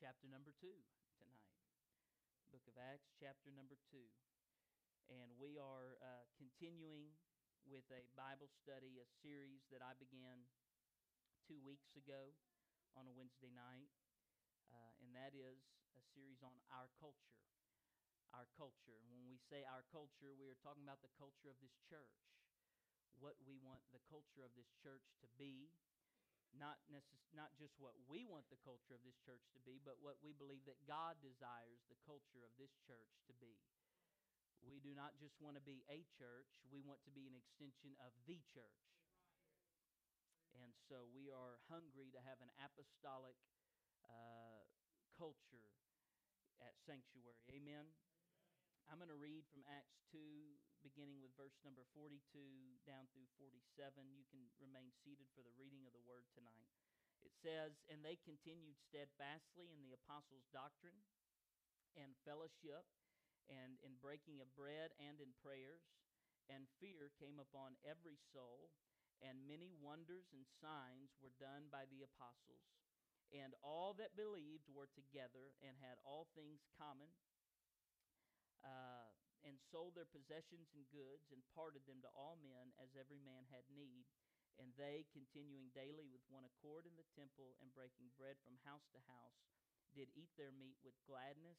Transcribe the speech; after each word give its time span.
chapter 0.00 0.32
number 0.32 0.48
2 0.56 0.64
tonight. 1.20 1.52
Book 2.48 2.64
of 2.64 2.72
Acts, 2.80 3.12
chapter 3.20 3.52
number 3.52 3.76
2. 3.92 4.00
And 5.12 5.36
we 5.36 5.60
are 5.60 6.00
uh, 6.00 6.24
continuing 6.40 7.12
with 7.68 7.84
a 7.92 8.00
Bible 8.16 8.48
study, 8.48 8.96
a 8.96 9.04
series 9.20 9.68
that 9.68 9.84
I 9.84 9.92
began 10.00 10.48
two 11.44 11.60
weeks 11.60 11.92
ago 12.00 12.32
on 12.96 13.04
a 13.04 13.12
Wednesday 13.12 13.52
night. 13.52 13.92
Uh, 14.72 15.04
and 15.04 15.12
that 15.12 15.36
is 15.36 15.68
a 15.92 16.02
series 16.16 16.40
on 16.40 16.56
our 16.72 16.88
culture. 16.96 17.36
Our 18.32 18.48
culture. 18.56 18.96
And 19.04 19.12
when 19.12 19.28
we 19.28 19.36
say 19.36 19.68
our 19.68 19.84
culture, 19.92 20.32
we 20.32 20.48
are 20.48 20.56
talking 20.64 20.88
about 20.88 21.04
the 21.04 21.12
culture 21.20 21.52
of 21.52 21.60
this 21.60 21.76
church. 21.84 22.24
What 23.20 23.36
we 23.44 23.60
want 23.60 23.84
the 23.92 24.00
culture 24.08 24.48
of 24.48 24.56
this 24.56 24.72
church 24.80 25.12
to 25.20 25.28
be, 25.36 25.68
not, 26.56 26.78
necess- 26.90 27.30
not 27.34 27.54
just 27.58 27.78
what 27.78 27.94
we 28.10 28.26
want 28.26 28.48
the 28.50 28.60
culture 28.62 28.94
of 28.94 29.02
this 29.06 29.18
church 29.22 29.46
to 29.54 29.60
be, 29.62 29.78
but 29.82 29.98
what 30.02 30.18
we 30.22 30.34
believe 30.34 30.66
that 30.66 30.80
God 30.86 31.18
desires 31.22 31.82
the 31.86 31.98
culture 32.02 32.42
of 32.42 32.52
this 32.58 32.74
church 32.86 33.22
to 33.30 33.34
be. 33.38 33.58
We 34.60 34.82
do 34.82 34.92
not 34.92 35.16
just 35.16 35.40
want 35.40 35.56
to 35.56 35.64
be 35.64 35.80
a 35.88 36.04
church, 36.20 36.50
we 36.68 36.84
want 36.84 37.00
to 37.08 37.12
be 37.12 37.24
an 37.24 37.32
extension 37.32 37.96
of 38.02 38.12
the 38.28 38.36
church. 38.52 38.84
And 40.52 40.76
so 40.90 41.08
we 41.14 41.32
are 41.32 41.62
hungry 41.72 42.12
to 42.12 42.20
have 42.20 42.42
an 42.44 42.52
apostolic 42.60 43.38
uh, 44.04 44.66
culture 45.16 45.72
at 46.60 46.76
Sanctuary. 46.84 47.40
Amen. 47.48 47.88
I'm 48.90 48.98
going 48.98 49.12
to 49.12 49.16
read 49.16 49.46
from 49.48 49.62
Acts 49.70 50.02
2, 50.10 50.18
beginning 50.80 51.20
with 51.20 51.36
verse 51.36 51.56
number 51.60 51.84
42 51.92 52.20
down 52.88 53.04
through 53.12 53.28
47. 53.36 53.60
You 54.12 54.24
can 54.32 54.40
remain 54.56 54.92
seated 55.04 55.28
for 55.36 55.44
the 55.44 55.54
reading 55.56 55.84
of 55.84 55.92
the 55.92 56.04
word 56.08 56.24
tonight. 56.32 56.68
It 57.20 57.36
says, 57.36 57.76
And 57.92 58.00
they 58.00 58.16
continued 58.20 58.80
steadfastly 58.80 59.68
in 59.68 59.84
the 59.84 59.92
apostles' 59.92 60.48
doctrine 60.48 60.96
and 61.96 62.16
fellowship, 62.24 62.88
and 63.52 63.76
in 63.84 64.00
breaking 64.00 64.40
of 64.40 64.48
bread 64.56 64.96
and 64.96 65.20
in 65.20 65.36
prayers. 65.44 65.84
And 66.48 66.66
fear 66.82 67.14
came 67.20 67.38
upon 67.38 67.78
every 67.86 68.18
soul, 68.32 68.72
and 69.22 69.46
many 69.46 69.70
wonders 69.78 70.32
and 70.34 70.48
signs 70.58 71.14
were 71.20 71.36
done 71.38 71.70
by 71.70 71.86
the 71.86 72.02
apostles. 72.02 72.66
And 73.30 73.54
all 73.62 73.94
that 74.00 74.18
believed 74.18 74.66
were 74.72 74.90
together 74.90 75.54
and 75.62 75.78
had 75.78 76.02
all 76.02 76.26
things 76.34 76.66
common 76.74 77.14
uh, 78.64 78.99
and 79.44 79.56
sold 79.72 79.96
their 79.96 80.08
possessions 80.08 80.68
and 80.76 80.84
goods 80.92 81.32
and 81.32 81.40
parted 81.56 81.84
them 81.88 82.00
to 82.04 82.10
all 82.12 82.36
men 82.40 82.72
as 82.76 82.92
every 82.96 83.20
man 83.20 83.48
had 83.48 83.64
need. 83.72 84.04
And 84.60 84.76
they, 84.76 85.08
continuing 85.08 85.72
daily 85.72 86.04
with 86.12 86.20
one 86.28 86.44
accord 86.44 86.84
in 86.84 86.92
the 87.00 87.08
temple 87.16 87.56
and 87.64 87.72
breaking 87.72 88.12
bread 88.20 88.36
from 88.44 88.60
house 88.66 88.84
to 88.92 89.00
house, 89.08 89.40
did 89.96 90.12
eat 90.12 90.30
their 90.36 90.52
meat 90.52 90.76
with 90.84 90.94
gladness 91.08 91.58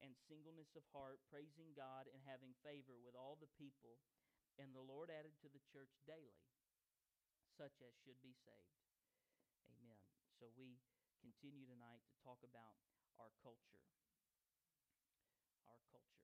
and 0.00 0.14
singleness 0.30 0.72
of 0.78 0.86
heart, 0.94 1.20
praising 1.28 1.76
God 1.76 2.08
and 2.08 2.22
having 2.24 2.56
favor 2.64 2.96
with 2.96 3.12
all 3.12 3.36
the 3.36 3.50
people. 3.58 4.00
And 4.56 4.72
the 4.72 4.82
Lord 4.82 5.12
added 5.12 5.36
to 5.44 5.50
the 5.52 5.62
church 5.68 5.92
daily 6.08 6.48
such 7.58 7.82
as 7.82 7.90
should 8.06 8.22
be 8.22 8.38
saved. 8.46 8.78
Amen. 9.66 9.98
So 10.38 10.46
we 10.54 10.78
continue 11.18 11.66
tonight 11.66 12.06
to 12.06 12.14
talk 12.22 12.38
about 12.46 12.78
our 13.18 13.34
culture. 13.42 13.82
Our 15.66 15.82
culture 15.90 16.22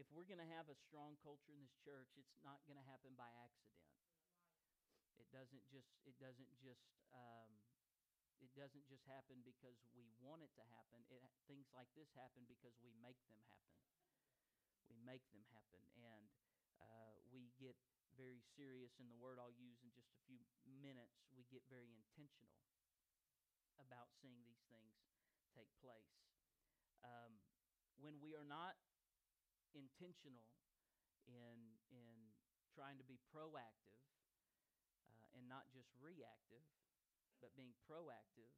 if 0.00 0.08
we're 0.08 0.24
going 0.24 0.40
to 0.40 0.52
have 0.56 0.72
a 0.72 0.76
strong 0.88 1.20
culture 1.20 1.52
in 1.52 1.60
this 1.60 1.76
church, 1.84 2.08
it's 2.16 2.40
not 2.40 2.64
going 2.64 2.80
to 2.80 2.86
happen 2.88 3.12
by 3.20 3.28
accident. 3.44 3.84
It 5.20 5.28
doesn't 5.28 5.60
just. 5.68 5.92
It 6.08 6.16
doesn't 6.16 6.48
just. 6.56 6.88
Um, 7.12 7.60
it 8.40 8.48
doesn't 8.56 8.88
just 8.88 9.04
happen 9.04 9.44
because 9.44 9.76
we 9.92 10.08
want 10.24 10.40
it 10.40 10.48
to 10.56 10.64
happen. 10.72 11.04
It, 11.12 11.20
things 11.44 11.68
like 11.76 11.92
this 11.92 12.08
happen 12.16 12.48
because 12.48 12.72
we 12.80 12.96
make 13.04 13.20
them 13.28 13.36
happen. 13.52 13.76
We 14.88 14.96
make 15.04 15.20
them 15.36 15.44
happen, 15.52 15.84
and 16.00 16.24
uh, 16.80 17.20
we 17.28 17.52
get 17.60 17.76
very 18.16 18.40
serious. 18.56 18.96
In 18.96 19.12
the 19.12 19.20
word 19.20 19.36
I'll 19.36 19.54
use 19.60 19.84
in 19.84 19.92
just 19.92 20.08
a 20.16 20.20
few 20.24 20.40
minutes, 20.80 21.20
we 21.36 21.44
get 21.52 21.60
very 21.68 21.92
intentional 21.92 22.56
about 23.76 24.08
seeing 24.24 24.40
these 24.48 24.64
things 24.72 24.96
take 25.52 25.68
place. 25.84 26.16
Um, 27.04 27.44
when 28.00 28.16
we 28.24 28.32
are 28.32 28.48
not 28.48 28.80
intentional 29.74 30.50
in 31.26 31.78
in 31.90 32.16
trying 32.70 32.98
to 32.98 33.06
be 33.06 33.18
proactive 33.34 33.98
uh, 35.10 35.36
and 35.36 35.44
not 35.50 35.66
just 35.74 35.90
reactive, 35.98 36.62
but 37.42 37.52
being 37.58 37.74
proactive 37.84 38.54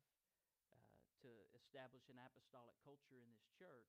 uh, 0.69 0.93
to 1.25 1.31
establish 1.57 2.07
an 2.13 2.21
apostolic 2.21 2.77
culture 2.85 3.17
in 3.17 3.29
this 3.33 3.49
church. 3.57 3.89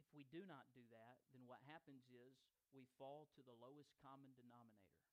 If 0.00 0.08
we 0.16 0.24
do 0.32 0.46
not 0.48 0.70
do 0.72 0.86
that, 0.94 1.20
then 1.34 1.44
what 1.44 1.60
happens 1.68 2.08
is 2.08 2.40
we 2.72 2.88
fall 2.96 3.28
to 3.36 3.40
the 3.44 3.56
lowest 3.58 3.92
common 4.00 4.32
denominator. 4.38 5.04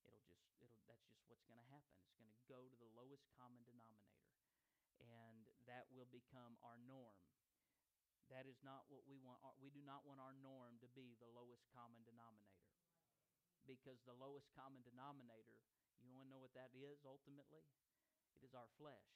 It'll 0.00 0.22
just 0.24 0.48
it'll 0.62 0.80
that's 0.88 1.04
just 1.10 1.26
what's 1.28 1.44
going 1.44 1.60
to 1.60 1.70
happen. 1.72 1.92
It's 2.06 2.16
going 2.16 2.32
to 2.32 2.42
go 2.48 2.64
to 2.64 2.76
the 2.78 2.90
lowest 2.96 3.28
common 3.36 3.60
denominator. 3.66 4.24
And 4.96 5.44
that 5.68 5.86
will 5.92 6.08
become 6.08 6.56
our 6.64 6.80
norm. 6.88 7.20
That 8.30 8.44
is 8.50 8.58
not 8.66 8.90
what 8.90 9.06
we 9.06 9.22
want. 9.22 9.38
We 9.62 9.70
do 9.70 9.82
not 9.86 10.02
want 10.02 10.18
our 10.18 10.34
norm 10.42 10.82
to 10.82 10.88
be 10.98 11.14
the 11.22 11.30
lowest 11.30 11.66
common 11.70 12.02
denominator. 12.02 12.66
Because 13.66 14.02
the 14.06 14.14
lowest 14.14 14.50
common 14.54 14.82
denominator, 14.86 15.62
you 16.02 16.10
want 16.10 16.26
to 16.26 16.30
know 16.30 16.42
what 16.42 16.54
that 16.54 16.70
is 16.74 17.02
ultimately? 17.06 17.66
It 18.34 18.42
is 18.46 18.54
our 18.54 18.70
flesh. 18.78 19.10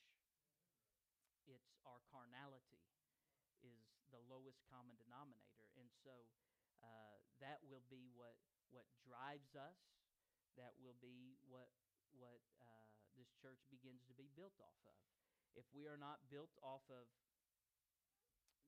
It's 1.46 1.74
our 1.86 1.98
carnality 2.10 2.82
is 3.62 3.82
the 4.14 4.22
lowest 4.30 4.62
common 4.70 4.94
denominator. 4.98 5.66
And 5.78 5.90
so 6.02 6.26
uh, 6.82 7.18
that 7.42 7.62
will 7.66 7.84
be 7.90 8.10
what, 8.14 8.38
what 8.70 8.86
drives 9.02 9.54
us. 9.54 9.78
That 10.58 10.74
will 10.82 10.98
be 10.98 11.38
what, 11.46 11.70
what 12.14 12.42
uh, 12.58 12.86
this 13.14 13.30
church 13.38 13.62
begins 13.70 14.02
to 14.10 14.14
be 14.14 14.30
built 14.34 14.54
off 14.58 14.78
of. 14.86 14.98
If 15.58 15.66
we 15.74 15.86
are 15.86 15.98
not 15.98 16.22
built 16.30 16.50
off 16.62 16.86
of 16.90 17.06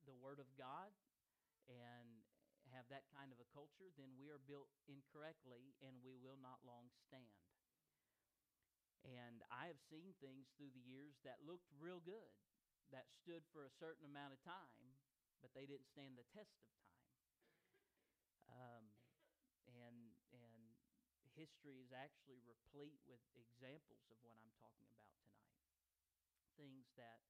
the 0.06 0.16
Word 0.18 0.38
of 0.38 0.50
God 0.58 0.90
and 1.70 2.22
have 2.70 2.88
that 2.88 3.04
kind 3.12 3.30
of 3.30 3.38
a 3.42 3.48
culture, 3.52 3.90
then 3.94 4.14
we 4.16 4.32
are 4.32 4.40
built 4.40 4.70
incorrectly 4.88 5.76
and 5.82 5.98
we 6.00 6.16
will 6.16 6.38
not 6.40 6.62
long 6.64 6.88
stand. 7.06 7.42
And 9.02 9.42
I 9.50 9.66
have 9.66 9.82
seen 9.90 10.14
things 10.22 10.46
through 10.54 10.70
the 10.70 10.86
years 10.86 11.18
that 11.26 11.42
looked 11.42 11.66
real 11.74 11.98
good, 11.98 12.32
that 12.94 13.10
stood 13.10 13.42
for 13.50 13.66
a 13.66 13.72
certain 13.82 14.06
amount 14.06 14.30
of 14.30 14.40
time, 14.46 14.94
but 15.42 15.50
they 15.58 15.66
didn't 15.66 15.90
stand 15.90 16.14
the 16.14 16.28
test 16.30 16.54
of 16.54 16.66
time. 16.70 16.94
Um, 18.52 18.84
and 19.66 20.14
and 20.30 20.62
history 21.34 21.82
is 21.82 21.90
actually 21.90 22.38
replete 22.46 23.00
with 23.08 23.24
examples 23.34 24.06
of 24.12 24.20
what 24.22 24.38
I'm 24.38 24.54
talking 24.62 24.86
about 24.92 25.10
tonight. 25.18 25.50
Things 26.54 26.86
that 26.94 27.26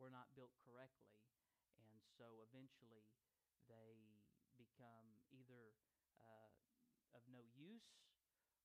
were 0.00 0.10
not 0.10 0.32
built 0.34 0.50
correctly 0.66 1.22
so 2.18 2.44
eventually 2.44 3.08
they 3.68 4.20
become 4.60 5.20
either 5.32 5.72
uh, 6.22 6.52
of 7.16 7.22
no 7.28 7.42
use 7.56 8.04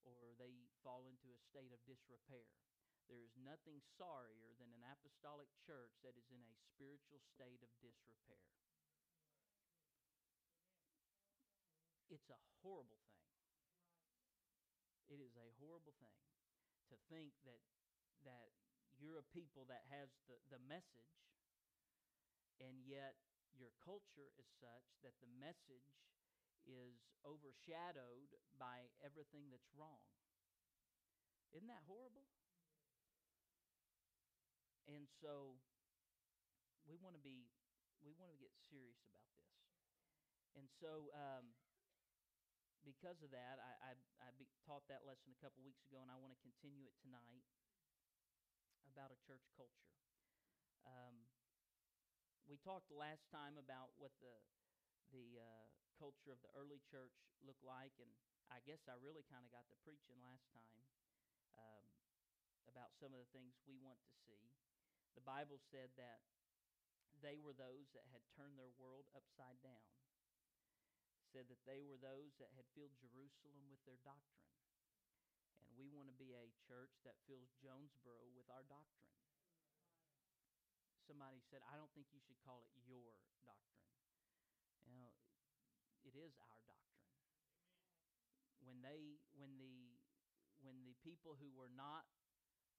or 0.03 0.35
they 0.40 0.68
fall 0.84 1.08
into 1.08 1.31
a 1.35 1.40
state 1.40 1.72
of 1.75 1.84
disrepair. 1.84 2.47
There 3.08 3.24
is 3.24 3.35
nothing 3.40 3.80
sorrier 3.96 4.52
than 4.59 4.72
an 4.75 4.84
apostolic 4.84 5.47
church 5.63 5.96
that 6.03 6.16
is 6.19 6.28
in 6.28 6.44
a 6.44 6.59
spiritual 6.75 7.24
state 7.24 7.63
of 7.63 7.72
disrepair. 7.80 8.44
It's 12.08 12.31
a 12.31 12.40
horrible 12.64 13.00
thing. 13.12 13.24
It 15.08 15.19
is 15.24 15.35
a 15.40 15.47
horrible 15.59 15.96
thing 16.00 16.19
to 16.91 16.96
think 17.08 17.35
that 17.47 17.64
that 18.24 18.52
you're 19.00 19.22
a 19.22 19.28
people 19.35 19.64
that 19.70 19.85
has 19.93 20.09
the, 20.28 20.35
the 20.50 20.59
message 20.67 21.16
and 22.59 22.82
yet 22.84 23.16
your 23.57 23.73
culture 23.81 24.29
is 24.37 24.47
such 24.61 24.87
that 25.01 25.17
the 25.19 25.29
message 25.41 25.97
is 26.65 27.09
overshadowed 27.25 28.37
by 28.61 28.87
everything 29.01 29.49
that's 29.49 29.73
wrong. 29.73 30.05
Isn't 31.53 31.67
that 31.67 31.83
horrible? 31.87 32.27
And 34.87 35.07
so 35.19 35.59
we 36.87 36.95
want 37.03 37.15
to 37.19 37.23
be 37.23 37.51
we 37.99 38.15
want 38.15 38.31
to 38.31 38.39
get 38.39 38.53
serious 38.71 39.01
about 39.09 39.27
this. 39.35 39.51
And 40.55 40.69
so 40.79 41.11
um, 41.11 41.53
because 42.87 43.19
of 43.19 43.29
that, 43.35 43.59
I, 43.59 43.91
I, 43.91 43.91
I 44.23 44.29
be, 44.39 44.47
taught 44.63 44.87
that 44.87 45.03
lesson 45.03 45.35
a 45.35 45.39
couple 45.43 45.59
weeks 45.65 45.83
ago, 45.91 45.99
and 45.99 46.07
I 46.07 46.15
want 46.15 46.31
to 46.31 46.39
continue 46.39 46.87
it 46.87 46.95
tonight 47.03 47.43
about 48.87 49.11
a 49.11 49.19
church 49.27 49.43
culture. 49.53 50.06
We 52.57 52.65
talked 52.65 52.89
last 52.89 53.29
time 53.29 53.53
about 53.61 53.93
what 54.01 54.17
the 54.17 54.33
the 55.13 55.37
uh, 55.37 55.69
culture 55.93 56.33
of 56.33 56.41
the 56.41 56.49
early 56.57 56.81
church 56.89 57.13
looked 57.45 57.61
like, 57.61 57.93
and 58.01 58.09
I 58.49 58.65
guess 58.65 58.89
I 58.89 58.97
really 58.97 59.21
kind 59.29 59.45
of 59.45 59.53
got 59.53 59.69
to 59.69 59.77
preaching 59.85 60.17
last 60.25 60.49
time 60.57 60.81
um, 61.53 61.85
about 62.65 62.97
some 62.97 63.13
of 63.13 63.21
the 63.21 63.29
things 63.29 63.61
we 63.69 63.77
want 63.77 64.01
to 64.01 64.13
see. 64.25 64.57
the 65.13 65.21
Bible 65.21 65.61
said 65.69 65.93
that 66.01 66.25
they 67.21 67.37
were 67.37 67.53
those 67.53 67.93
that 67.93 68.09
had 68.09 68.25
turned 68.33 68.57
their 68.57 68.73
world 68.81 69.05
upside 69.13 69.61
down. 69.61 69.93
Said 71.29 71.53
that 71.53 71.61
they 71.69 71.85
were 71.85 72.01
those 72.01 72.41
that 72.41 72.49
had 72.57 72.65
filled 72.73 72.97
Jerusalem 72.97 73.69
with 73.69 73.85
their 73.85 74.01
doctrine. 74.01 74.49
And 75.61 75.77
we 75.77 75.93
want 75.93 76.09
to 76.09 76.17
be 76.17 76.33
a 76.33 76.49
church 76.65 76.97
that 77.05 77.21
fills 77.29 77.53
Jonesboro 77.61 78.33
with 78.33 78.49
our 78.49 78.65
doctrine. 78.65 79.13
Somebody 81.07 81.39
said, 81.47 81.63
I 81.71 81.79
don't 81.79 81.87
think 81.95 82.11
you 82.11 82.19
should 82.19 82.35
call 82.43 82.67
it 82.67 82.75
your 82.83 83.15
doctrine. 83.47 83.87
You 84.83 84.99
know, 84.99 85.15
it 86.03 86.19
is 86.19 86.35
our 86.43 86.59
doctrine. 86.67 87.07
When 88.59 88.83
they, 88.83 89.15
when 89.39 89.55
the, 89.55 89.95
when 90.59 90.83
the 90.83 90.99
people 90.99 91.39
who 91.39 91.47
were 91.55 91.71
not 91.71 92.03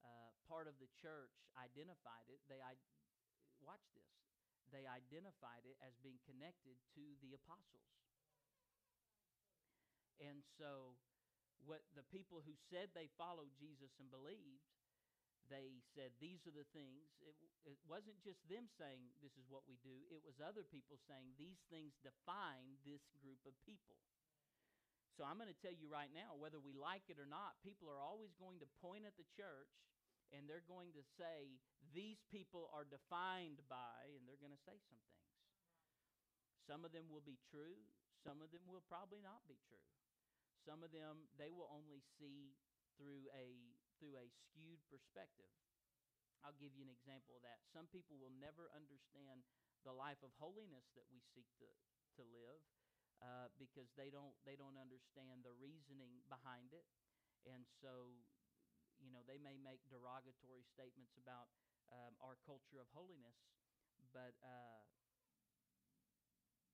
uh, 0.05 0.29
part 0.45 0.69
of 0.69 0.77
the 0.77 0.85
church 0.93 1.33
identified 1.57 2.29
it, 2.29 2.37
they, 2.45 2.61
I, 2.61 2.77
watch 3.65 3.81
this, 3.97 4.05
they 4.69 4.85
identified 4.85 5.65
it 5.65 5.81
as 5.81 5.97
being 6.05 6.21
connected 6.29 6.77
to 6.93 7.03
the 7.25 7.33
apostles. 7.33 7.89
And 10.21 10.45
so, 10.61 10.93
what 11.65 11.81
the 11.97 12.05
people 12.13 12.45
who 12.45 12.53
said 12.69 12.93
they 12.93 13.09
followed 13.17 13.51
Jesus 13.57 13.95
and 13.97 14.11
believed, 14.11 14.67
they 15.49 15.81
said, 15.97 16.13
These 16.21 16.45
are 16.45 16.55
the 16.55 16.65
things. 16.71 17.09
It, 17.25 17.35
it 17.65 17.79
wasn't 17.89 18.21
just 18.21 18.39
them 18.47 18.69
saying, 18.77 19.09
This 19.19 19.35
is 19.35 19.49
what 19.49 19.65
we 19.65 19.81
do, 19.81 20.05
it 20.13 20.21
was 20.21 20.37
other 20.39 20.63
people 20.63 21.01
saying, 21.09 21.35
These 21.35 21.61
things 21.67 21.97
define 22.05 22.77
this 22.85 23.03
group 23.19 23.41
of 23.49 23.57
people. 23.65 23.97
So 25.17 25.27
I'm 25.27 25.35
going 25.35 25.51
to 25.51 25.61
tell 25.65 25.75
you 25.75 25.91
right 25.91 26.13
now, 26.15 26.39
whether 26.39 26.63
we 26.63 26.71
like 26.71 27.11
it 27.11 27.19
or 27.19 27.27
not, 27.27 27.59
people 27.59 27.91
are 27.91 27.99
always 27.99 28.31
going 28.39 28.63
to 28.63 28.69
point 28.79 29.03
at 29.03 29.19
the 29.19 29.27
church 29.35 29.75
and 30.31 30.47
they're 30.47 30.63
going 30.69 30.93
to 30.93 31.03
say, 31.17 31.57
These 31.91 32.21
people 32.29 32.69
are 32.69 32.85
defined 32.85 33.65
by, 33.67 34.13
and 34.13 34.23
they're 34.29 34.39
going 34.39 34.55
to 34.55 34.65
say 34.65 34.77
some 34.87 35.01
things. 35.09 35.33
Some 36.69 36.85
of 36.85 36.93
them 36.93 37.09
will 37.09 37.25
be 37.25 37.41
true, 37.49 37.81
some 38.21 38.45
of 38.45 38.53
them 38.53 38.63
will 38.69 38.85
probably 38.85 39.25
not 39.25 39.41
be 39.49 39.57
true. 39.65 39.81
Some 40.67 40.83
of 40.83 40.91
them 40.91 41.25
they 41.39 41.49
will 41.49 41.71
only 41.71 42.03
see 42.19 42.53
through 42.99 43.31
a 43.31 43.78
through 43.99 44.15
a 44.15 44.31
skewed 44.31 44.79
perspective. 44.87 45.51
I'll 46.41 46.55
give 46.55 46.71
you 46.71 46.87
an 46.87 46.93
example 46.93 47.35
of 47.35 47.43
that. 47.43 47.59
Some 47.67 47.91
people 47.91 48.15
will 48.15 48.31
never 48.39 48.71
understand 48.71 49.43
the 49.83 49.91
life 49.91 50.23
of 50.23 50.31
holiness 50.39 50.87
that 50.95 51.03
we 51.11 51.19
seek 51.35 51.47
to, 51.59 51.67
to 52.15 52.23
live 52.23 52.63
uh, 53.19 53.51
because 53.59 53.91
they 53.99 54.07
don't 54.07 54.31
they 54.47 54.55
don't 54.55 54.79
understand 54.79 55.43
the 55.43 55.51
reasoning 55.59 56.23
behind 56.31 56.71
it, 56.71 56.87
and 57.43 57.67
so 57.67 58.15
you 59.03 59.11
know 59.11 59.19
they 59.27 59.35
may 59.35 59.59
make 59.59 59.83
derogatory 59.91 60.63
statements 60.63 61.19
about 61.19 61.51
um, 61.91 62.15
our 62.23 62.39
culture 62.47 62.79
of 62.79 62.87
holiness, 62.95 63.35
but 64.15 64.39
uh, 64.39 64.79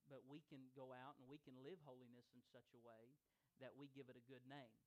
but 0.06 0.22
we 0.30 0.46
can 0.46 0.70
go 0.78 0.94
out 0.94 1.18
and 1.18 1.26
we 1.26 1.42
can 1.42 1.58
live 1.66 1.82
holiness 1.82 2.30
in 2.38 2.46
such 2.54 2.70
a 2.78 2.82
way 2.86 3.18
that 3.58 3.74
we 3.74 3.90
give 3.90 4.06
it 4.06 4.18
a 4.20 4.26
good 4.30 4.46
name. 4.46 4.78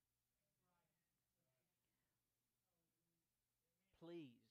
Please 3.98 4.46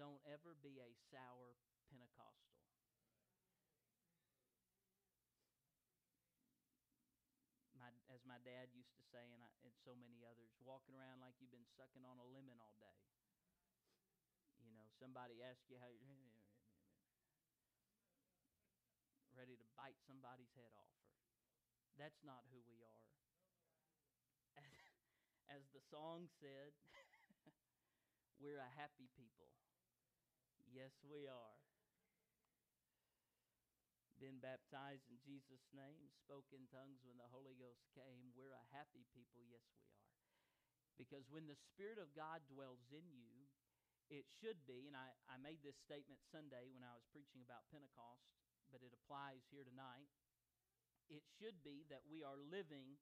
don't 0.00 0.24
ever 0.24 0.56
be 0.64 0.80
a 0.80 0.88
sour 1.12 1.52
Pentecostal. 1.92 2.56
My, 7.76 7.92
as 8.08 8.24
my 8.24 8.40
dad 8.40 8.72
used 8.72 8.96
to 8.96 9.04
say, 9.12 9.36
and, 9.36 9.44
I, 9.44 9.52
and 9.68 9.76
so 9.84 9.92
many 9.92 10.24
others, 10.24 10.48
walking 10.64 10.96
around 10.96 11.20
like 11.20 11.36
you've 11.36 11.52
been 11.52 11.68
sucking 11.76 12.08
on 12.08 12.16
a 12.16 12.24
lemon 12.24 12.56
all 12.56 12.72
day. 12.80 12.96
You 14.64 14.72
know, 14.72 14.88
somebody 14.96 15.44
asks 15.44 15.68
you 15.68 15.76
how 15.76 15.92
you're 15.92 16.08
ready 19.36 19.60
to 19.60 19.68
bite 19.76 20.00
somebody's 20.08 20.56
head 20.56 20.72
off. 20.72 20.96
Or, 21.04 21.12
that's 22.00 22.24
not 22.24 22.48
who 22.48 22.64
we 22.64 22.80
are. 22.80 23.04
As, 24.56 24.72
as 25.60 25.62
the 25.76 25.84
song 25.92 26.32
said, 26.40 26.72
we're 28.40 28.60
a 28.60 28.72
happy 28.76 29.08
people. 29.16 29.48
Yes, 30.68 30.92
we 31.06 31.24
are. 31.24 31.58
Been 34.16 34.40
baptized 34.40 35.04
in 35.12 35.20
Jesus' 35.20 35.68
name, 35.76 36.08
spoke 36.24 36.48
in 36.48 36.64
tongues 36.72 37.04
when 37.04 37.20
the 37.20 37.28
Holy 37.28 37.52
Ghost 37.60 37.84
came. 37.92 38.32
We're 38.32 38.56
a 38.56 38.72
happy 38.72 39.04
people. 39.12 39.44
Yes, 39.44 39.64
we 39.76 39.84
are. 39.92 40.08
Because 40.96 41.28
when 41.28 41.44
the 41.44 41.60
Spirit 41.68 42.00
of 42.00 42.16
God 42.16 42.40
dwells 42.48 42.80
in 42.88 43.04
you, 43.12 43.44
it 44.08 44.24
should 44.40 44.64
be, 44.64 44.88
and 44.88 44.96
I, 44.96 45.12
I 45.28 45.36
made 45.36 45.60
this 45.60 45.76
statement 45.84 46.24
Sunday 46.32 46.72
when 46.72 46.86
I 46.86 46.96
was 46.96 47.04
preaching 47.12 47.44
about 47.44 47.68
Pentecost, 47.68 48.24
but 48.72 48.80
it 48.80 48.96
applies 48.96 49.44
here 49.52 49.66
tonight. 49.66 50.08
It 51.12 51.26
should 51.36 51.60
be 51.60 51.84
that 51.92 52.06
we 52.08 52.24
are 52.24 52.38
living 52.38 52.96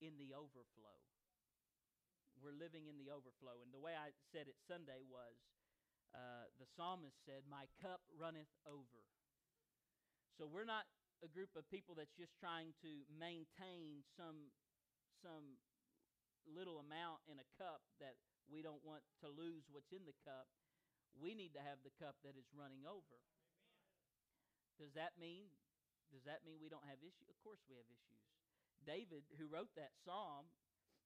in 0.00 0.16
the 0.16 0.32
overflow. 0.32 0.98
We're 2.38 2.56
living 2.56 2.90
in 2.90 2.96
the 2.98 3.10
overflow. 3.10 3.62
And 3.62 3.70
the 3.70 3.82
way 3.82 3.94
I 3.94 4.14
said 4.34 4.50
it 4.50 4.58
Sunday 4.66 5.02
was 5.06 5.36
uh, 6.14 6.50
the 6.58 6.68
psalmist 6.78 7.18
said, 7.26 7.46
My 7.46 7.66
cup 7.82 8.02
runneth 8.14 8.50
over. 8.66 9.02
So 10.38 10.46
we're 10.46 10.66
not 10.66 10.86
a 11.22 11.30
group 11.30 11.54
of 11.54 11.66
people 11.70 11.94
that's 11.94 12.14
just 12.14 12.34
trying 12.38 12.74
to 12.82 13.06
maintain 13.14 14.02
some, 14.18 14.50
some 15.22 15.58
little 16.46 16.82
amount 16.82 17.22
in 17.30 17.38
a 17.38 17.48
cup 17.56 17.82
that 18.02 18.18
we 18.50 18.60
don't 18.60 18.82
want 18.82 19.06
to 19.24 19.28
lose 19.30 19.66
what's 19.70 19.94
in 19.94 20.04
the 20.04 20.16
cup. 20.26 20.50
We 21.14 21.32
need 21.32 21.54
to 21.54 21.62
have 21.62 21.80
the 21.86 21.94
cup 22.02 22.18
that 22.26 22.34
is 22.34 22.50
running 22.50 22.82
over. 22.84 23.22
Does 24.76 24.90
that 24.98 25.14
mean 25.14 25.54
does 26.14 26.22
that 26.30 26.46
mean 26.46 26.62
we 26.62 26.70
don't 26.70 26.86
have 26.86 27.02
issues? 27.02 27.26
Of 27.26 27.34
course 27.42 27.58
we 27.66 27.74
have 27.74 27.90
issues. 27.90 28.22
David, 28.86 29.26
who 29.34 29.50
wrote 29.50 29.74
that 29.74 29.90
psalm 30.06 30.46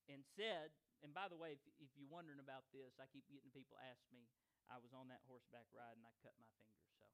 and 0.05 0.21
said, 0.37 0.69
and 1.03 1.15
by 1.15 1.31
the 1.31 1.39
way, 1.39 1.55
if, 1.55 1.63
if 1.79 1.91
you're 1.95 2.11
wondering 2.11 2.43
about 2.43 2.67
this, 2.75 2.99
I 2.99 3.07
keep 3.11 3.27
getting 3.31 3.51
people 3.55 3.79
ask 3.87 4.03
me. 4.11 4.27
I 4.69 4.77
was 4.83 4.93
on 4.93 5.09
that 5.09 5.25
horseback 5.25 5.65
ride 5.73 5.97
and 5.97 6.05
I 6.05 6.13
cut 6.21 6.37
my 6.37 6.51
finger, 6.61 6.85
so 7.01 7.09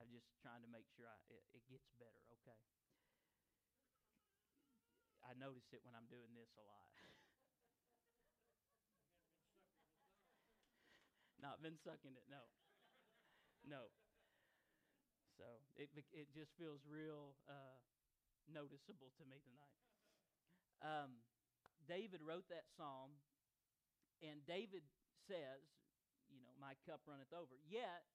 I'm 0.00 0.08
just 0.08 0.28
trying 0.40 0.64
to 0.64 0.70
make 0.70 0.88
sure 0.96 1.04
I, 1.04 1.18
it, 1.28 1.44
it 1.52 1.64
gets 1.68 1.90
better. 2.00 2.22
Okay. 2.40 2.56
I 5.26 5.34
notice 5.36 5.68
it 5.74 5.82
when 5.82 5.92
I'm 5.98 6.06
doing 6.06 6.32
this 6.32 6.54
a 6.56 6.64
lot. 6.64 6.86
Not 11.44 11.60
been 11.60 11.76
sucking 11.82 12.14
it, 12.14 12.24
no. 12.30 12.46
No. 13.66 13.90
So 15.36 15.44
it, 15.76 15.90
it 16.14 16.32
just 16.32 16.54
feels 16.56 16.80
real 16.88 17.36
uh, 17.50 17.76
noticeable 18.48 19.12
to 19.18 19.24
me 19.28 19.42
tonight. 19.44 19.76
Um, 20.80 21.20
David 21.88 22.20
wrote 22.22 22.46
that 22.50 22.66
psalm, 22.76 23.14
and 24.22 24.42
David 24.46 24.82
says, 25.26 25.62
you 26.30 26.42
know, 26.42 26.52
my 26.58 26.74
cup 26.86 27.02
runneth 27.06 27.30
over. 27.32 27.56
Yet, 27.66 28.06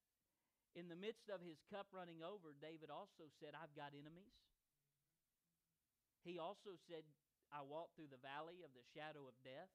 in 0.76 0.88
the 0.88 1.00
midst 1.00 1.28
of 1.28 1.44
his 1.44 1.60
cup 1.68 1.88
running 1.92 2.24
over, 2.24 2.56
David 2.56 2.88
also 2.88 3.28
said, 3.40 3.56
I've 3.56 3.76
got 3.76 3.92
enemies. 3.92 4.36
He 6.24 6.40
also 6.40 6.78
said, 6.88 7.04
I 7.52 7.66
walk 7.66 7.92
through 7.96 8.08
the 8.08 8.22
valley 8.22 8.64
of 8.64 8.72
the 8.72 8.86
shadow 8.96 9.28
of 9.28 9.36
death. 9.44 9.72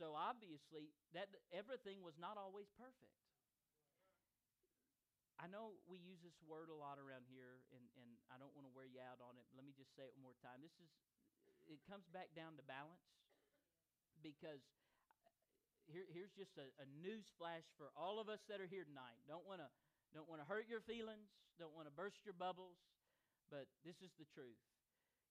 So 0.00 0.12
obviously, 0.16 0.92
that 1.16 1.32
everything 1.52 2.04
was 2.04 2.16
not 2.20 2.36
always 2.36 2.68
perfect. 2.76 3.16
I 5.36 5.48
know 5.52 5.76
we 5.84 6.00
use 6.00 6.20
this 6.24 6.36
word 6.48 6.72
a 6.72 6.76
lot 6.76 6.96
around 6.96 7.28
here, 7.28 7.60
and, 7.72 7.84
and 8.00 8.08
I 8.32 8.40
don't 8.40 8.52
want 8.56 8.64
to 8.64 8.72
wear 8.72 8.88
you 8.88 9.04
out 9.04 9.20
on 9.20 9.36
it. 9.36 9.44
Let 9.52 9.68
me 9.68 9.76
just 9.76 9.92
say 9.92 10.08
it 10.08 10.16
one 10.16 10.32
more 10.32 10.38
time. 10.40 10.64
This 10.64 10.72
is, 10.80 10.88
it 11.66 11.82
comes 11.86 12.06
back 12.10 12.32
down 12.32 12.54
to 12.58 12.64
balance, 12.64 13.02
because 14.22 14.64
uh, 15.10 15.30
here, 15.90 16.06
here's 16.10 16.34
just 16.34 16.54
a, 16.58 16.66
a 16.82 16.86
news 17.02 17.28
flash 17.36 17.66
for 17.76 17.90
all 17.94 18.18
of 18.18 18.30
us 18.30 18.42
that 18.50 18.62
are 18.62 18.70
here 18.70 18.86
tonight. 18.86 19.18
Don't 19.26 19.44
want 19.44 19.62
to, 19.62 19.68
don't 20.14 20.26
want 20.30 20.42
to 20.42 20.48
hurt 20.48 20.70
your 20.70 20.82
feelings. 20.82 21.30
Don't 21.56 21.72
want 21.72 21.88
to 21.88 21.94
burst 21.94 22.20
your 22.28 22.36
bubbles, 22.36 22.76
but 23.48 23.64
this 23.80 23.96
is 24.04 24.12
the 24.20 24.28
truth. 24.28 24.60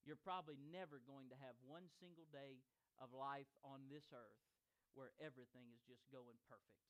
You're 0.05 0.17
probably 0.17 0.57
never 0.57 1.01
going 1.05 1.29
to 1.29 1.37
have 1.37 1.53
one 1.65 1.85
single 2.01 2.25
day 2.33 2.61
of 2.97 3.13
life 3.13 3.49
on 3.61 3.85
this 3.89 4.09
earth 4.09 4.41
where 4.97 5.13
everything 5.21 5.69
is 5.73 5.81
just 5.85 6.05
going 6.09 6.37
perfect. 6.49 6.85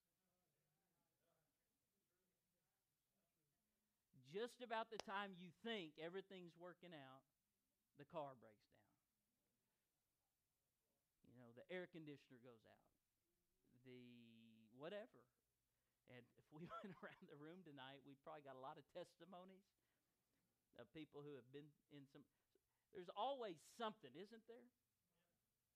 just 4.36 4.60
about 4.60 4.92
the 4.92 5.00
time 5.08 5.32
you 5.40 5.48
think 5.64 5.96
everything's 5.96 6.52
working 6.60 6.92
out, 6.92 7.24
the 7.96 8.04
car 8.12 8.36
breaks 8.36 8.68
down. 8.68 8.75
Air 11.70 11.90
conditioner 11.90 12.40
goes 12.46 12.62
out. 12.66 12.86
The 13.86 14.02
whatever. 14.78 15.22
And 16.10 16.22
if 16.38 16.46
we 16.54 16.66
went 16.82 16.94
around 17.02 17.26
the 17.26 17.40
room 17.40 17.66
tonight, 17.66 18.06
we 18.06 18.14
probably 18.22 18.46
got 18.46 18.58
a 18.58 18.64
lot 18.64 18.78
of 18.78 18.86
testimonies 18.94 19.66
of 20.78 20.86
people 20.92 21.24
who 21.24 21.34
have 21.40 21.48
been 21.50 21.68
in 21.96 22.06
some. 22.12 22.22
There's 22.94 23.12
always 23.18 23.60
something, 23.76 24.12
isn't 24.16 24.46
there? 24.48 24.70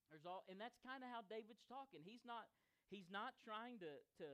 There's 0.08 0.26
all, 0.26 0.42
and 0.50 0.58
that's 0.58 0.76
kind 0.82 1.06
of 1.06 1.08
how 1.10 1.22
David's 1.26 1.62
talking. 1.70 2.02
He's 2.02 2.24
not, 2.26 2.50
he's 2.90 3.06
not 3.12 3.38
trying 3.42 3.78
to 3.84 3.92
to 4.18 4.28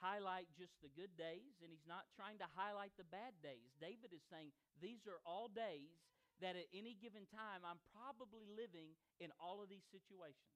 highlight 0.00 0.48
just 0.60 0.76
the 0.84 0.92
good 0.92 1.12
days 1.16 1.56
and 1.64 1.72
he's 1.72 1.88
not 1.88 2.04
trying 2.12 2.36
to 2.36 2.48
highlight 2.52 2.92
the 3.00 3.08
bad 3.08 3.32
days. 3.40 3.72
David 3.80 4.12
is 4.12 4.24
saying 4.28 4.52
these 4.80 5.08
are 5.08 5.20
all 5.24 5.48
days 5.48 6.04
that 6.44 6.52
at 6.52 6.68
any 6.76 6.92
given 7.00 7.24
time 7.32 7.64
I'm 7.64 7.80
probably 7.96 8.44
living 8.44 8.92
in 9.24 9.32
all 9.40 9.64
of 9.64 9.72
these 9.72 9.88
situations. 9.88 10.55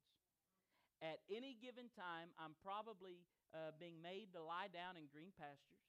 At 1.01 1.25
any 1.33 1.57
given 1.57 1.89
time, 1.97 2.29
I'm 2.37 2.53
probably 2.61 3.25
uh, 3.57 3.73
being 3.81 4.05
made 4.05 4.37
to 4.37 4.45
lie 4.45 4.69
down 4.69 5.01
in 5.01 5.09
green 5.09 5.33
pastures. 5.33 5.81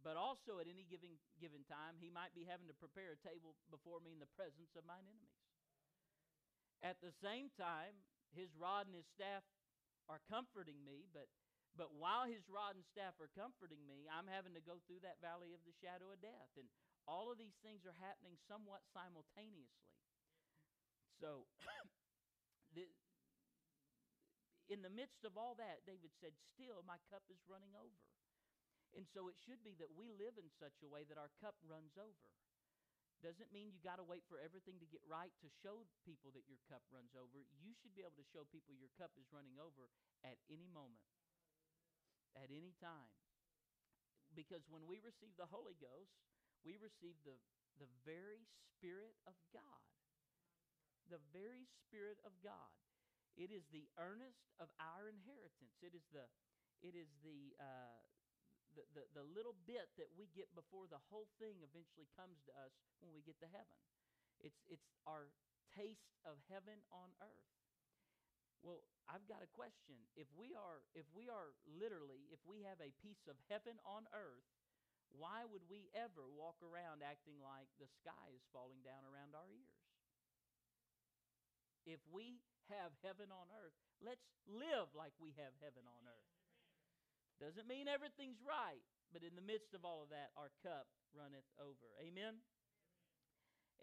But 0.00 0.16
also 0.16 0.62
at 0.62 0.70
any 0.70 0.88
given, 0.88 1.20
given 1.36 1.66
time, 1.68 2.00
he 2.00 2.08
might 2.08 2.32
be 2.32 2.48
having 2.48 2.70
to 2.72 2.76
prepare 2.76 3.12
a 3.12 3.20
table 3.20 3.58
before 3.68 4.00
me 4.00 4.16
in 4.16 4.22
the 4.22 4.32
presence 4.38 4.72
of 4.78 4.86
mine 4.88 5.04
enemies. 5.04 5.44
At 6.80 7.02
the 7.04 7.12
same 7.20 7.52
time, 7.56 8.06
his 8.32 8.52
rod 8.56 8.86
and 8.88 8.96
his 8.96 9.08
staff 9.12 9.42
are 10.06 10.22
comforting 10.30 10.80
me, 10.86 11.10
but, 11.10 11.26
but 11.74 11.92
while 11.96 12.24
his 12.28 12.46
rod 12.46 12.78
and 12.78 12.86
staff 12.86 13.18
are 13.18 13.32
comforting 13.34 13.82
me, 13.84 14.06
I'm 14.06 14.30
having 14.30 14.54
to 14.54 14.62
go 14.62 14.78
through 14.86 15.02
that 15.02 15.18
valley 15.20 15.50
of 15.56 15.64
the 15.66 15.74
shadow 15.82 16.12
of 16.14 16.22
death. 16.22 16.52
And 16.54 16.70
all 17.08 17.28
of 17.28 17.38
these 17.40 17.56
things 17.62 17.82
are 17.82 17.96
happening 17.98 18.38
somewhat 18.46 18.86
simultaneously. 18.94 19.90
So, 21.18 21.48
the, 22.76 22.86
in 24.66 24.82
the 24.82 24.90
midst 24.90 25.22
of 25.22 25.38
all 25.38 25.54
that, 25.62 25.86
David 25.86 26.10
said, 26.18 26.34
Still, 26.54 26.82
my 26.82 26.98
cup 27.10 27.22
is 27.30 27.38
running 27.46 27.74
over. 27.78 28.02
And 28.96 29.04
so 29.06 29.28
it 29.28 29.36
should 29.36 29.60
be 29.60 29.76
that 29.78 29.92
we 29.92 30.10
live 30.16 30.40
in 30.40 30.48
such 30.56 30.80
a 30.80 30.88
way 30.88 31.04
that 31.06 31.20
our 31.20 31.30
cup 31.38 31.54
runs 31.68 31.94
over. 32.00 32.30
Doesn't 33.24 33.52
mean 33.52 33.72
you 33.72 33.80
got 33.80 33.96
to 33.96 34.06
wait 34.06 34.24
for 34.28 34.36
everything 34.36 34.76
to 34.80 34.88
get 34.88 35.00
right 35.08 35.32
to 35.40 35.48
show 35.64 35.88
people 36.04 36.32
that 36.36 36.44
your 36.48 36.60
cup 36.68 36.84
runs 36.92 37.16
over. 37.16 37.44
You 37.60 37.72
should 37.72 37.96
be 37.96 38.04
able 38.04 38.20
to 38.20 38.28
show 38.28 38.44
people 38.48 38.76
your 38.76 38.92
cup 39.00 39.12
is 39.16 39.28
running 39.32 39.56
over 39.56 39.88
at 40.20 40.36
any 40.52 40.68
moment, 40.68 41.00
at 42.36 42.52
any 42.52 42.76
time. 42.76 43.12
Because 44.36 44.68
when 44.68 44.84
we 44.84 45.00
receive 45.00 45.32
the 45.40 45.48
Holy 45.48 45.76
Ghost, 45.80 46.12
we 46.60 46.76
receive 46.76 47.16
the, 47.24 47.36
the 47.80 47.88
very 48.04 48.44
Spirit 48.76 49.16
of 49.24 49.36
God. 49.48 49.84
The 51.08 51.22
very 51.32 51.64
Spirit 51.88 52.20
of 52.26 52.36
God. 52.44 52.76
It 53.36 53.52
is 53.52 53.68
the 53.68 53.84
earnest 54.00 54.48
of 54.56 54.72
our 54.80 55.12
inheritance. 55.12 55.76
It 55.84 55.92
is 55.92 56.08
the, 56.08 56.24
it 56.80 56.96
is 56.96 57.12
the, 57.20 57.52
uh, 57.60 58.00
the, 58.72 58.84
the, 58.96 59.04
the 59.20 59.24
little 59.24 59.56
bit 59.68 59.92
that 60.00 60.08
we 60.16 60.32
get 60.32 60.48
before 60.56 60.88
the 60.88 61.00
whole 61.12 61.28
thing 61.36 61.60
eventually 61.60 62.08
comes 62.16 62.40
to 62.48 62.52
us 62.56 62.72
when 63.04 63.12
we 63.12 63.20
get 63.20 63.36
to 63.44 63.48
heaven. 63.48 63.76
It's, 64.40 64.64
it's 64.68 64.88
our 65.04 65.32
taste 65.72 66.16
of 66.24 66.40
heaven 66.48 66.80
on 66.88 67.12
earth. 67.20 67.52
Well, 68.64 68.80
I've 69.06 69.28
got 69.28 69.44
a 69.44 69.50
question. 69.52 70.00
If 70.16 70.26
we 70.32 70.56
are, 70.56 70.82
if 70.96 71.06
we 71.12 71.28
are 71.28 71.54
literally, 71.68 72.26
if 72.32 72.40
we 72.48 72.64
have 72.64 72.80
a 72.80 72.90
piece 73.04 73.28
of 73.28 73.36
heaven 73.52 73.76
on 73.84 74.08
earth, 74.16 74.48
why 75.14 75.46
would 75.46 75.64
we 75.70 75.92
ever 75.94 76.26
walk 76.32 76.58
around 76.64 77.04
acting 77.04 77.38
like 77.38 77.70
the 77.78 77.86
sky 77.86 78.32
is 78.34 78.42
falling 78.50 78.82
down 78.82 79.06
around 79.06 79.36
our 79.36 79.46
ears? 79.48 79.76
If 81.86 82.02
we 82.10 82.42
have 82.70 82.94
heaven 83.02 83.30
on 83.30 83.46
earth. 83.62 83.76
Let's 84.02 84.26
live 84.46 84.92
like 84.92 85.14
we 85.18 85.34
have 85.40 85.54
heaven 85.62 85.86
on 85.86 86.02
earth. 86.06 86.32
Doesn't 87.36 87.68
mean 87.68 87.84
everything's 87.84 88.40
right, 88.40 88.80
but 89.12 89.20
in 89.20 89.36
the 89.36 89.44
midst 89.44 89.76
of 89.76 89.84
all 89.84 90.00
of 90.00 90.08
that, 90.08 90.32
our 90.40 90.48
cup 90.64 90.88
runneth 91.12 91.48
over. 91.60 91.92
Amen? 92.00 92.40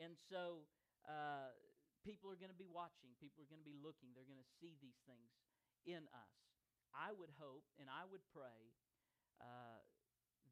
And 0.02 0.18
so 0.18 0.66
uh, 1.06 1.54
people 2.02 2.34
are 2.34 2.40
going 2.40 2.54
to 2.54 2.58
be 2.58 2.70
watching, 2.70 3.14
people 3.22 3.46
are 3.46 3.50
going 3.50 3.62
to 3.62 3.68
be 3.68 3.78
looking, 3.78 4.10
they're 4.14 4.28
going 4.28 4.42
to 4.42 4.54
see 4.58 4.74
these 4.82 4.98
things 5.06 5.30
in 5.86 6.10
us. 6.10 6.36
I 6.94 7.14
would 7.14 7.34
hope 7.38 7.66
and 7.78 7.90
I 7.90 8.06
would 8.10 8.26
pray 8.34 8.74
uh, 9.42 9.82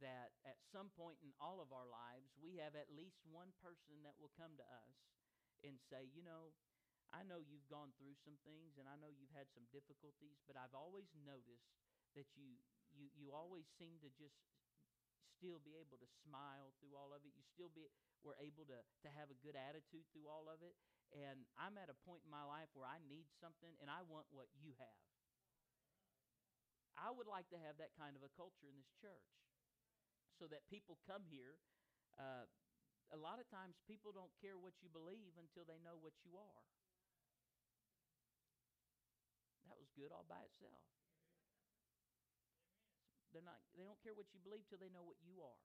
that 0.02 0.34
at 0.46 0.58
some 0.74 0.90
point 0.94 1.22
in 1.22 1.34
all 1.38 1.62
of 1.62 1.70
our 1.70 1.86
lives, 1.86 2.34
we 2.42 2.58
have 2.62 2.74
at 2.74 2.90
least 2.90 3.22
one 3.30 3.54
person 3.62 4.02
that 4.06 4.18
will 4.18 4.34
come 4.34 4.58
to 4.58 4.66
us 4.66 4.94
and 5.62 5.78
say, 5.90 6.10
you 6.10 6.26
know, 6.26 6.54
I 7.12 7.28
know 7.28 7.44
you've 7.44 7.68
gone 7.68 7.92
through 8.00 8.16
some 8.24 8.40
things 8.48 8.80
and 8.80 8.88
I 8.88 8.96
know 8.96 9.12
you've 9.12 9.36
had 9.36 9.52
some 9.52 9.68
difficulties, 9.76 10.40
but 10.48 10.56
I've 10.56 10.76
always 10.76 11.12
noticed 11.28 11.76
that 12.16 12.28
you, 12.40 12.56
you, 12.96 13.12
you 13.16 13.26
always 13.36 13.68
seem 13.76 14.00
to 14.00 14.10
just 14.16 14.40
still 15.36 15.60
be 15.64 15.76
able 15.76 16.00
to 16.00 16.10
smile 16.24 16.72
through 16.80 16.96
all 16.96 17.12
of 17.12 17.26
it. 17.28 17.36
You 17.36 17.44
still 17.44 17.72
be, 17.74 17.84
were 18.24 18.38
able 18.40 18.64
to, 18.72 18.80
to 18.80 19.10
have 19.12 19.28
a 19.28 19.38
good 19.44 19.58
attitude 19.58 20.08
through 20.14 20.30
all 20.32 20.48
of 20.48 20.64
it. 20.64 20.78
And 21.12 21.44
I'm 21.60 21.76
at 21.76 21.92
a 21.92 21.98
point 22.08 22.24
in 22.24 22.32
my 22.32 22.48
life 22.48 22.72
where 22.72 22.88
I 22.88 23.02
need 23.10 23.28
something 23.44 23.76
and 23.84 23.92
I 23.92 24.06
want 24.08 24.32
what 24.32 24.48
you 24.56 24.72
have. 24.80 25.02
I 26.96 27.10
would 27.10 27.26
like 27.26 27.50
to 27.50 27.60
have 27.60 27.82
that 27.82 27.98
kind 27.98 28.14
of 28.14 28.22
a 28.22 28.32
culture 28.38 28.70
in 28.70 28.78
this 28.78 28.94
church 29.02 29.32
so 30.38 30.46
that 30.54 30.70
people 30.70 31.02
come 31.10 31.26
here. 31.26 31.58
Uh, 32.22 32.46
a 33.10 33.18
lot 33.18 33.42
of 33.42 33.50
times 33.50 33.76
people 33.90 34.14
don't 34.14 34.32
care 34.38 34.56
what 34.56 34.78
you 34.86 34.88
believe 34.94 35.34
until 35.42 35.66
they 35.66 35.82
know 35.82 35.98
what 35.98 36.14
you 36.22 36.38
are. 36.38 36.64
That 39.66 39.81
was 39.81 39.81
good 39.96 40.12
all 40.12 40.26
by 40.28 40.42
itself. 40.48 40.82
They're 43.32 43.46
not, 43.46 43.64
they 43.76 43.88
don't 43.88 44.00
care 44.04 44.16
what 44.16 44.28
you 44.36 44.44
believe 44.44 44.68
till 44.68 44.82
they 44.82 44.92
know 44.92 45.08
what 45.08 45.20
you 45.24 45.40
are. 45.40 45.64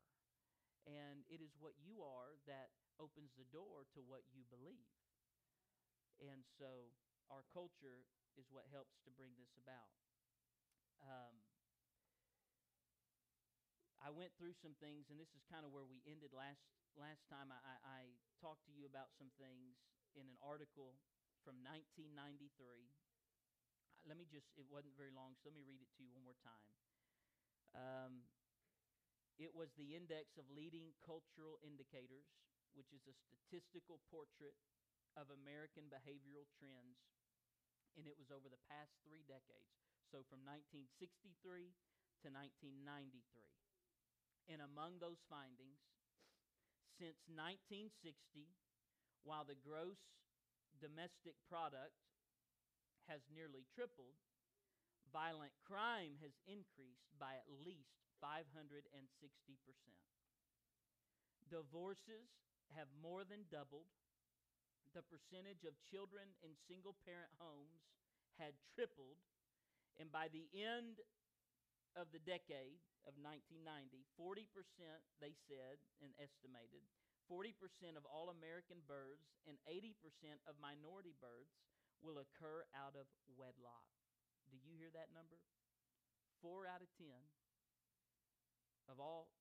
And 0.86 1.26
it 1.26 1.42
is 1.42 1.58
what 1.58 1.74
you 1.82 1.98
are 2.06 2.38
that 2.46 2.70
opens 3.02 3.34
the 3.34 3.48
door 3.50 3.90
to 3.98 4.00
what 4.06 4.22
you 4.30 4.46
believe. 4.46 4.86
And 6.22 6.46
so 6.46 6.94
our 7.26 7.42
culture 7.50 8.06
is 8.38 8.46
what 8.54 8.70
helps 8.70 9.02
to 9.02 9.10
bring 9.10 9.34
this 9.34 9.50
about. 9.58 9.90
Um, 11.02 11.42
I 13.98 14.14
went 14.14 14.30
through 14.38 14.54
some 14.54 14.78
things, 14.78 15.10
and 15.10 15.18
this 15.18 15.34
is 15.34 15.42
kind 15.50 15.66
of 15.66 15.74
where 15.74 15.84
we 15.84 16.06
ended 16.06 16.30
last 16.30 16.62
last 16.94 17.26
time. 17.28 17.52
I, 17.52 17.58
I, 17.60 17.76
I 17.84 18.00
talked 18.40 18.64
to 18.70 18.72
you 18.72 18.86
about 18.86 19.12
some 19.18 19.28
things 19.36 19.76
in 20.16 20.24
an 20.30 20.38
article 20.40 20.96
from 21.44 21.60
1993 21.66 22.88
let 24.06 24.14
me 24.14 24.26
just, 24.30 24.46
it 24.54 24.70
wasn't 24.70 24.94
very 24.94 25.10
long, 25.10 25.34
so 25.34 25.50
let 25.50 25.54
me 25.58 25.66
read 25.66 25.82
it 25.82 25.90
to 25.98 26.00
you 26.00 26.10
one 26.14 26.22
more 26.22 26.38
time. 26.38 26.66
Um, 27.74 28.12
it 29.36 29.52
was 29.52 29.74
the 29.74 29.92
Index 29.92 30.38
of 30.40 30.48
Leading 30.48 30.94
Cultural 31.02 31.58
Indicators, 31.60 32.24
which 32.72 32.94
is 32.94 33.04
a 33.10 33.12
statistical 33.12 34.00
portrait 34.08 34.54
of 35.18 35.28
American 35.28 35.90
behavioral 35.90 36.46
trends, 36.56 37.02
and 37.98 38.06
it 38.06 38.16
was 38.16 38.30
over 38.30 38.46
the 38.46 38.62
past 38.70 38.94
three 39.02 39.26
decades. 39.26 39.74
So 40.08 40.22
from 40.30 40.46
1963 40.46 41.74
to 42.22 42.28
1993. 42.30 43.18
And 44.46 44.62
among 44.62 45.02
those 45.02 45.18
findings, 45.26 45.82
since 46.94 47.18
1960, 47.26 48.54
while 49.26 49.42
the 49.42 49.58
gross 49.58 49.98
domestic 50.78 51.34
product 51.50 52.05
has 53.08 53.22
nearly 53.30 53.66
tripled, 53.74 54.18
violent 55.12 55.54
crime 55.62 56.18
has 56.20 56.34
increased 56.46 57.10
by 57.16 57.38
at 57.38 57.48
least 57.62 57.96
560%. 58.18 58.82
Divorces 61.46 62.26
have 62.74 62.90
more 62.98 63.22
than 63.22 63.46
doubled. 63.46 63.86
The 64.94 65.06
percentage 65.06 65.62
of 65.68 65.78
children 65.86 66.34
in 66.42 66.58
single 66.66 66.96
parent 67.06 67.30
homes 67.38 67.86
had 68.40 68.56
tripled. 68.74 69.20
And 69.96 70.10
by 70.12 70.28
the 70.28 70.48
end 70.52 71.00
of 71.96 72.12
the 72.12 72.20
decade 72.20 72.82
of 73.08 73.16
1990, 73.16 74.04
40%, 74.18 74.44
they 75.22 75.32
said 75.48 75.80
and 76.02 76.12
estimated, 76.20 76.84
40% 77.30 77.96
of 77.98 78.06
all 78.06 78.30
American 78.30 78.82
birds 78.86 79.26
and 79.48 79.58
80% 79.66 79.94
of 80.46 80.58
minority 80.62 81.14
births 81.18 81.65
will 82.04 82.20
occur 82.20 82.64
out 82.76 82.94
of 82.94 83.08
wedlock. 83.36 83.86
Do 84.50 84.56
you 84.60 84.76
hear 84.78 84.92
that 84.94 85.10
number? 85.10 85.40
Four 86.44 86.68
out 86.68 86.84
of 86.84 86.90
ten 86.94 87.18
of 88.86 89.02
all 89.02 89.34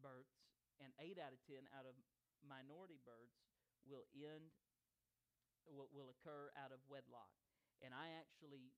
births 0.00 0.40
and 0.80 0.90
eight 0.96 1.20
out 1.20 1.34
of 1.34 1.40
ten 1.44 1.68
out 1.76 1.84
of 1.84 1.94
minority 2.40 2.96
births 3.04 3.44
will 3.84 4.08
end 4.16 4.52
will, 5.68 5.88
will 5.92 6.12
occur 6.12 6.52
out 6.56 6.72
of 6.72 6.80
wedlock. 6.88 7.32
And 7.84 7.92
I 7.92 8.16
actually 8.16 8.72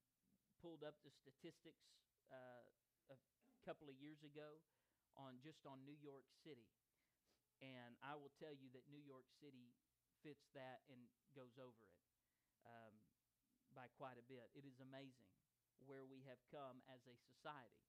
pulled 0.58 0.82
up 0.82 0.98
the 1.06 1.12
statistics 1.12 1.86
uh, 2.32 2.66
a 3.12 3.18
couple 3.62 3.86
of 3.86 3.98
years 3.98 4.22
ago 4.26 4.58
on 5.14 5.38
just 5.42 5.62
on 5.68 5.82
New 5.86 5.98
York 5.98 6.26
City. 6.42 6.66
And 7.62 7.96
I 8.04 8.18
will 8.18 8.32
tell 8.36 8.52
you 8.52 8.68
that 8.74 8.84
New 8.90 9.00
York 9.00 9.26
City 9.38 9.72
fits 10.20 10.50
that 10.52 10.84
and 10.90 11.08
goes 11.32 11.56
over 11.56 11.86
it 11.86 12.05
um, 12.66 12.94
by 13.74 13.88
quite 13.96 14.18
a 14.18 14.26
bit. 14.26 14.50
It 14.56 14.66
is 14.66 14.78
amazing 14.82 15.30
where 15.86 16.04
we 16.06 16.24
have 16.26 16.40
come 16.50 16.82
as 16.90 17.02
a 17.06 17.16
society. 17.30 17.84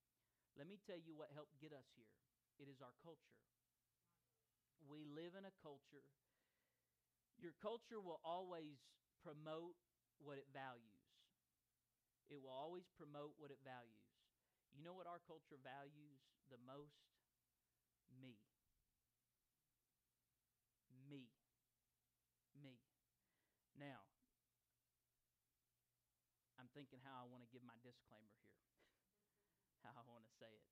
Let 0.58 0.68
me 0.70 0.80
tell 0.86 1.00
you 1.00 1.16
what 1.18 1.32
helped 1.34 1.58
get 1.62 1.74
us 1.74 1.88
here 1.96 2.12
it 2.60 2.68
is 2.70 2.82
our 2.82 2.94
culture. 3.04 3.38
We 4.90 5.06
live 5.06 5.36
in 5.36 5.46
a 5.46 5.52
culture. 5.62 6.06
Your 7.38 7.54
culture 7.54 8.02
will 8.02 8.20
always 8.26 8.78
promote 9.24 9.76
what 10.20 10.38
it 10.38 10.48
values. 10.52 11.00
It 12.30 12.42
will 12.42 12.52
always 12.52 12.88
promote 12.96 13.34
what 13.38 13.52
it 13.52 13.60
values. 13.66 14.08
You 14.74 14.84
know 14.84 14.94
what 14.94 15.08
our 15.08 15.20
culture 15.28 15.58
values 15.64 16.22
the 16.50 16.58
most? 16.66 16.96
Me. 18.22 18.36
Me. 21.10 21.30
Me. 22.62 22.78
Now, 23.80 24.07
thinking 26.78 27.02
how 27.02 27.18
I 27.18 27.26
want 27.26 27.42
to 27.42 27.50
give 27.50 27.66
my 27.66 27.74
disclaimer 27.82 28.38
here, 28.46 28.62
how 29.82 29.98
I 29.98 30.06
want 30.06 30.22
to 30.22 30.32
say 30.38 30.54
it, 30.54 30.70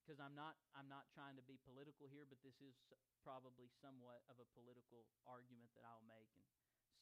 because 0.00 0.16
um, 0.16 0.24
I'm 0.24 0.32
not 0.32 0.56
I'm 0.72 0.88
not 0.88 1.04
trying 1.12 1.36
to 1.36 1.44
be 1.44 1.60
political 1.68 2.08
here, 2.08 2.24
but 2.24 2.40
this 2.40 2.56
is 2.64 2.72
probably 3.20 3.68
somewhat 3.84 4.24
of 4.32 4.40
a 4.40 4.48
political 4.56 5.04
argument 5.28 5.68
that 5.76 5.84
I'll 5.84 6.08
make 6.08 6.32
and 6.32 6.48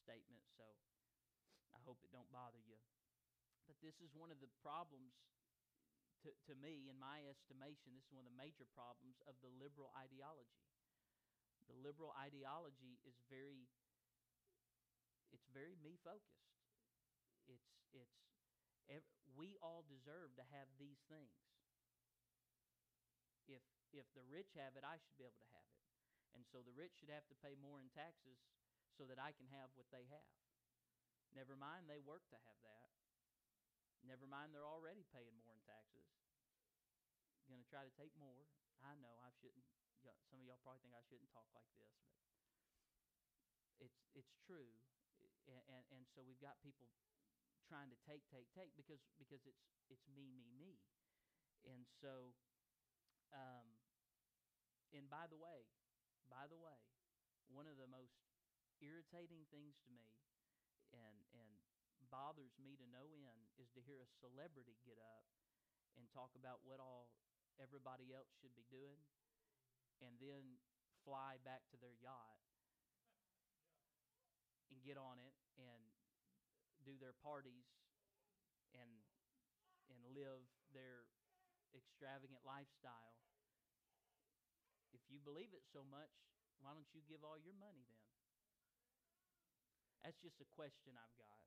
statement. 0.03 0.43
So 0.59 0.67
I 1.71 1.79
hope 1.87 2.03
it 2.03 2.11
don't 2.11 2.27
bother 2.35 2.59
you. 2.67 2.75
But 3.63 3.79
this 3.79 3.95
is 4.03 4.11
one 4.11 4.27
of 4.35 4.43
the 4.43 4.51
problems 4.59 5.15
to, 6.27 6.35
to 6.51 6.53
me, 6.59 6.91
in 6.91 6.99
my 6.99 7.23
estimation, 7.29 7.95
this 7.95 8.03
is 8.03 8.11
one 8.11 8.27
of 8.27 8.31
the 8.33 8.39
major 8.39 8.67
problems 8.75 9.21
of 9.29 9.37
the 9.39 9.51
liberal 9.55 9.93
ideology. 9.95 10.67
The 11.71 11.77
liberal 11.79 12.11
ideology 12.19 12.99
is 13.07 13.15
very 13.31 13.71
it's 15.35 15.47
very 15.51 15.75
me 15.83 15.99
focused. 16.03 16.56
It's 17.47 17.67
it's 18.87 19.11
we 19.35 19.59
all 19.59 19.83
deserve 19.87 20.35
to 20.39 20.45
have 20.55 20.67
these 20.79 21.03
things. 21.11 21.35
If 23.47 23.63
if 23.95 24.07
the 24.15 24.23
rich 24.27 24.55
have 24.59 24.75
it, 24.75 24.83
I 24.83 24.99
should 24.99 25.15
be 25.15 25.27
able 25.27 25.39
to 25.39 25.51
have 25.55 25.69
it. 25.71 25.83
And 26.35 26.43
so 26.47 26.61
the 26.61 26.75
rich 26.75 26.99
should 26.99 27.11
have 27.11 27.25
to 27.31 27.37
pay 27.39 27.55
more 27.55 27.79
in 27.79 27.87
taxes 27.91 28.37
so 28.93 29.07
that 29.07 29.17
I 29.17 29.31
can 29.33 29.47
have 29.55 29.71
what 29.75 29.87
they 29.89 30.05
have. 30.11 30.35
Never 31.33 31.55
mind 31.55 31.87
they 31.87 32.03
work 32.03 32.27
to 32.31 32.39
have 32.39 32.59
that. 32.63 32.89
Never 34.05 34.27
mind 34.29 34.53
they're 34.53 34.67
already 34.67 35.03
paying 35.11 35.35
more 35.41 35.55
in 35.55 35.63
taxes. 35.65 36.05
Going 37.47 37.63
to 37.63 37.71
try 37.71 37.83
to 37.83 37.93
take 37.95 38.11
more. 38.19 38.43
I 38.83 38.93
know 38.99 39.15
I 39.23 39.31
shouldn't. 39.39 39.63
Some 40.31 40.39
of 40.39 40.45
y'all 40.47 40.61
probably 40.63 40.83
think 40.83 40.95
I 40.95 41.03
shouldn't 41.07 41.31
talk 41.31 41.47
like 41.51 41.67
this, 41.75 41.91
but 41.99 42.15
it's 43.83 43.99
it's 44.15 44.35
true, 44.39 44.71
and, 45.49 45.59
and 45.67 45.83
and 45.91 46.03
so 46.15 46.23
we've 46.23 46.39
got 46.39 46.55
people 46.63 46.87
trying 47.67 47.91
to 47.91 47.99
take 48.07 48.23
take 48.31 48.47
take 48.55 48.71
because 48.79 49.03
because 49.19 49.43
it's 49.43 49.67
it's 49.91 50.07
me 50.07 50.31
me 50.31 50.47
me, 50.55 50.79
and 51.67 51.83
so, 51.99 52.31
um, 53.35 53.67
and 54.95 55.05
by 55.11 55.27
the 55.27 55.35
way, 55.35 55.67
by 56.31 56.47
the 56.47 56.57
way, 56.57 56.79
one 57.51 57.67
of 57.67 57.75
the 57.75 57.87
most 57.91 58.15
irritating 58.79 59.43
things 59.51 59.75
to 59.83 59.91
me, 59.91 60.07
and 60.95 61.19
and 61.35 61.51
bothers 62.07 62.55
me 62.55 62.79
to 62.79 62.87
no 62.87 63.11
end, 63.11 63.51
is 63.59 63.67
to 63.75 63.83
hear 63.83 63.99
a 63.99 64.09
celebrity 64.23 64.79
get 64.87 64.97
up 64.97 65.27
and 65.99 66.07
talk 66.15 66.31
about 66.39 66.63
what 66.63 66.79
all 66.79 67.11
everybody 67.59 68.15
else 68.15 68.31
should 68.39 68.55
be 68.55 68.63
doing, 68.71 69.03
and 69.99 70.15
then 70.23 70.55
fly 71.03 71.35
back 71.43 71.67
to 71.71 71.77
their 71.79 71.95
yacht 71.99 72.39
and 74.71 74.83
get 74.83 74.99
on 74.99 75.19
it 75.19 75.36
do 76.87 76.95
their 76.95 77.15
parties 77.19 77.67
and 78.71 78.87
and 79.91 79.99
live 80.15 80.47
their 80.71 81.03
extravagant 81.75 82.39
lifestyle. 82.47 83.19
If 84.95 85.03
you 85.11 85.19
believe 85.19 85.51
it 85.51 85.67
so 85.67 85.83
much, 85.83 86.11
why 86.63 86.71
don't 86.71 86.87
you 86.95 87.03
give 87.03 87.27
all 87.27 87.35
your 87.35 87.55
money 87.59 87.83
then? 87.91 88.07
That's 90.07 90.19
just 90.23 90.39
a 90.39 90.47
question 90.55 90.95
I've 90.95 91.17
got. 91.19 91.39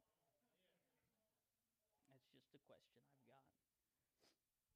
That's 2.12 2.28
just 2.36 2.52
a 2.52 2.60
question 2.68 3.00
I've 3.08 3.24
got. 3.24 3.48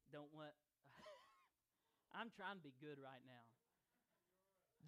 Don't 0.09 0.33
want 0.33 0.57
I'm 2.17 2.33
trying 2.33 2.57
to 2.57 2.65
be 2.65 2.73
good 2.81 2.97
right 2.97 3.21
now. 3.29 3.45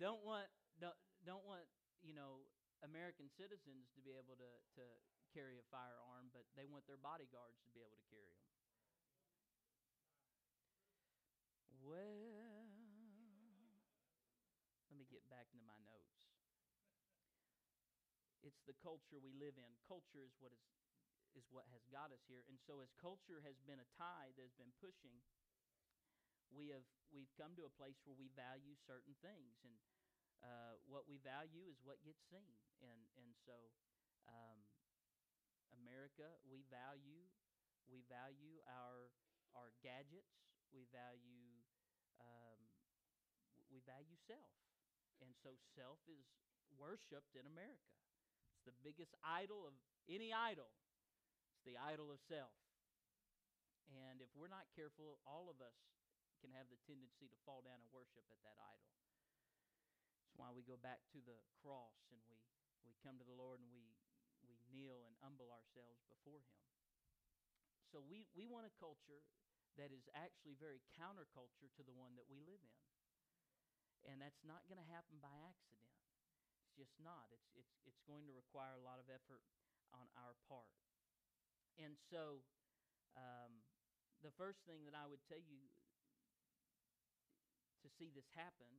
Don't 0.01 0.25
want 0.25 0.49
don't, 0.77 0.97
don't 1.25 1.45
want, 1.45 1.65
you 2.05 2.13
know, 2.13 2.45
American 2.85 3.33
citizens 3.33 3.89
to 3.97 3.99
be 4.05 4.13
able 4.13 4.37
to, 4.37 4.51
to 4.77 4.85
carry 5.37 5.61
a 5.61 5.65
firearm, 5.69 6.33
but 6.33 6.49
they 6.57 6.65
want 6.65 6.81
their 6.89 6.97
bodyguards 6.97 7.61
to 7.61 7.69
be 7.69 7.85
able 7.85 7.93
to 7.93 8.09
carry 8.09 8.25
them. 8.25 8.49
Well, 11.77 12.65
let 14.89 14.97
me 14.97 15.05
get 15.05 15.21
back 15.29 15.45
into 15.53 15.61
my 15.61 15.77
notes. 15.85 16.25
It's 18.41 18.65
the 18.65 18.73
culture 18.81 19.21
we 19.21 19.37
live 19.37 19.61
in. 19.61 19.69
Culture 19.85 20.25
is 20.25 20.33
what 20.41 20.49
is 20.57 20.65
is 21.37 21.45
what 21.53 21.69
has 21.69 21.85
got 21.93 22.09
us 22.09 22.25
here. 22.25 22.41
And 22.49 22.57
so 22.57 22.81
as 22.81 22.89
culture 22.97 23.45
has 23.45 23.61
been 23.61 23.77
a 23.77 23.89
tide 23.93 24.33
that 24.41 24.45
has 24.49 24.57
been 24.57 24.73
pushing, 24.81 25.21
we 26.49 26.73
have 26.73 26.81
we've 27.13 27.29
come 27.37 27.53
to 27.61 27.69
a 27.69 27.73
place 27.77 28.01
where 28.09 28.17
we 28.17 28.33
value 28.33 28.73
certain 28.89 29.13
things 29.21 29.61
and 29.61 29.77
uh, 30.41 30.81
what 30.89 31.05
we 31.05 31.21
value 31.21 31.69
is 31.69 31.77
what 31.85 32.01
gets 32.01 32.25
seen. 32.25 32.57
And 32.81 33.05
and 33.21 33.37
so 33.45 33.69
um, 34.25 34.65
America, 35.79 36.27
we 36.49 36.65
value 36.67 37.25
we 37.87 38.03
value 38.11 38.59
our 38.67 39.11
our 39.55 39.71
gadgets. 39.79 40.43
We 40.75 40.83
value 40.91 41.63
um, 42.19 42.59
we 43.71 43.79
value 43.87 44.19
self, 44.27 44.51
and 45.23 45.31
so 45.39 45.55
self 45.73 46.03
is 46.11 46.27
worshipped 46.75 47.33
in 47.39 47.47
America. 47.47 47.95
It's 48.53 48.67
the 48.67 48.77
biggest 48.83 49.15
idol 49.23 49.63
of 49.63 49.73
any 50.11 50.35
idol. 50.35 50.67
It's 51.55 51.63
the 51.63 51.79
idol 51.79 52.11
of 52.11 52.19
self. 52.27 52.53
And 53.87 54.19
if 54.19 54.27
we're 54.35 54.51
not 54.51 54.67
careful, 54.75 55.23
all 55.23 55.47
of 55.47 55.63
us 55.63 55.79
can 56.43 56.51
have 56.53 56.67
the 56.67 56.79
tendency 56.83 57.31
to 57.31 57.37
fall 57.47 57.63
down 57.63 57.79
and 57.79 57.89
worship 57.95 58.27
at 58.27 58.39
that 58.43 58.59
idol. 58.59 58.91
That's 60.21 60.35
why 60.35 60.51
we 60.51 60.61
go 60.67 60.75
back 60.77 61.07
to 61.15 61.19
the 61.23 61.39
cross 61.63 61.97
and 62.11 62.19
we, 62.27 62.37
we 62.83 62.93
come 62.99 63.15
to 63.15 63.25
the 63.25 63.33
Lord 63.33 63.63
and 63.63 63.71
we, 63.71 63.81
we 63.87 63.96
kneel 64.71 65.03
and 65.07 65.15
humble 65.23 65.49
ourselves 65.51 66.03
before 66.11 66.43
Him. 66.43 66.59
So 67.87 68.03
we, 68.03 68.27
we 68.35 68.45
want 68.47 68.67
a 68.67 68.73
culture 68.75 69.23
that 69.79 69.93
is 69.93 70.09
actually 70.17 70.57
very 70.57 70.81
counterculture 70.97 71.69
to 71.77 71.81
the 71.85 71.93
one 71.93 72.17
that 72.17 72.27
we 72.27 72.41
live 72.43 72.59
in. 72.59 72.79
And 74.09 74.17
that's 74.19 74.41
not 74.43 74.65
going 74.67 74.81
to 74.81 74.89
happen 74.89 75.21
by 75.21 75.33
accident. 75.45 75.87
It's 76.65 76.73
just 76.75 76.95
not. 76.99 77.29
It's, 77.31 77.49
it's, 77.55 77.75
it's 77.85 78.03
going 78.09 78.25
to 78.27 78.33
require 78.33 78.75
a 78.75 78.83
lot 78.83 78.99
of 78.99 79.07
effort 79.07 79.45
on 79.93 80.09
our 80.17 80.35
part. 80.49 80.73
And 81.77 81.93
so, 82.09 82.41
um, 83.13 83.61
the 84.25 84.33
first 84.33 84.65
thing 84.65 84.81
that 84.89 84.97
I 84.97 85.05
would 85.05 85.21
tell 85.29 85.41
you 85.41 85.61
to 87.85 87.87
see 88.01 88.09
this 88.09 88.27
happen 88.33 88.69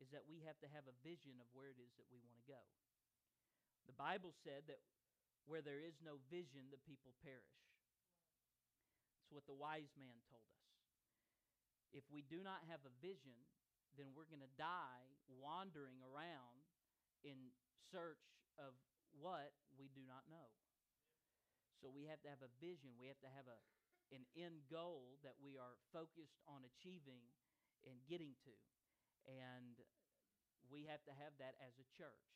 is 0.00 0.08
that 0.12 0.24
we 0.24 0.44
have 0.44 0.56
to 0.64 0.68
have 0.72 0.88
a 0.88 0.96
vision 1.04 1.40
of 1.40 1.48
where 1.52 1.68
it 1.68 1.80
is 1.80 1.92
that 2.00 2.08
we 2.08 2.20
want 2.20 2.36
to 2.36 2.44
go. 2.48 2.60
The 3.88 3.96
Bible 3.96 4.34
said 4.44 4.66
that 4.68 4.82
where 5.46 5.62
there 5.62 5.80
is 5.80 5.98
no 6.02 6.18
vision, 6.30 6.68
the 6.68 6.82
people 6.82 7.14
perish. 7.22 7.62
That's 9.22 9.30
what 9.30 9.46
the 9.46 9.56
wise 9.56 9.94
man 9.98 10.18
told 10.30 10.46
us. 10.50 10.70
If 11.94 12.04
we 12.10 12.26
do 12.26 12.42
not 12.42 12.66
have 12.66 12.82
a 12.82 12.92
vision, 13.00 13.34
then 13.94 14.12
we're 14.12 14.28
going 14.28 14.44
to 14.44 14.58
die 14.60 15.06
wandering 15.26 16.02
around 16.04 16.66
in 17.24 17.54
search 17.90 18.22
of 18.60 18.76
what 19.16 19.56
we 19.78 19.88
do 19.94 20.04
not 20.04 20.28
know. 20.28 20.50
So 21.80 21.88
we 21.88 22.08
have 22.10 22.20
to 22.26 22.30
have 22.30 22.44
a 22.44 22.52
vision. 22.60 22.96
We 23.00 23.08
have 23.08 23.20
to 23.24 23.32
have 23.32 23.48
a, 23.48 23.58
an 24.12 24.24
end 24.36 24.66
goal 24.68 25.16
that 25.24 25.38
we 25.40 25.56
are 25.56 25.76
focused 25.92 26.40
on 26.44 26.66
achieving 26.66 27.24
and 27.88 27.96
getting 28.10 28.36
to. 28.44 28.54
And 29.26 29.80
we 30.68 30.86
have 30.90 31.02
to 31.06 31.14
have 31.14 31.34
that 31.38 31.54
as 31.62 31.78
a 31.78 31.86
church. 31.94 32.26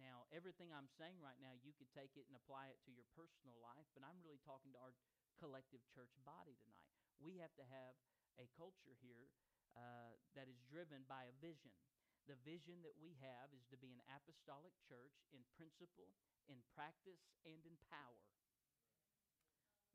Now, 0.00 0.24
everything 0.32 0.72
I'm 0.72 0.88
saying 0.96 1.20
right 1.20 1.36
now, 1.40 1.52
you 1.60 1.76
could 1.76 1.90
take 1.92 2.16
it 2.16 2.24
and 2.28 2.36
apply 2.36 2.72
it 2.72 2.80
to 2.88 2.92
your 2.92 3.04
personal 3.12 3.56
life, 3.60 3.86
but 3.92 4.02
I'm 4.02 4.20
really 4.24 4.40
talking 4.40 4.72
to 4.72 4.80
our 4.80 4.94
collective 5.36 5.84
church 5.92 6.12
body 6.24 6.56
tonight. 6.64 6.96
We 7.20 7.36
have 7.44 7.52
to 7.60 7.66
have 7.68 7.94
a 8.40 8.48
culture 8.56 8.96
here 9.04 9.28
uh, 9.76 10.16
that 10.32 10.48
is 10.48 10.64
driven 10.64 11.04
by 11.04 11.28
a 11.28 11.34
vision. 11.40 11.72
The 12.24 12.38
vision 12.46 12.80
that 12.86 12.96
we 12.96 13.18
have 13.20 13.50
is 13.52 13.66
to 13.74 13.76
be 13.76 13.92
an 13.92 14.02
apostolic 14.08 14.72
church 14.86 15.16
in 15.34 15.42
principle, 15.58 16.14
in 16.46 16.62
practice, 16.72 17.22
and 17.42 17.60
in 17.66 17.74
power. 17.90 18.22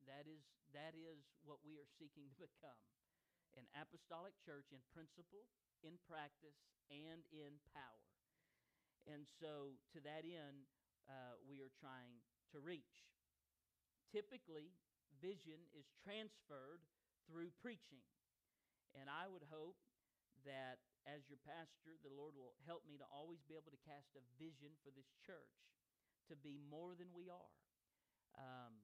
That 0.08 0.28
is, 0.28 0.44
that 0.72 0.96
is 0.96 1.24
what 1.44 1.64
we 1.64 1.80
are 1.80 1.90
seeking 2.00 2.32
to 2.32 2.48
become 2.48 2.80
an 3.60 3.68
apostolic 3.74 4.38
church 4.46 4.70
in 4.70 4.80
principle, 4.94 5.50
in 5.82 5.98
practice, 6.06 6.62
and 6.94 7.26
in 7.34 7.58
power. 7.74 8.07
And 9.08 9.24
so, 9.40 9.80
to 9.96 10.00
that 10.04 10.28
end, 10.28 10.68
uh, 11.08 11.40
we 11.48 11.64
are 11.64 11.72
trying 11.80 12.20
to 12.52 12.60
reach. 12.60 13.08
Typically, 14.12 14.76
vision 15.24 15.64
is 15.72 15.88
transferred 16.04 16.84
through 17.28 17.56
preaching. 17.64 18.04
And 18.96 19.08
I 19.08 19.28
would 19.32 19.48
hope 19.48 19.80
that 20.44 20.80
as 21.08 21.24
your 21.32 21.40
pastor, 21.44 21.96
the 22.04 22.12
Lord 22.12 22.36
will 22.36 22.56
help 22.68 22.84
me 22.84 23.00
to 23.00 23.08
always 23.08 23.40
be 23.48 23.56
able 23.56 23.72
to 23.72 23.82
cast 23.88 24.12
a 24.20 24.24
vision 24.36 24.76
for 24.84 24.92
this 24.92 25.08
church 25.24 25.56
to 26.28 26.36
be 26.36 26.60
more 26.68 26.96
than 26.96 27.08
we 27.16 27.32
are. 27.32 27.56
Um, 28.36 28.84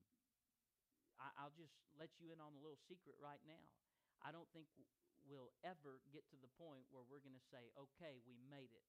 I, 1.20 1.48
will 1.48 1.56
just 1.56 1.76
let 1.96 2.12
you 2.20 2.32
in 2.32 2.40
on 2.40 2.56
a 2.56 2.62
little 2.64 2.80
secret 2.88 3.16
right 3.20 3.40
now. 3.44 3.64
I 4.24 4.32
don't 4.32 4.48
think 4.56 4.68
we'll 5.28 5.52
ever 5.64 6.04
get 6.12 6.28
to 6.32 6.38
the 6.40 6.52
point 6.60 6.88
where 6.92 7.04
we're 7.08 7.24
going 7.24 7.38
to 7.38 7.48
say, 7.52 7.72
okay, 7.76 8.20
we 8.24 8.40
made 8.48 8.72
it. 8.72 8.88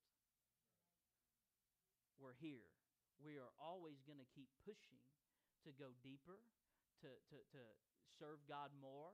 We're 2.24 2.40
here. 2.40 2.72
We 3.20 3.36
are 3.36 3.52
always 3.60 4.00
going 4.08 4.16
to 4.16 4.24
keep 4.32 4.48
pushing 4.64 4.96
to 5.68 5.76
go 5.76 5.92
deeper, 6.00 6.40
to, 7.04 7.12
to, 7.12 7.36
to 7.52 7.62
serve 8.16 8.40
God 8.48 8.72
more, 8.80 9.12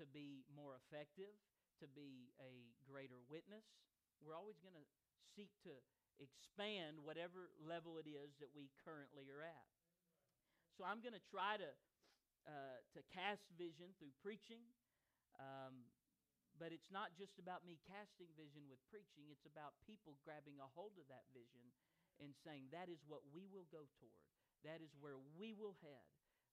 to 0.00 0.08
be 0.08 0.48
more 0.48 0.72
effective, 0.80 1.36
to 1.84 1.86
be 1.92 2.32
a 2.40 2.72
greater 2.88 3.20
witness. 3.28 3.68
We're 4.24 4.32
always 4.32 4.56
going 4.64 4.72
to 4.72 4.88
seek 5.36 5.52
to 5.68 5.76
expand 6.16 6.96
whatever 7.04 7.52
level 7.60 8.00
it 8.00 8.08
is 8.08 8.32
that 8.40 8.48
we 8.56 8.72
currently 8.88 9.28
are 9.28 9.44
at. 9.44 9.68
So 10.80 10.88
I'm 10.88 11.04
going 11.04 11.12
to 11.12 11.26
try 11.28 11.60
to 11.60 11.70
uh, 12.48 12.80
to 12.96 13.04
cast 13.12 13.44
vision 13.60 13.92
through 14.00 14.16
preaching, 14.24 14.64
um, 15.36 15.84
but 16.56 16.72
it's 16.72 16.88
not 16.88 17.12
just 17.20 17.36
about 17.36 17.68
me 17.68 17.76
casting 17.84 18.32
vision 18.32 18.64
with 18.64 18.80
preaching. 18.88 19.28
It's 19.28 19.44
about 19.44 19.76
people 19.84 20.16
grabbing 20.24 20.56
a 20.56 20.68
hold 20.72 20.96
of 20.96 21.04
that 21.12 21.28
vision 21.36 21.68
and 22.22 22.32
saying 22.44 22.72
that 22.72 22.88
is 22.88 23.00
what 23.06 23.24
we 23.30 23.48
will 23.48 23.68
go 23.68 23.88
toward. 23.98 24.22
That 24.64 24.80
is 24.80 24.92
where 24.98 25.20
we 25.36 25.52
will 25.52 25.76
head. 25.84 26.06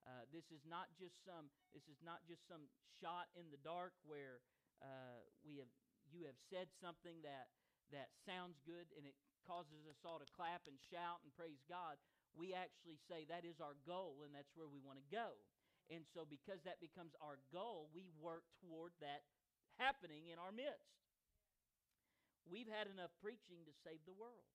Uh, 0.04 0.28
this 0.36 0.52
is 0.52 0.68
not 0.68 0.92
just 1.00 1.24
some. 1.24 1.48
This 1.72 1.88
is 1.88 2.00
not 2.04 2.20
just 2.28 2.44
some 2.46 2.68
shot 3.00 3.32
in 3.40 3.48
the 3.50 3.62
dark 3.64 3.96
where 4.04 4.44
uh, 4.84 5.24
we 5.48 5.64
have 5.64 5.72
you 6.12 6.28
have 6.28 6.36
said 6.52 6.68
something 6.84 7.24
that 7.24 7.48
that 7.96 8.12
sounds 8.28 8.60
good 8.68 8.92
and 9.00 9.08
it 9.08 9.16
causes 9.48 9.88
us 9.88 10.00
all 10.04 10.20
to 10.20 10.28
clap 10.36 10.68
and 10.68 10.76
shout 10.92 11.24
and 11.24 11.32
praise 11.36 11.64
God. 11.68 11.96
We 12.36 12.52
actually 12.52 13.00
say 13.08 13.24
that 13.30 13.48
is 13.48 13.64
our 13.64 13.80
goal 13.88 14.24
and 14.28 14.36
that's 14.36 14.52
where 14.58 14.68
we 14.68 14.84
want 14.84 15.00
to 15.00 15.08
go. 15.08 15.40
And 15.92 16.08
so, 16.16 16.24
because 16.24 16.64
that 16.64 16.80
becomes 16.80 17.12
our 17.20 17.38
goal, 17.52 17.92
we 17.92 18.08
work 18.16 18.48
toward 18.64 18.96
that 19.04 19.28
happening 19.76 20.32
in 20.32 20.40
our 20.40 20.52
midst. 20.52 20.96
We've 22.48 22.72
had 22.72 22.88
enough 22.88 23.12
preaching 23.20 23.64
to 23.68 23.74
save 23.84 24.04
the 24.08 24.16
world. 24.16 24.48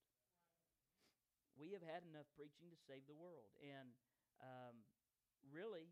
We 1.58 1.74
have 1.74 1.82
had 1.82 2.06
enough 2.06 2.30
preaching 2.38 2.70
to 2.70 2.78
save 2.86 3.02
the 3.10 3.18
world. 3.18 3.50
And 3.58 3.92
um, 4.38 4.86
really, 5.50 5.90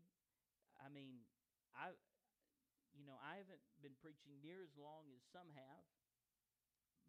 I 0.79 0.87
mean, 0.87 1.27
I, 1.75 1.91
you 2.95 3.03
know, 3.03 3.19
I 3.19 3.37
haven't 3.43 3.61
been 3.83 3.99
preaching 3.99 4.39
near 4.39 4.63
as 4.63 4.73
long 4.79 5.11
as 5.11 5.19
some 5.29 5.51
have, 5.53 5.83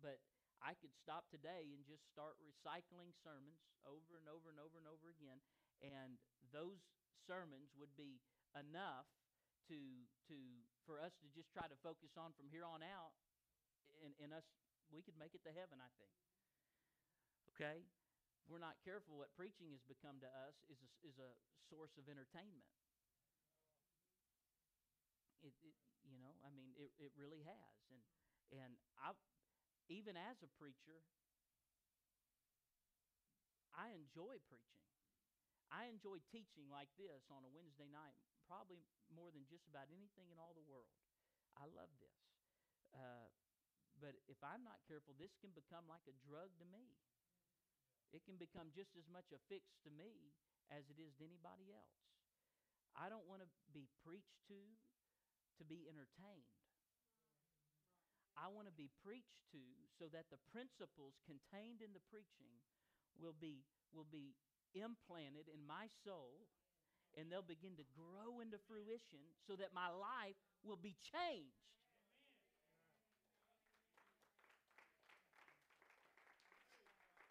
but 0.03 0.19
I 0.59 0.75
could 0.75 0.91
stop 0.99 1.31
today 1.31 1.71
and 1.71 1.87
just 1.87 2.03
start 2.11 2.35
recycling 2.43 3.15
sermons 3.23 3.63
over 3.87 4.19
and 4.19 4.27
over 4.27 4.51
and 4.51 4.59
over 4.59 4.77
and 4.77 4.91
over 4.91 5.07
again, 5.15 5.39
and 5.79 6.19
those 6.51 6.83
sermons 7.25 7.71
would 7.79 7.95
be 7.95 8.19
enough 8.59 9.07
to 9.71 9.79
to 10.27 10.37
for 10.83 10.99
us 10.99 11.15
to 11.23 11.29
just 11.31 11.53
try 11.55 11.71
to 11.71 11.79
focus 11.79 12.19
on 12.19 12.35
from 12.35 12.51
here 12.51 12.67
on 12.67 12.83
out, 12.83 13.15
and, 14.03 14.13
and 14.19 14.35
us 14.35 14.45
we 14.91 15.05
could 15.05 15.15
make 15.15 15.39
it 15.39 15.47
to 15.47 15.53
heaven. 15.55 15.79
I 15.79 15.91
think. 16.03 16.15
Okay, 17.55 17.87
we're 18.49 18.63
not 18.65 18.81
careful. 18.81 19.21
What 19.21 19.31
preaching 19.37 19.69
has 19.77 19.85
become 19.85 20.19
to 20.25 20.31
us 20.49 20.57
is 20.73 20.81
a, 20.81 20.89
is 21.05 21.17
a 21.21 21.31
source 21.69 21.93
of 22.01 22.09
entertainment. 22.09 22.65
It, 25.45 25.55
it, 25.63 25.77
you 26.09 26.19
know, 26.19 26.35
I 26.43 26.51
mean, 26.51 26.73
it, 26.75 26.91
it 26.99 27.13
really 27.15 27.45
has, 27.47 27.79
and 27.93 28.03
and 28.51 28.73
I, 28.99 29.13
even 29.93 30.17
as 30.17 30.41
a 30.41 30.51
preacher, 30.57 31.05
I 33.77 33.93
enjoy 33.95 34.41
preaching. 34.49 34.89
I 35.69 35.93
enjoy 35.93 36.25
teaching 36.33 36.67
like 36.73 36.89
this 36.97 37.29
on 37.29 37.45
a 37.45 37.51
Wednesday 37.53 37.87
night, 37.93 38.17
probably 38.49 38.81
more 39.13 39.29
than 39.29 39.45
just 39.45 39.69
about 39.69 39.93
anything 39.93 40.33
in 40.33 40.41
all 40.41 40.57
the 40.57 40.65
world. 40.65 40.89
I 41.55 41.69
love 41.69 41.93
this. 42.01 42.19
Uh, 42.97 43.29
but 44.01 44.17
if 44.25 44.41
I'm 44.41 44.65
not 44.65 44.81
careful, 44.89 45.13
this 45.21 45.37
can 45.45 45.53
become 45.53 45.85
like 45.87 46.09
a 46.09 46.17
drug 46.25 46.49
to 46.57 46.67
me. 46.73 46.97
It 48.13 48.25
can 48.25 48.41
become 48.41 48.73
just 48.73 48.97
as 48.97 49.05
much 49.09 49.29
a 49.33 49.41
fix 49.53 49.77
to 49.85 49.91
me 49.93 50.33
as 50.73 50.89
it 50.89 50.97
is 50.97 51.13
to 51.21 51.29
anybody 51.29 51.73
else. 51.73 51.99
I 52.97 53.13
don't 53.13 53.29
want 53.29 53.45
to 53.45 53.51
be 53.71 53.89
preached 54.05 54.43
to 54.49 54.59
to 55.61 55.63
be 55.67 55.91
entertained. 55.91 56.55
I 58.39 58.47
want 58.47 58.71
to 58.71 58.77
be 58.77 58.89
preached 59.03 59.43
to 59.51 59.63
so 59.99 60.07
that 60.15 60.31
the 60.31 60.39
principles 60.55 61.19
contained 61.27 61.83
in 61.83 61.91
the 61.91 62.05
preaching 62.07 62.63
will 63.19 63.35
be 63.35 63.67
will 63.91 64.07
be 64.07 64.39
implanted 64.77 65.51
in 65.51 65.65
my 65.67 65.91
soul 66.07 66.47
and 67.17 67.27
they'll 67.27 67.43
begin 67.43 67.75
to 67.81 67.87
grow 67.97 68.39
into 68.39 68.61
fruition 68.69 69.23
so 69.49 69.57
that 69.57 69.73
my 69.73 69.89
life 69.89 70.39
will 70.63 70.79
be 70.79 70.95
changed. 71.01 71.67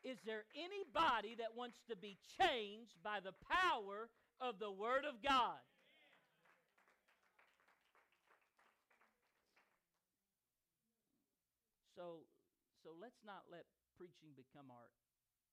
Is 0.08 0.24
there 0.24 0.48
anybody 0.56 1.36
that 1.36 1.52
wants 1.52 1.84
to 1.92 2.00
be 2.00 2.16
changed 2.40 2.96
by 3.04 3.20
the 3.20 3.36
power 3.44 4.08
of 4.40 4.56
the 4.56 4.72
Word 4.72 5.04
of 5.04 5.20
God? 5.20 5.60
So, 11.92 12.24
so 12.88 12.96
let's 12.96 13.20
not 13.28 13.52
let 13.52 13.68
preaching 14.00 14.32
become 14.32 14.72
our 14.72 14.88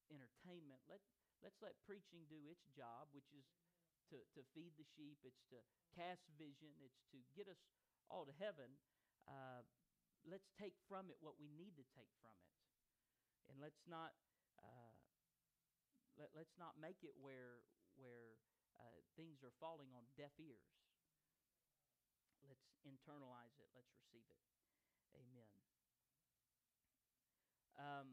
entertainment. 0.07 0.87
Let, 0.87 1.03
let's 1.43 1.59
let 1.59 1.75
preaching 1.83 2.23
do 2.31 2.39
its 2.47 2.63
job, 2.79 3.11
which 3.11 3.35
is 3.35 3.49
to, 4.15 4.23
to 4.39 4.41
feed 4.55 4.79
the 4.79 4.87
sheep, 4.95 5.19
it's 5.27 5.43
to 5.51 5.59
cast 5.99 6.31
vision, 6.39 6.71
it's 6.79 7.03
to 7.11 7.19
get 7.35 7.51
us 7.51 7.59
all 8.07 8.23
to 8.23 8.35
heaven. 8.39 8.79
Uh, 9.27 9.67
let's 10.23 10.47
take 10.55 10.79
from 10.87 11.11
it 11.11 11.19
what 11.19 11.43
we 11.43 11.51
need 11.51 11.75
to 11.75 11.87
take 11.99 12.13
from 12.23 12.39
it. 12.39 12.55
And 13.51 13.59
let's 13.61 13.83
not, 13.89 14.13
uh, 14.65 14.97
let, 16.17 16.33
let's 16.33 16.57
not 16.57 16.81
make 16.81 17.05
it 17.05 17.13
where, 17.21 17.61
where 18.01 18.41
uh, 18.81 18.99
things 19.15 19.45
are 19.45 19.53
falling 19.61 19.93
on 19.93 20.09
deaf 20.17 20.33
ears. 20.41 20.73
Let's 22.49 22.65
internalize 22.89 23.55
it, 23.61 23.69
let's 23.77 23.93
receive 23.93 24.25
it. 24.33 24.41
Amen. 25.15 25.55
Um, 27.77 28.09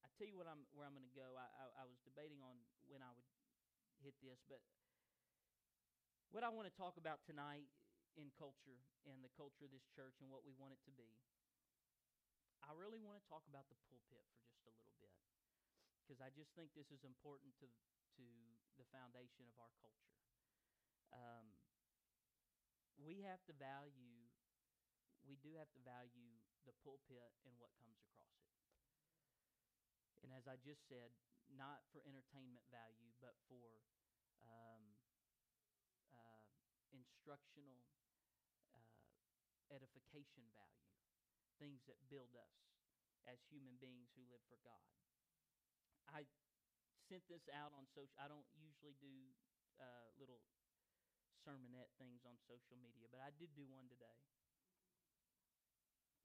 I 0.00 0.08
tell 0.16 0.26
you 0.26 0.36
what 0.40 0.48
I'm 0.48 0.64
where 0.72 0.88
I'm 0.88 0.96
going 0.96 1.04
to 1.04 1.12
go. 1.18 1.36
I, 1.36 1.44
I, 1.44 1.64
I 1.80 1.84
was 1.84 2.00
debating 2.00 2.40
on 2.40 2.56
when 2.88 3.04
I 3.04 3.12
would 3.12 3.28
hit 4.00 4.16
this, 4.24 4.40
but 4.48 4.64
what 6.32 6.44
I 6.44 6.48
want 6.48 6.64
to 6.68 6.74
talk 6.74 6.96
about 6.96 7.20
tonight 7.28 7.68
in 8.16 8.32
culture 8.36 8.80
and 9.04 9.20
the 9.20 9.32
culture 9.36 9.68
of 9.68 9.72
this 9.72 9.84
church 9.92 10.16
and 10.24 10.32
what 10.32 10.44
we 10.44 10.56
want 10.56 10.72
it 10.72 10.80
to 10.88 10.92
be. 10.96 11.12
I 12.64 12.72
really 12.76 13.00
want 13.00 13.18
to 13.20 13.24
talk 13.28 13.44
about 13.48 13.68
the 13.68 13.78
pulpit 13.88 14.24
for 14.64 14.72
just 14.80 14.80
a 14.86 14.92
little 14.92 14.96
bit 15.00 15.16
because 16.00 16.22
I 16.22 16.30
just 16.32 16.54
think 16.54 16.70
this 16.72 16.88
is 16.94 17.02
important 17.02 17.52
to 17.60 17.66
to 18.16 18.26
the 18.80 18.86
foundation 18.88 19.44
of 19.44 19.56
our 19.60 19.72
culture. 19.76 20.16
Um, 21.12 21.52
we 22.96 23.20
have 23.28 23.44
to 23.44 23.54
value, 23.56 24.32
we 25.28 25.36
do 25.44 25.52
have 25.60 25.68
to 25.76 25.80
value 25.84 26.40
the 26.64 26.72
pulpit 26.80 27.36
and 27.44 27.52
what 27.60 27.76
comes 27.76 28.00
across 28.00 28.40
it. 28.40 28.56
And 30.24 30.32
as 30.32 30.48
I 30.48 30.56
just 30.64 30.88
said, 30.88 31.12
not 31.52 31.84
for 31.92 32.02
entertainment 32.08 32.64
value, 32.72 33.12
but 33.20 33.36
for 33.46 33.84
um, 34.42 34.82
uh, 36.10 36.42
instructional 36.90 37.84
uh, 38.74 39.04
edification 39.70 40.48
value, 40.56 41.05
things 41.56 41.84
that 41.88 41.96
build 42.08 42.32
us 42.36 42.56
as 43.26 43.42
human 43.50 43.76
beings 43.82 44.12
who 44.14 44.22
live 44.30 44.42
for 44.46 44.58
God. 44.62 44.86
I 46.10 46.24
sent 47.10 47.26
this 47.26 47.46
out 47.50 47.74
on 47.74 47.86
social. 47.90 48.14
I 48.18 48.30
don't 48.30 48.46
usually 48.54 48.94
do 49.02 49.34
uh, 49.82 50.08
little 50.16 50.42
sermonette 51.42 51.94
things 51.98 52.22
on 52.26 52.38
social 52.46 52.78
media, 52.78 53.10
but 53.10 53.22
I 53.22 53.34
did 53.34 53.54
do 53.54 53.66
one 53.66 53.86
today. 53.90 54.18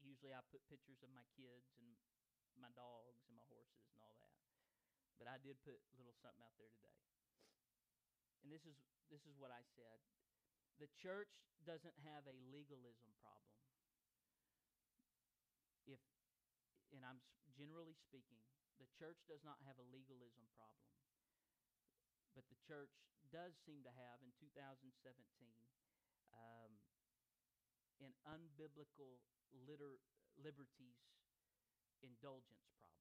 Usually, 0.02 0.34
I 0.34 0.42
put 0.50 0.66
pictures 0.66 1.02
of 1.06 1.14
my 1.14 1.26
kids 1.38 1.70
and 1.78 1.86
my 2.58 2.74
dogs 2.74 3.22
and 3.30 3.38
my 3.38 3.46
horses 3.46 3.86
and 3.94 4.02
all 4.02 4.18
that. 4.18 4.34
But 5.22 5.30
I 5.30 5.38
did 5.38 5.62
put 5.62 5.78
a 5.78 5.94
little 5.94 6.18
something 6.18 6.42
out 6.42 6.58
there 6.58 6.74
today. 6.74 6.98
And 8.42 8.50
this 8.50 8.66
is 8.66 8.74
this 9.14 9.22
is 9.30 9.38
what 9.38 9.54
I 9.54 9.62
said. 9.78 10.02
The 10.82 10.90
church 10.98 11.30
doesn't 11.62 11.94
have 12.10 12.26
a 12.26 12.34
legalism 12.50 13.14
problem. 13.22 13.71
If 15.88 16.02
and 16.92 17.08
I'm 17.08 17.24
generally 17.56 17.96
speaking, 17.96 18.44
the 18.80 18.90
church 19.00 19.24
does 19.30 19.42
not 19.48 19.62
have 19.64 19.80
a 19.80 19.86
legalism 19.94 20.44
problem. 20.58 20.92
But 22.36 22.48
the 22.52 22.60
church 22.64 22.92
does 23.32 23.56
seem 23.64 23.84
to 23.84 23.94
have 23.96 24.20
in 24.24 24.32
2017 24.40 24.92
um, 26.36 26.72
an 28.04 28.12
unbiblical 28.28 29.20
liter- 29.68 30.04
liberties 30.40 31.00
indulgence 32.02 32.66
problem. 32.82 32.98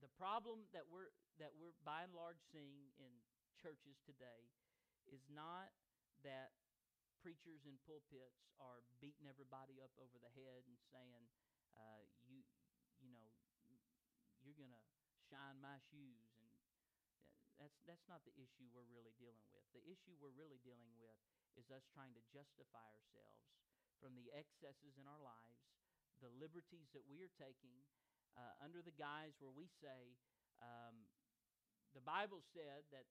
the 0.00 0.12
problem 0.16 0.68
that 0.72 0.86
we're 0.88 1.10
that 1.42 1.52
we're 1.56 1.74
by 1.82 2.04
and 2.04 2.12
large 2.14 2.40
seeing 2.52 2.92
in 3.00 3.10
churches 3.58 3.98
today 4.04 4.48
is 5.08 5.20
not 5.28 5.72
that 6.22 6.52
preachers 7.20 7.68
in 7.68 7.76
pulpits 7.84 8.48
are 8.56 8.80
beating 8.98 9.28
everybody 9.28 9.80
up 9.84 9.92
over 10.00 10.16
the 10.16 10.32
head 10.32 10.64
and 10.64 10.76
saying, 10.88 11.28
uh, 11.76 12.02
"You, 12.24 12.40
you 13.00 13.12
know, 13.12 13.28
you're 14.40 14.56
gonna 14.56 14.80
shine 15.28 15.60
my 15.60 15.76
shoes," 15.92 16.32
and 16.40 16.48
that's 17.60 17.76
that's 17.84 18.08
not 18.08 18.24
the 18.24 18.32
issue 18.40 18.72
we're 18.72 18.88
really 18.88 19.12
dealing 19.20 19.44
with. 19.52 19.68
The 19.76 19.84
issue 19.84 20.16
we're 20.16 20.34
really 20.34 20.58
dealing 20.64 20.96
with 20.96 21.20
is 21.60 21.68
us 21.68 21.84
trying 21.92 22.16
to 22.16 22.22
justify 22.32 22.88
ourselves 22.96 23.52
from 24.00 24.16
the 24.16 24.32
excesses 24.32 24.96
in 24.96 25.04
our 25.04 25.20
lives, 25.20 25.60
the 26.24 26.32
liberties 26.40 26.88
that 26.96 27.04
we 27.04 27.20
are 27.20 27.32
taking, 27.36 27.84
uh, 28.36 28.56
under 28.64 28.80
the 28.80 28.96
guise 28.96 29.36
where 29.40 29.52
we 29.52 29.68
say, 29.68 30.16
um, 30.64 31.04
the 31.92 32.00
Bible 32.00 32.40
said 32.40 32.88
that 32.92 33.04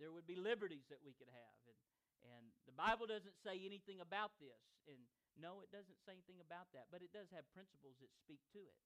there 0.00 0.12
would 0.12 0.24
be 0.26 0.36
liberties 0.36 0.88
that 0.88 1.04
we 1.04 1.12
could 1.12 1.28
have, 1.28 1.60
and 1.68 1.76
and 2.22 2.54
the 2.66 2.74
Bible 2.74 3.06
doesn't 3.06 3.34
say 3.42 3.58
anything 3.66 3.98
about 3.98 4.34
this. 4.38 4.62
And 4.86 4.98
no, 5.38 5.62
it 5.62 5.70
doesn't 5.74 5.98
say 6.06 6.14
anything 6.14 6.42
about 6.42 6.70
that, 6.74 6.90
but 6.90 7.02
it 7.02 7.10
does 7.10 7.30
have 7.34 7.46
principles 7.54 7.98
that 7.98 8.12
speak 8.14 8.42
to 8.54 8.62
it. 8.62 8.78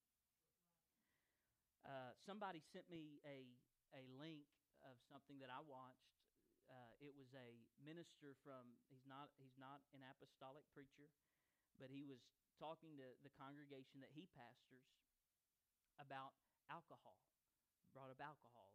Uh, 1.86 2.12
somebody 2.26 2.58
sent 2.74 2.88
me 2.90 3.22
a 3.22 3.54
a 3.94 4.02
link 4.18 4.44
of 4.82 4.98
something 5.06 5.38
that 5.38 5.48
I 5.48 5.62
watched. 5.62 6.18
Uh, 6.66 6.98
it 6.98 7.14
was 7.14 7.30
a 7.38 7.62
minister 7.78 8.34
from 8.42 8.74
he's 8.90 9.06
not 9.06 9.30
he's 9.38 9.54
not 9.54 9.86
an 9.94 10.02
apostolic 10.02 10.66
preacher, 10.74 11.06
but 11.78 11.90
he 11.94 12.02
was 12.02 12.18
talking 12.58 12.98
to 12.98 13.06
the 13.22 13.30
congregation 13.38 14.02
that 14.02 14.10
he 14.16 14.26
pastors 14.34 14.90
about 16.02 16.34
alcohol, 16.66 17.22
brought 17.94 18.10
up 18.10 18.18
alcohol, 18.18 18.74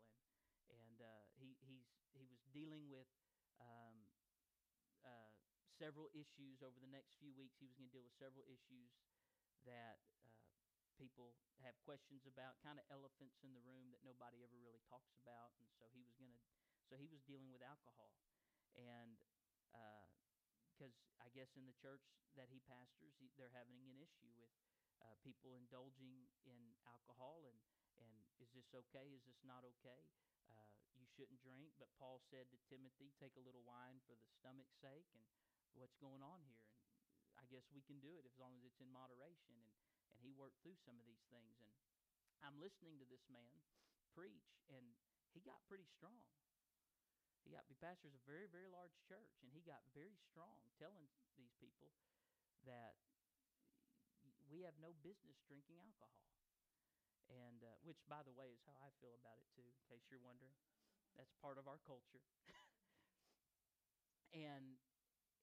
and 0.71 1.01
and 1.01 1.07
uh, 1.07 1.23
he 1.35 1.55
he's 1.67 1.87
he 2.15 2.23
was 2.27 2.39
dealing 2.51 2.87
with 2.87 3.07
um, 3.59 4.10
several 5.81 6.13
issues 6.13 6.61
over 6.61 6.77
the 6.77 6.93
next 6.93 7.17
few 7.17 7.33
weeks. 7.33 7.57
He 7.57 7.65
was 7.65 7.73
going 7.73 7.89
to 7.89 7.97
deal 7.97 8.05
with 8.05 8.13
several 8.21 8.45
issues 8.45 8.93
that 9.65 9.97
uh, 10.21 10.29
people 10.93 11.33
have 11.65 11.73
questions 11.81 12.29
about, 12.29 12.61
kind 12.61 12.77
of 12.77 12.85
elephants 12.93 13.41
in 13.41 13.57
the 13.57 13.65
room 13.65 13.89
that 13.89 14.05
nobody 14.05 14.45
ever 14.45 14.61
really 14.61 14.85
talks 14.85 15.17
about. 15.17 15.57
And 15.57 15.65
so 15.73 15.89
he 15.89 16.05
was 16.05 16.13
going 16.21 16.29
to, 16.29 16.41
so 16.85 17.01
he 17.01 17.09
was 17.09 17.25
dealing 17.25 17.49
with 17.49 17.65
alcohol, 17.65 18.13
and 18.77 19.17
because 20.69 20.93
uh, 21.17 21.25
I 21.25 21.33
guess 21.33 21.49
in 21.57 21.65
the 21.65 21.73
church 21.81 22.05
that 22.37 22.51
he 22.53 22.61
pastors, 22.69 23.17
he, 23.17 23.33
they're 23.39 23.53
having 23.57 23.81
an 23.89 23.97
issue 23.97 24.29
with 24.37 24.53
uh, 25.01 25.17
people 25.25 25.57
indulging 25.57 26.29
in 26.45 26.61
alcohol, 26.85 27.49
and 27.49 27.57
and 28.01 28.13
is 28.37 28.49
this 28.53 28.69
okay? 28.73 29.13
Is 29.13 29.25
this 29.25 29.41
not 29.45 29.65
okay? 29.77 30.09
Uh, 30.49 30.65
you 30.97 31.05
shouldn't 31.13 31.41
drink, 31.41 31.69
but 31.77 31.89
Paul 32.01 32.21
said 32.29 32.49
to 32.49 32.57
Timothy, 32.65 33.13
take 33.21 33.37
a 33.37 33.45
little 33.45 33.61
wine 33.63 34.01
for 34.09 34.17
the 34.17 34.25
stomach's 34.41 34.73
sake. 34.81 35.05
And 35.13 35.25
what's 35.75 35.95
going 35.99 36.23
on 36.23 36.43
here? 36.47 36.63
And 37.31 37.39
I 37.39 37.45
guess 37.47 37.67
we 37.71 37.83
can 37.85 37.99
do 37.99 38.17
it 38.19 38.25
as 38.27 38.35
long 38.39 38.55
as 38.59 38.63
it's 38.67 38.79
in 38.83 38.89
moderation. 38.91 39.55
And, 39.55 39.71
and 40.15 40.19
he 40.23 40.35
worked 40.35 40.59
through 40.63 40.79
some 40.81 40.97
of 40.99 41.05
these 41.07 41.23
things. 41.31 41.59
And 41.61 41.71
I'm 42.41 42.57
listening 42.57 42.97
to 42.99 43.07
this 43.07 43.23
man 43.29 43.61
preach, 44.11 44.59
and 44.67 44.83
he 45.31 45.39
got 45.43 45.61
pretty 45.69 45.87
strong. 45.87 46.25
He 47.45 47.49
got 47.53 47.65
he 47.65 47.75
pastors 47.79 48.13
a 48.13 48.21
very 48.27 48.45
very 48.45 48.69
large 48.69 48.93
church, 49.07 49.33
and 49.41 49.49
he 49.49 49.65
got 49.65 49.81
very 49.97 50.13
strong, 50.29 50.61
telling 50.77 51.09
these 51.39 51.53
people 51.57 51.89
that 52.67 52.97
we 54.51 54.61
have 54.67 54.77
no 54.77 54.93
business 55.01 55.39
drinking 55.47 55.79
alcohol 55.79 56.21
and 57.31 57.63
uh, 57.63 57.71
which, 57.87 58.03
by 58.11 58.19
the 58.27 58.35
way, 58.35 58.51
is 58.51 58.59
how 58.67 58.75
I 58.83 58.91
feel 58.99 59.15
about 59.15 59.39
it 59.39 59.47
too. 59.55 59.63
In 59.63 59.79
case 59.87 60.03
you're 60.11 60.23
wondering, 60.23 60.51
that's 61.15 61.31
part 61.39 61.55
of 61.55 61.67
our 61.67 61.79
culture. 61.87 62.23
and 64.35 64.75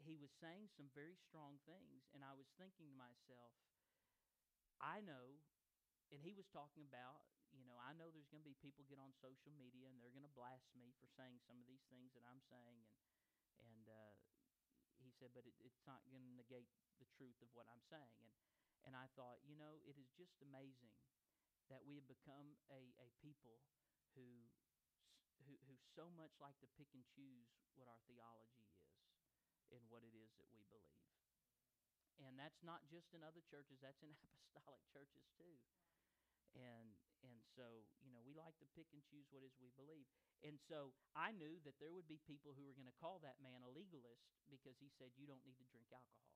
he 0.02 0.14
was 0.18 0.30
saying 0.38 0.70
some 0.74 0.90
very 0.94 1.18
strong 1.18 1.58
things, 1.66 2.06
and 2.14 2.22
I 2.22 2.34
was 2.34 2.50
thinking 2.54 2.86
to 2.90 2.96
myself, 2.96 3.54
I 4.78 5.02
know, 5.02 5.42
and 6.14 6.22
he 6.22 6.32
was 6.32 6.46
talking 6.48 6.86
about, 6.86 7.26
you 7.50 7.66
know, 7.66 7.76
I 7.82 7.96
know 7.98 8.08
there's 8.12 8.30
going 8.30 8.44
to 8.44 8.48
be 8.48 8.56
people 8.62 8.86
get 8.86 9.02
on 9.02 9.10
social 9.18 9.50
media 9.56 9.90
and 9.90 9.98
they're 9.98 10.14
going 10.14 10.26
to 10.28 10.38
blast 10.38 10.70
me 10.76 10.94
for 11.00 11.08
saying 11.18 11.42
some 11.42 11.58
of 11.58 11.66
these 11.66 11.82
things 11.90 12.14
that 12.14 12.22
I'm 12.22 12.40
saying, 12.46 12.78
and 12.84 12.94
and 13.58 13.84
uh, 13.90 14.14
he 15.02 15.10
said, 15.10 15.34
but 15.34 15.42
it, 15.42 15.56
it's 15.58 15.82
not 15.82 16.06
going 16.14 16.22
to 16.22 16.32
negate 16.38 16.70
the 17.02 17.08
truth 17.18 17.36
of 17.42 17.50
what 17.58 17.66
I'm 17.66 17.82
saying, 17.90 18.22
and 18.22 18.38
and 18.86 18.94
I 18.94 19.10
thought, 19.18 19.42
you 19.42 19.58
know, 19.58 19.82
it 19.82 19.98
is 19.98 20.08
just 20.14 20.38
amazing 20.38 20.94
that 21.68 21.82
we 21.84 21.98
have 22.00 22.08
become 22.08 22.56
a, 22.72 22.80
a 23.02 23.08
people 23.20 23.60
who, 24.16 24.24
who, 25.44 25.58
who 25.68 25.74
so 25.92 26.08
much 26.16 26.32
like 26.40 26.56
to 26.64 26.68
pick 26.78 26.88
and 26.96 27.04
choose 27.04 27.52
what 27.76 27.90
our 27.90 28.00
theology 28.08 28.64
and 29.72 29.82
what 29.88 30.04
it 30.04 30.14
is 30.14 30.30
that 30.40 30.48
we 30.54 30.64
believe. 30.72 31.04
And 32.18 32.34
that's 32.34 32.60
not 32.66 32.82
just 32.90 33.14
in 33.14 33.22
other 33.22 33.42
churches, 33.46 33.78
that's 33.78 34.02
in 34.02 34.10
apostolic 34.58 34.82
churches 34.90 35.26
too. 35.38 35.56
And 36.56 36.96
and 37.26 37.42
so, 37.58 37.82
you 37.98 38.14
know, 38.14 38.22
we 38.22 38.30
like 38.38 38.54
to 38.62 38.68
pick 38.78 38.86
and 38.94 39.02
choose 39.02 39.26
what 39.34 39.42
is 39.42 39.50
we 39.58 39.74
believe. 39.74 40.06
And 40.46 40.54
so 40.70 40.94
I 41.18 41.34
knew 41.34 41.58
that 41.66 41.74
there 41.82 41.90
would 41.90 42.06
be 42.06 42.22
people 42.22 42.54
who 42.54 42.62
were 42.62 42.78
going 42.78 42.86
to 42.86 42.94
call 43.02 43.18
that 43.26 43.42
man 43.42 43.66
a 43.66 43.70
legalist 43.74 44.30
because 44.46 44.78
he 44.78 44.86
said 44.86 45.10
you 45.18 45.26
don't 45.26 45.42
need 45.42 45.58
to 45.58 45.66
drink 45.66 45.90
alcohol 45.90 46.28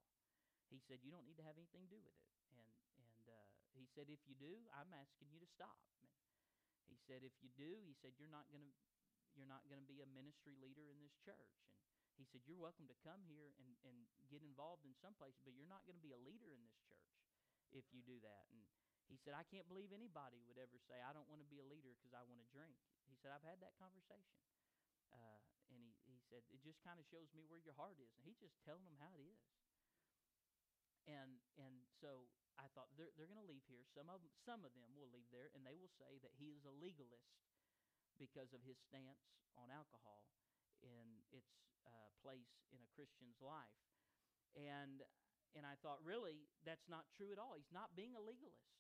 he 0.73 0.81
said 0.81 1.05
you 1.05 1.13
don't 1.13 1.29
need 1.29 1.37
to 1.37 1.45
have 1.45 1.61
anything 1.61 1.85
to 1.85 1.93
do 1.93 2.01
with 2.01 2.17
it 2.17 2.33
and 2.57 2.73
and 2.97 3.25
uh, 3.29 3.45
he 3.77 3.85
said 3.85 4.09
if 4.09 4.25
you 4.25 4.33
do 4.41 4.65
i'm 4.73 4.89
asking 4.97 5.29
you 5.29 5.37
to 5.37 5.49
stop 5.53 5.77
and 6.01 6.09
he 6.89 6.97
said 7.05 7.21
if 7.21 7.37
you 7.45 7.53
do 7.53 7.85
he 7.85 7.93
said 7.93 8.17
you're 8.17 8.33
not 8.33 8.49
going 8.49 8.65
to 8.65 8.73
you're 9.37 9.49
not 9.49 9.69
going 9.69 9.81
to 9.81 9.89
be 9.89 10.01
a 10.01 10.09
ministry 10.09 10.57
leader 10.61 10.89
in 10.89 10.97
this 11.05 11.13
church 11.21 11.53
and 11.69 11.82
he 12.23 12.27
said 12.31 12.47
you're 12.47 12.63
welcome 12.63 12.87
to 12.87 12.95
come 13.03 13.27
here 13.27 13.51
and, 13.59 13.75
and 13.83 13.99
get 14.31 14.47
involved 14.47 14.87
in 14.87 14.95
some 15.03 15.19
places 15.19 15.43
but 15.43 15.59
you're 15.59 15.67
not 15.67 15.83
going 15.83 15.99
to 15.99 16.05
be 16.05 16.15
a 16.15 16.23
leader 16.23 16.55
in 16.55 16.63
this 16.63 16.79
church 16.87 17.19
if 17.75 17.83
you 17.91 17.99
do 18.07 18.23
that. 18.23 18.47
And 18.55 18.63
he 19.11 19.19
said 19.19 19.35
i 19.35 19.43
can't 19.51 19.67
believe 19.67 19.91
anybody 19.91 20.39
would 20.47 20.57
ever 20.63 20.79
say 20.79 21.03
i 21.03 21.11
don't 21.11 21.27
want 21.27 21.43
to 21.43 21.51
be 21.51 21.59
a 21.59 21.67
leader 21.67 21.91
because 21.99 22.15
i 22.15 22.23
want 22.23 22.39
to 22.39 22.49
drink 22.55 22.79
he 23.11 23.19
said 23.19 23.35
i've 23.35 23.45
had 23.45 23.59
that 23.59 23.75
conversation. 23.83 24.39
Uh, 25.13 25.43
and 25.75 25.83
he, 25.85 25.93
he 26.09 26.17
said 26.33 26.41
it 26.49 26.61
just 26.65 26.81
kind 26.81 26.97
of 26.97 27.05
shows 27.09 27.29
me 27.37 27.45
where 27.49 27.61
your 27.61 27.77
heart 27.77 28.01
is. 28.01 28.09
And 28.17 28.25
he's 28.25 28.41
just 28.41 28.57
telling 28.65 28.85
them 28.85 28.97
how 29.01 29.13
it 29.17 29.25
is. 29.25 29.41
And 31.09 31.43
and 31.59 31.83
so 31.99 32.31
I 32.57 32.69
thought 32.73 32.93
they're 32.95 33.11
they're 33.19 33.29
going 33.29 33.43
to 33.43 33.49
leave 33.49 33.67
here. 33.67 33.83
Some 33.91 34.07
of 34.13 34.23
them, 34.23 34.33
some 34.47 34.63
of 34.63 34.73
them 34.79 34.93
will 34.95 35.11
leave 35.11 35.27
there, 35.35 35.51
and 35.57 35.67
they 35.67 35.75
will 35.75 35.91
say 35.99 36.21
that 36.23 36.33
he 36.39 36.55
is 36.55 36.63
a 36.63 36.75
legalist 36.79 37.43
because 38.21 38.55
of 38.55 38.63
his 38.63 38.79
stance 38.79 39.35
on 39.59 39.73
alcohol. 39.73 40.29
In 40.83 41.23
its 41.31 41.47
uh, 41.87 42.09
place 42.23 42.53
in 42.71 42.81
a 42.81 42.91
Christian's 42.95 43.39
life. 43.43 43.79
And 44.57 45.03
and 45.53 45.69
I 45.69 45.77
thought, 45.85 46.01
really, 46.01 46.49
that's 46.65 46.89
not 46.89 47.05
true 47.13 47.29
at 47.29 47.37
all. 47.37 47.53
He's 47.53 47.77
not 47.77 47.93
being 47.93 48.17
a 48.17 48.23
legalist. 48.23 48.73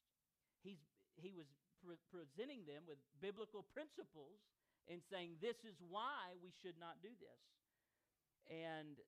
He's 0.64 0.80
he 1.20 1.36
was 1.36 1.48
pre- 1.84 2.00
presenting 2.08 2.64
them 2.64 2.88
with 2.88 2.96
biblical 3.20 3.68
principles 3.76 4.40
and 4.88 5.04
saying 5.12 5.38
this 5.38 5.60
is 5.62 5.76
why 5.84 6.34
we 6.40 6.50
should 6.64 6.80
not 6.80 7.04
do 7.04 7.12
this. 7.20 7.42
And 8.50 8.98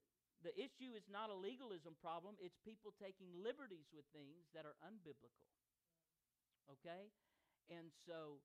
the 0.44 0.52
issue 0.54 0.92
is 0.92 1.08
not 1.08 1.32
a 1.32 1.36
legalism 1.36 1.96
problem, 1.98 2.36
it's 2.36 2.60
people 2.62 2.92
taking 3.00 3.32
liberties 3.32 3.88
with 3.90 4.04
things 4.12 4.44
that 4.52 4.68
are 4.68 4.76
unbiblical. 4.84 5.48
Okay? 6.68 7.10
And 7.72 7.88
so, 8.04 8.44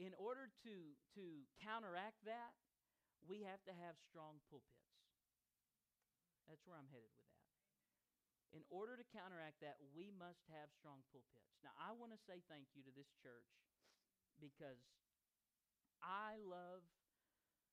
in 0.00 0.16
order 0.16 0.48
to, 0.64 0.74
to 1.16 1.24
counteract 1.60 2.24
that, 2.24 2.56
we 3.24 3.46
have 3.48 3.64
to 3.64 3.74
have 3.74 3.96
strong 3.96 4.44
pulpits. 4.52 4.92
That's 6.44 6.62
where 6.68 6.78
I'm 6.78 6.90
headed 6.92 7.10
with 7.16 7.26
that. 7.32 7.44
In 8.54 8.62
order 8.70 8.94
to 8.94 9.04
counteract 9.10 9.60
that, 9.60 9.76
we 9.92 10.14
must 10.14 10.46
have 10.52 10.70
strong 10.72 11.02
pulpits. 11.10 11.58
Now, 11.66 11.74
I 11.76 11.92
want 11.92 12.14
to 12.14 12.20
say 12.24 12.40
thank 12.46 12.70
you 12.76 12.86
to 12.86 12.92
this 12.94 13.10
church 13.18 13.50
because 14.38 14.80
I 16.00 16.38
love 16.38 16.86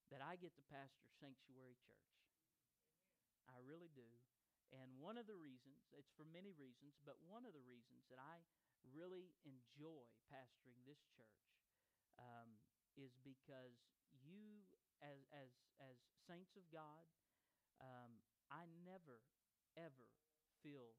that 0.10 0.20
I 0.20 0.36
get 0.36 0.58
to 0.58 0.64
pastor 0.74 1.08
Sanctuary 1.22 1.78
Church. 1.86 2.10
I 3.48 3.62
really 3.62 3.94
do. 3.94 4.10
And 4.74 4.90
one 4.98 5.22
of 5.22 5.30
the 5.30 5.38
reasons, 5.38 5.86
it's 5.94 6.10
for 6.18 6.26
many 6.26 6.50
reasons, 6.58 6.98
but 7.06 7.22
one 7.30 7.46
of 7.46 7.54
the 7.54 7.62
reasons 7.62 8.10
that 8.10 8.18
I 8.18 8.42
really 8.90 9.30
enjoy 9.46 10.10
pastoring 10.34 10.82
this 10.82 11.06
church 11.14 11.46
um, 12.18 12.58
is 12.98 13.14
because 13.22 13.78
you, 14.26 14.66
as, 15.04 15.20
as, 15.36 15.52
as 15.84 16.00
saints 16.26 16.56
of 16.56 16.64
God, 16.72 17.04
um, 17.84 18.24
I 18.48 18.64
never, 18.88 19.20
ever 19.76 20.08
feel, 20.64 20.96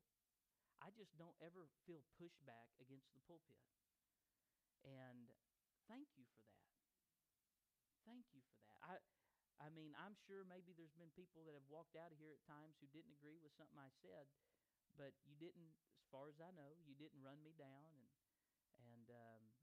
I 0.85 0.93
just 0.93 1.17
don't 1.17 1.37
ever 1.41 1.67
feel 1.89 2.05
pushback 2.21 2.69
against 2.77 3.09
the 3.17 3.25
pulpit. 3.25 3.57
And 4.85 5.33
thank 5.89 6.13
you 6.21 6.29
for 6.29 6.45
that. 6.45 6.69
Thank 8.05 8.29
you 8.37 8.45
for 8.45 8.61
that. 8.69 8.77
I, 8.85 9.01
I 9.65 9.73
mean, 9.73 9.97
I'm 9.97 10.13
sure 10.29 10.45
maybe 10.45 10.77
there's 10.77 10.93
been 11.01 11.09
people 11.17 11.49
that 11.49 11.57
have 11.57 11.65
walked 11.73 11.97
out 11.97 12.13
of 12.13 12.21
here 12.21 12.37
at 12.37 12.45
times 12.45 12.77
who 12.85 12.89
didn't 12.93 13.17
agree 13.17 13.41
with 13.41 13.57
something 13.57 13.81
I 13.81 13.89
said, 14.05 14.29
but 15.01 15.17
you 15.25 15.33
didn't, 15.41 15.73
as 15.97 16.05
far 16.13 16.29
as 16.29 16.37
I 16.37 16.53
know, 16.53 16.77
you 16.85 16.93
didn't 16.93 17.25
run 17.25 17.41
me 17.41 17.57
down 17.57 17.97
and 17.97 18.07
and 18.75 19.07
um, 19.15 19.54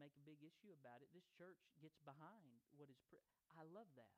make 0.00 0.16
a 0.16 0.24
big 0.24 0.40
issue 0.40 0.72
about 0.72 1.04
it. 1.04 1.12
This 1.12 1.28
church 1.36 1.60
gets 1.84 2.00
behind 2.00 2.64
what 2.72 2.88
is. 2.88 2.96
Pre- 3.12 3.20
I 3.52 3.68
love 3.68 3.92
that. 4.00 4.16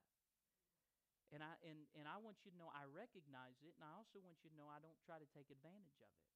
And 1.35 1.43
I 1.43 1.59
and, 1.67 1.83
and 1.99 2.07
I 2.07 2.23
want 2.23 2.39
you 2.47 2.55
to 2.55 2.59
know 2.61 2.71
I 2.71 2.87
recognize 2.87 3.59
it, 3.67 3.75
and 3.75 3.83
I 3.83 3.93
also 3.99 4.23
want 4.23 4.39
you 4.47 4.53
to 4.53 4.57
know 4.57 4.71
I 4.71 4.79
don't 4.79 5.01
try 5.03 5.19
to 5.19 5.29
take 5.35 5.51
advantage 5.51 5.99
of 5.99 6.13
it. 6.13 6.29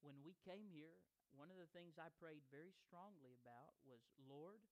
When 0.00 0.22
we 0.24 0.38
came 0.46 0.70
here, 0.72 0.96
one 1.34 1.50
of 1.50 1.58
the 1.58 1.68
things 1.74 1.98
I 1.98 2.08
prayed 2.22 2.46
very 2.48 2.70
strongly 2.70 3.34
about 3.34 3.74
was, 3.82 4.00
Lord, 4.30 4.62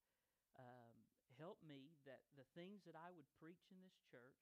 um, 0.54 0.94
help 1.36 1.60
me 1.60 1.98
that 2.08 2.24
the 2.38 2.46
things 2.56 2.86
that 2.88 2.96
I 2.96 3.12
would 3.12 3.28
preach 3.36 3.68
in 3.68 3.82
this 3.82 3.98
church, 4.08 4.38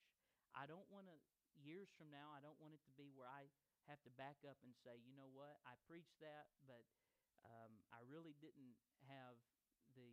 I 0.55 0.69
don't 0.69 0.87
want 0.93 1.11
to, 1.11 1.17
years 1.57 1.91
from 1.97 2.13
now, 2.13 2.31
I 2.37 2.45
don't 2.45 2.61
want 2.63 2.77
it 2.77 2.85
to 2.87 2.95
be 2.95 3.11
where 3.17 3.27
I 3.27 3.51
have 3.91 4.01
to 4.07 4.13
back 4.15 4.41
up 4.47 4.57
and 4.63 4.73
say, 4.85 5.01
you 5.03 5.13
know 5.17 5.29
what, 5.33 5.59
I 5.67 5.75
preached 5.89 6.17
that, 6.23 6.53
but 6.65 6.85
um, 7.45 7.73
I 7.93 8.01
really 8.09 8.35
didn't 8.41 8.77
have 9.09 9.37
the 9.95 10.13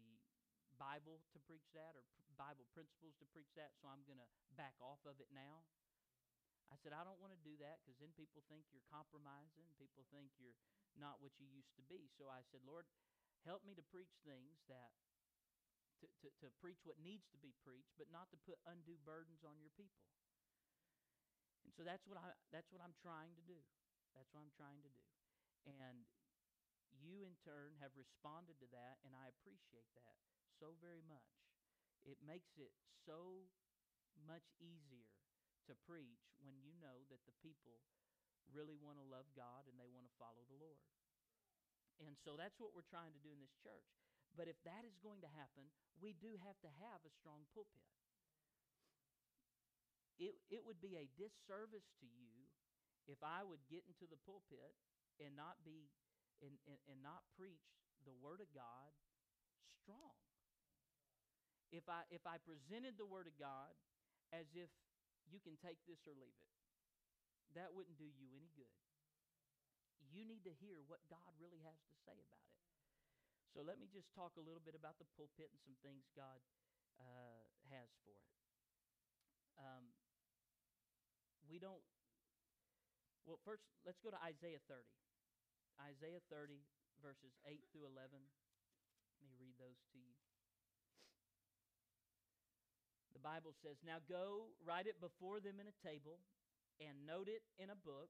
Bible 0.77 1.21
to 1.31 1.37
preach 1.45 1.65
that 1.77 1.93
or 1.95 2.03
pr- 2.15 2.25
Bible 2.35 2.65
principles 2.73 3.13
to 3.21 3.25
preach 3.29 3.51
that, 3.55 3.75
so 3.77 3.87
I'm 3.87 4.03
going 4.09 4.19
to 4.19 4.29
back 4.57 4.75
off 4.81 5.01
of 5.05 5.19
it 5.21 5.29
now. 5.31 5.63
I 6.71 6.79
said, 6.79 6.95
I 6.95 7.03
don't 7.03 7.19
want 7.19 7.35
to 7.35 7.41
do 7.43 7.59
that 7.59 7.83
because 7.83 7.99
then 7.99 8.15
people 8.15 8.41
think 8.47 8.63
you're 8.71 8.85
compromising. 8.87 9.67
People 9.75 10.07
think 10.07 10.31
you're 10.39 10.55
not 10.95 11.19
what 11.19 11.35
you 11.35 11.45
used 11.51 11.75
to 11.75 11.83
be. 11.83 12.07
So 12.15 12.31
I 12.31 12.39
said, 12.47 12.63
Lord, 12.63 12.87
help 13.43 13.67
me 13.67 13.75
to 13.75 13.83
preach 13.91 14.15
things 14.23 14.63
that, 14.71 14.95
to, 15.99 16.07
to, 16.23 16.27
to 16.41 16.47
preach 16.63 16.79
what 16.87 16.95
needs 17.03 17.27
to 17.35 17.39
be 17.43 17.51
preached, 17.59 17.91
but 17.99 18.07
not 18.07 18.31
to 18.31 18.39
put 18.47 18.55
undue 18.63 18.97
burdens 19.03 19.43
on 19.43 19.59
your 19.59 19.71
people. 19.75 20.07
And 21.67 21.75
so 21.75 21.83
that's 21.85 22.07
what 22.09 22.17
I 22.17 22.33
that's 22.49 22.73
what 22.73 22.81
I'm 22.81 22.95
trying 22.97 23.37
to 23.37 23.43
do. 23.45 23.59
That's 24.17 24.27
what 24.33 24.41
I'm 24.41 24.55
trying 24.57 24.81
to 24.81 24.91
do. 24.91 25.05
And 25.69 26.03
you 27.01 27.25
in 27.25 27.33
turn 27.41 27.75
have 27.81 27.97
responded 27.97 28.61
to 28.61 28.69
that 28.71 29.01
and 29.01 29.17
I 29.17 29.27
appreciate 29.33 29.89
that 29.97 30.15
so 30.61 30.77
very 30.77 31.01
much. 31.09 31.33
It 32.05 32.21
makes 32.21 32.53
it 32.57 32.73
so 33.05 33.49
much 34.25 34.45
easier 34.61 35.09
to 35.69 35.73
preach 35.85 36.33
when 36.41 36.57
you 36.61 36.73
know 36.77 37.05
that 37.09 37.21
the 37.25 37.37
people 37.41 37.81
really 38.53 38.77
want 38.77 39.01
to 39.01 39.05
love 39.05 39.29
God 39.33 39.65
and 39.69 39.77
they 39.77 39.89
want 39.89 40.05
to 40.05 40.19
follow 40.21 40.45
the 40.49 40.57
Lord. 40.57 40.81
And 42.01 42.17
so 42.17 42.33
that's 42.33 42.57
what 42.57 42.73
we're 42.73 42.87
trying 42.89 43.13
to 43.13 43.21
do 43.21 43.29
in 43.29 43.41
this 43.41 43.53
church. 43.61 43.85
But 44.33 44.49
if 44.49 44.57
that 44.65 44.87
is 44.87 44.97
going 45.03 45.21
to 45.21 45.31
happen, 45.37 45.69
we 45.99 46.17
do 46.17 46.39
have 46.41 46.57
to 46.65 46.71
have 46.81 47.03
a 47.05 47.11
strong 47.13 47.45
pulpit. 47.51 47.85
It, 50.17 50.37
it 50.53 50.61
would 50.65 50.79
be 50.79 50.97
a 50.97 51.09
disservice 51.17 51.89
to 52.01 52.07
you 52.07 52.49
if 53.09 53.19
I 53.25 53.41
would 53.41 53.61
get 53.67 53.81
into 53.89 54.05
the 54.05 54.21
pulpit 54.21 54.77
and 55.17 55.33
not 55.33 55.61
be 55.65 55.89
and, 56.41 56.57
and, 56.65 56.79
and 56.89 56.97
not 57.01 57.21
preach 57.37 57.69
the 58.05 58.13
Word 58.21 58.41
of 58.41 58.49
God 58.53 58.91
strong. 59.81 60.17
If 61.71 61.87
I 61.87 62.03
if 62.11 62.27
I 62.27 62.41
presented 62.43 62.99
the 62.99 63.07
Word 63.07 63.31
of 63.31 63.35
God 63.39 63.71
as 64.35 64.49
if 64.57 64.69
you 65.29 65.39
can 65.39 65.55
take 65.61 65.79
this 65.87 66.03
or 66.03 66.13
leave 66.17 66.35
it, 66.35 66.51
that 67.55 67.71
wouldn't 67.71 67.95
do 67.95 68.07
you 68.07 68.27
any 68.35 68.51
good. 68.57 68.75
You 70.11 70.27
need 70.27 70.43
to 70.43 70.53
hear 70.59 70.83
what 70.91 70.99
God 71.07 71.31
really 71.39 71.63
has 71.63 71.79
to 71.87 71.95
say 72.03 72.17
about 72.19 72.43
it. 72.43 72.59
So 73.55 73.63
let 73.63 73.79
me 73.79 73.87
just 73.91 74.11
talk 74.11 74.35
a 74.35 74.43
little 74.43 74.63
bit 74.63 74.75
about 74.75 74.99
the 74.99 75.07
pulpit 75.15 75.51
and 75.51 75.59
some 75.63 75.75
things 75.83 76.07
God 76.15 76.39
uh, 76.99 77.43
has 77.71 77.91
for 78.03 78.15
it. 78.15 78.31
Um, 79.59 79.91
we 81.47 81.59
don't. 81.59 81.83
Well, 83.27 83.39
first, 83.43 83.63
let's 83.85 83.99
go 83.99 84.09
to 84.09 84.19
Isaiah 84.23 84.63
30. 84.67 84.83
Isaiah 85.81 86.21
30, 86.29 86.61
verses 87.01 87.33
8 87.45 87.57
through 87.73 87.89
11. 87.89 88.13
Let 88.13 89.25
me 89.25 89.33
read 89.41 89.57
those 89.57 89.81
to 89.93 89.97
you. 89.97 90.13
The 93.17 93.21
Bible 93.21 93.53
says, 93.61 93.81
Now 93.81 94.01
go, 94.05 94.49
write 94.61 94.85
it 94.85 95.01
before 95.01 95.41
them 95.41 95.61
in 95.61 95.69
a 95.69 95.81
table, 95.85 96.21
and 96.81 97.05
note 97.05 97.29
it 97.29 97.45
in 97.61 97.69
a 97.69 97.77
book, 97.77 98.09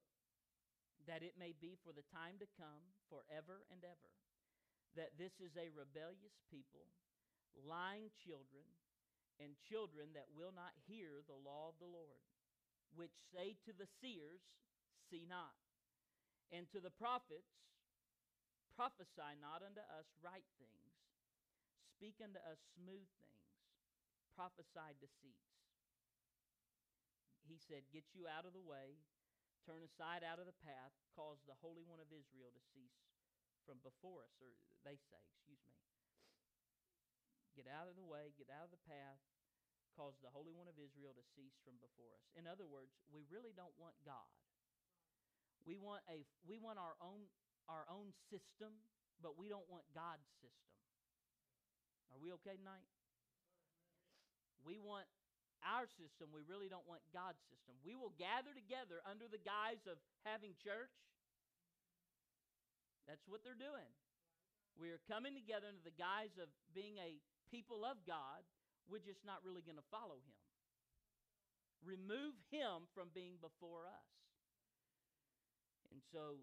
that 1.10 1.24
it 1.24 1.40
may 1.40 1.52
be 1.58 1.76
for 1.82 1.92
the 1.92 2.06
time 2.14 2.38
to 2.40 2.56
come, 2.60 2.96
forever 3.10 3.66
and 3.74 3.82
ever, 3.84 4.12
that 4.96 5.16
this 5.20 5.34
is 5.40 5.56
a 5.56 5.74
rebellious 5.74 6.36
people, 6.52 6.92
lying 7.56 8.12
children, 8.22 8.68
and 9.40 9.58
children 9.66 10.14
that 10.14 10.32
will 10.32 10.54
not 10.54 10.76
hear 10.86 11.26
the 11.26 11.40
law 11.40 11.72
of 11.74 11.80
the 11.82 11.90
Lord, 11.90 12.24
which 12.94 13.16
say 13.34 13.58
to 13.66 13.74
the 13.74 13.90
seers, 14.00 14.44
See 15.10 15.26
not, 15.28 15.58
and 16.52 16.68
to 16.72 16.80
the 16.84 16.92
prophets, 16.92 17.62
Prophesy 18.76 19.36
not 19.44 19.62
unto 19.62 19.84
us 20.00 20.08
right 20.24 20.48
things, 20.56 20.96
speak 21.86 22.18
unto 22.24 22.40
us 22.48 22.58
smooth 22.74 23.06
things, 23.20 23.46
prophesy 24.34 24.96
deceits. 24.98 25.52
He 27.44 27.60
said, 27.60 27.84
Get 27.92 28.16
you 28.16 28.32
out 28.32 28.48
of 28.48 28.56
the 28.56 28.64
way, 28.64 28.96
turn 29.68 29.84
aside 29.84 30.24
out 30.24 30.40
of 30.40 30.48
the 30.48 30.56
path, 30.64 30.96
cause 31.12 31.44
the 31.46 31.60
Holy 31.60 31.84
One 31.84 32.00
of 32.00 32.10
Israel 32.10 32.50
to 32.56 32.64
cease 32.72 32.96
from 33.68 33.84
before 33.84 34.24
us, 34.24 34.34
or 34.40 34.50
they 34.88 34.98
say, 34.98 35.22
excuse 35.30 35.62
me. 35.62 35.78
Get 37.54 37.68
out 37.68 37.92
of 37.92 38.00
the 38.00 38.08
way, 38.08 38.32
get 38.40 38.50
out 38.50 38.66
of 38.66 38.74
the 38.74 38.86
path, 38.88 39.20
cause 39.94 40.16
the 40.24 40.32
Holy 40.32 40.56
One 40.56 40.72
of 40.72 40.80
Israel 40.80 41.12
to 41.14 41.26
cease 41.36 41.60
from 41.62 41.76
before 41.84 42.16
us. 42.16 42.26
In 42.34 42.48
other 42.48 42.66
words, 42.66 42.96
we 43.12 43.28
really 43.28 43.52
don't 43.54 43.76
want 43.76 44.00
God. 44.08 44.32
We 45.66 45.78
want 45.78 46.02
a 46.10 46.26
we 46.50 46.58
want 46.58 46.82
our 46.82 46.98
own 47.02 47.30
our 47.70 47.86
own 47.88 48.12
system, 48.34 48.74
but 49.22 49.38
we 49.38 49.48
don't 49.48 49.68
want 49.70 49.86
God's 49.94 50.26
system. 50.42 50.76
Are 52.12 52.20
we 52.20 52.34
okay 52.42 52.58
tonight? 52.58 52.88
We 54.66 54.82
want 54.82 55.06
our 55.62 55.86
system. 55.86 56.34
We 56.34 56.42
really 56.46 56.70
don't 56.70 56.86
want 56.90 57.02
God's 57.14 57.42
system. 57.50 57.78
We 57.86 57.94
will 57.94 58.14
gather 58.18 58.52
together 58.54 59.02
under 59.06 59.30
the 59.30 59.42
guise 59.42 59.86
of 59.86 60.02
having 60.26 60.58
church. 60.58 60.94
That's 63.06 63.26
what 63.30 63.46
they're 63.46 63.58
doing. 63.58 63.90
We 64.78 64.90
are 64.94 65.02
coming 65.10 65.38
together 65.38 65.70
under 65.70 65.84
the 65.84 65.96
guise 65.96 66.34
of 66.42 66.50
being 66.74 66.98
a 66.98 67.22
people 67.50 67.86
of 67.86 68.02
God. 68.06 68.46
We're 68.90 69.04
just 69.04 69.22
not 69.26 69.44
really 69.46 69.62
going 69.62 69.78
to 69.78 69.92
follow 69.94 70.22
Him. 70.22 70.38
Remove 71.86 72.38
Him 72.50 72.90
from 72.94 73.14
being 73.14 73.38
before 73.42 73.86
us. 73.90 74.21
And 75.92 76.00
so 76.08 76.40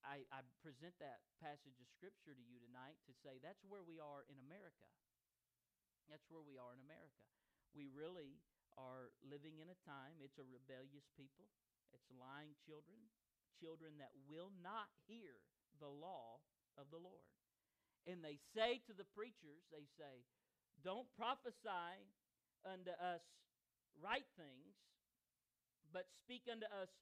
I, 0.00 0.24
I, 0.32 0.40
present 0.64 0.96
that 1.04 1.20
passage 1.42 1.76
of 1.76 1.88
Scripture 1.92 2.32
to 2.32 2.44
you 2.48 2.56
tonight 2.64 2.96
to 3.04 3.12
say 3.20 3.36
that's 3.44 3.60
where 3.68 3.84
we 3.84 4.00
are 4.00 4.24
in 4.32 4.40
America. 4.40 4.88
That's 6.08 6.24
where 6.32 6.42
we 6.42 6.56
are 6.56 6.72
in 6.72 6.80
America. 6.80 7.22
We 7.76 7.92
really 7.92 8.40
are 8.80 9.12
living 9.20 9.60
in 9.60 9.68
a 9.68 9.78
time, 9.84 10.20
it's 10.20 10.36
a 10.36 10.44
rebellious 10.48 11.08
people, 11.16 11.48
it's 11.96 12.08
lying 12.12 12.52
children, 12.64 13.08
children 13.56 13.96
that 13.96 14.12
will 14.28 14.52
not 14.60 14.92
hear 15.08 15.40
the 15.80 15.88
law 15.88 16.44
of 16.76 16.88
the 16.92 17.00
Lord. 17.00 17.24
And 18.04 18.20
they 18.20 18.36
say 18.52 18.84
to 18.86 18.92
the 18.92 19.08
preachers, 19.16 19.64
they 19.72 19.88
say, 19.96 20.24
Don't 20.84 21.08
prophesy 21.16 22.04
unto 22.62 22.92
us 23.00 23.24
right 23.96 24.28
things, 24.36 24.76
but 25.90 26.06
speak 26.20 26.44
unto 26.46 26.68
us 26.68 26.92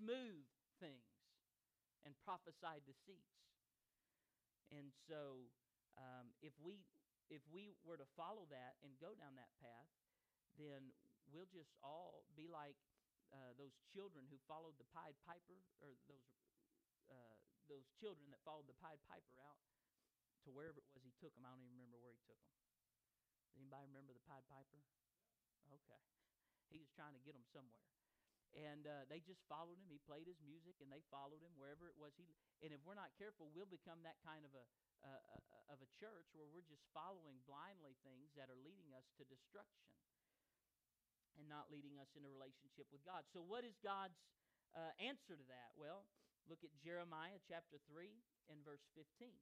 smooth 0.00 0.48
things 0.80 1.17
and 2.06 2.14
prophesy 2.22 2.82
deceits. 2.84 3.38
And 4.70 4.92
so, 5.08 5.48
um, 5.96 6.30
if 6.44 6.52
we 6.60 6.84
if 7.28 7.44
we 7.52 7.76
were 7.84 8.00
to 8.00 8.08
follow 8.16 8.48
that 8.48 8.80
and 8.80 8.96
go 9.00 9.12
down 9.16 9.36
that 9.36 9.52
path, 9.60 9.92
then 10.56 10.92
we'll 11.28 11.48
just 11.48 11.72
all 11.84 12.24
be 12.36 12.48
like 12.48 12.76
uh, 13.32 13.52
those 13.60 13.76
children 13.92 14.24
who 14.32 14.40
followed 14.48 14.76
the 14.80 14.88
Pied 14.92 15.16
Piper, 15.24 15.60
or 15.80 15.96
those 16.08 16.28
uh, 17.08 17.36
those 17.68 17.84
children 18.00 18.32
that 18.32 18.40
followed 18.44 18.68
the 18.68 18.76
Pied 18.80 19.00
Piper 19.08 19.36
out 19.44 19.60
to 20.44 20.52
wherever 20.52 20.80
it 20.80 20.88
was 20.96 21.04
he 21.04 21.12
took 21.20 21.32
them. 21.36 21.44
I 21.44 21.52
don't 21.52 21.64
even 21.64 21.76
remember 21.76 22.00
where 22.00 22.12
he 22.12 22.22
took 22.24 22.40
them. 22.40 22.56
Does 23.52 23.60
anybody 23.60 23.84
remember 23.88 24.12
the 24.16 24.24
Pied 24.24 24.44
Piper? 24.48 24.80
Okay, 25.68 26.00
he 26.72 26.80
was 26.80 26.88
trying 26.96 27.12
to 27.12 27.20
get 27.20 27.36
them 27.36 27.44
somewhere 27.52 27.84
and 28.56 28.88
uh, 28.88 29.04
they 29.12 29.20
just 29.20 29.44
followed 29.44 29.76
him. 29.76 29.88
He 29.92 30.00
played 30.08 30.24
his 30.24 30.40
music, 30.40 30.80
and 30.80 30.88
they 30.88 31.04
followed 31.12 31.44
him 31.44 31.52
wherever 31.56 31.88
it 31.88 31.96
was. 31.96 32.16
He 32.16 32.28
and 32.64 32.72
if 32.72 32.80
we're 32.84 32.98
not 32.98 33.12
careful, 33.20 33.52
we'll 33.52 33.68
become 33.68 34.00
that 34.08 34.16
kind 34.24 34.42
of 34.44 34.52
a 34.56 34.64
of 35.70 35.78
a 35.78 35.90
church 36.00 36.26
where 36.34 36.48
we're 36.48 36.66
just 36.66 36.82
following 36.90 37.38
blindly 37.46 37.94
things 38.02 38.32
that 38.34 38.50
are 38.50 38.58
leading 38.64 38.90
us 38.96 39.06
to 39.20 39.22
destruction 39.28 39.94
and 41.38 41.46
not 41.46 41.70
leading 41.70 42.00
us 42.02 42.10
in 42.18 42.26
a 42.26 42.30
relationship 42.32 42.90
with 42.90 43.04
God. 43.06 43.22
So, 43.30 43.44
what 43.44 43.62
is 43.62 43.78
God's 43.78 44.18
uh, 44.74 44.90
answer 44.98 45.38
to 45.38 45.46
that? 45.52 45.70
Well, 45.78 46.08
look 46.50 46.66
at 46.66 46.74
Jeremiah 46.82 47.38
chapter 47.46 47.78
three 47.86 48.24
and 48.50 48.58
verse 48.66 48.82
fifteen. 48.96 49.38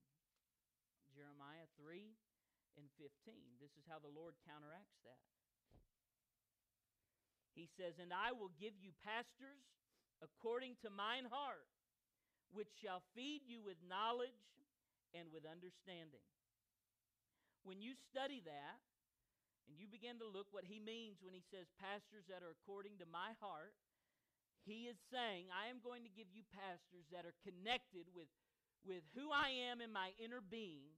Jeremiah 1.15 1.71
three 1.81 2.21
and 2.77 2.91
fifteen. 3.01 3.57
This 3.57 3.73
is 3.81 3.89
how 3.89 3.97
the 4.03 4.13
Lord 4.13 4.37
counteracts 4.45 5.01
that. 5.09 5.23
He 7.57 7.67
says, 7.81 7.97
And 7.99 8.13
I 8.13 8.37
will 8.37 8.53
give 8.61 8.77
you 8.77 8.93
pastors 9.03 9.65
according 10.21 10.77
to 10.85 10.93
mine 10.93 11.27
heart, 11.33 11.67
which 12.53 12.71
shall 12.85 13.03
feed 13.17 13.43
you 13.49 13.65
with 13.65 13.81
knowledge 13.89 14.45
and 15.17 15.33
with 15.33 15.49
understanding. 15.49 16.23
when 17.67 17.83
you 17.83 17.99
study 17.99 18.39
that 18.47 18.79
and 19.67 19.75
you 19.75 19.91
begin 19.91 20.23
to 20.23 20.29
look 20.31 20.47
what 20.55 20.63
he 20.63 20.79
means 20.79 21.19
when 21.19 21.35
he 21.35 21.43
says 21.51 21.67
pastors 21.83 22.23
that 22.31 22.47
are 22.47 22.55
according 22.55 22.95
to 23.03 23.07
my 23.11 23.35
heart, 23.43 23.75
he 24.63 24.87
is 24.87 24.99
saying, 25.11 25.51
I 25.51 25.67
am 25.67 25.83
going 25.83 26.07
to 26.07 26.13
give 26.13 26.31
you 26.31 26.47
pastors 26.55 27.07
that 27.11 27.27
are 27.27 27.35
connected 27.43 28.07
with, 28.15 28.31
with 28.87 29.03
who 29.19 29.35
I 29.35 29.51
am 29.71 29.83
in 29.83 29.91
my 29.91 30.15
inner 30.23 30.39
being, 30.39 30.95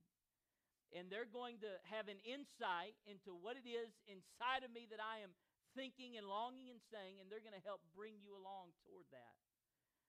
and 0.92 1.08
they're 1.08 1.28
going 1.28 1.60
to 1.64 1.72
have 1.88 2.08
an 2.12 2.20
insight 2.24 2.96
into 3.08 3.32
what 3.32 3.56
it 3.56 3.64
is 3.64 3.92
inside 4.08 4.64
of 4.64 4.72
me 4.72 4.88
that 4.92 5.00
I 5.00 5.24
am 5.24 5.32
thinking 5.78 6.18
and 6.18 6.26
longing 6.26 6.74
and 6.74 6.82
saying, 6.90 7.22
and 7.22 7.30
they're 7.30 7.44
going 7.44 7.54
to 7.54 7.62
help 7.62 7.78
bring 7.94 8.18
you 8.18 8.34
along 8.34 8.74
toward 8.82 9.06
that. 9.14 9.38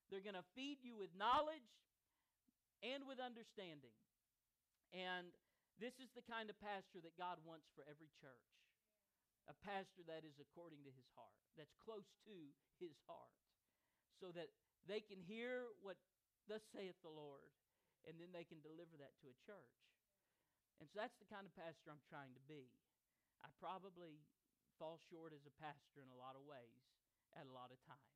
They're 0.09 0.26
going 0.26 0.39
to 0.39 0.49
feed 0.57 0.82
you 0.82 0.97
with 0.97 1.13
knowledge 1.13 1.70
and 2.82 3.05
with 3.05 3.22
understanding. 3.22 3.93
And 4.89 5.30
this 5.78 5.93
is 6.01 6.09
the 6.17 6.26
kind 6.26 6.49
of 6.49 6.57
pastor 6.57 6.97
that 7.05 7.13
God 7.13 7.38
wants 7.45 7.70
for 7.78 7.86
every 7.86 8.09
church. 8.17 8.49
A 9.45 9.53
pastor 9.61 10.01
that 10.09 10.26
is 10.26 10.41
according 10.41 10.82
to 10.86 10.93
his 10.93 11.09
heart, 11.13 11.38
that's 11.53 11.74
close 11.82 12.09
to 12.26 12.38
his 12.82 12.97
heart, 13.05 13.34
so 14.17 14.30
that 14.34 14.49
they 14.86 15.01
can 15.01 15.22
hear 15.22 15.70
what 15.82 15.97
thus 16.45 16.61
saith 16.74 16.97
the 17.01 17.13
Lord, 17.13 17.49
and 18.05 18.17
then 18.17 18.30
they 18.30 18.45
can 18.45 18.61
deliver 18.61 18.97
that 19.01 19.17
to 19.22 19.30
a 19.30 19.38
church. 19.45 19.78
And 20.78 20.86
so 20.89 21.01
that's 21.01 21.17
the 21.17 21.30
kind 21.30 21.49
of 21.49 21.53
pastor 21.57 21.89
I'm 21.89 22.01
trying 22.09 22.34
to 22.38 22.43
be. 22.45 22.70
I 23.41 23.49
probably 23.57 24.22
fall 24.80 24.97
short 25.11 25.36
as 25.36 25.43
a 25.43 25.53
pastor 25.59 25.99
in 25.99 26.09
a 26.09 26.17
lot 26.17 26.39
of 26.39 26.47
ways 26.47 26.88
at 27.36 27.45
a 27.45 27.53
lot 27.53 27.69
of 27.69 27.77
times. 27.84 28.15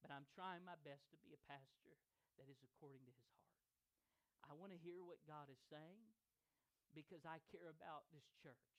But 0.00 0.10
I'm 0.10 0.26
trying 0.34 0.64
my 0.66 0.80
best 0.82 1.06
to 1.14 1.18
be 1.20 1.36
a 1.36 1.46
pastor 1.46 1.94
that 2.40 2.48
is 2.48 2.58
according 2.64 3.04
to 3.06 3.12
his 3.12 3.28
heart. 3.36 3.60
I 4.48 4.56
want 4.58 4.74
to 4.74 4.80
hear 4.80 5.04
what 5.06 5.22
God 5.28 5.46
is 5.52 5.60
saying 5.70 6.02
because 6.96 7.22
I 7.22 7.38
care 7.52 7.70
about 7.70 8.10
this 8.10 8.26
church. 8.42 8.72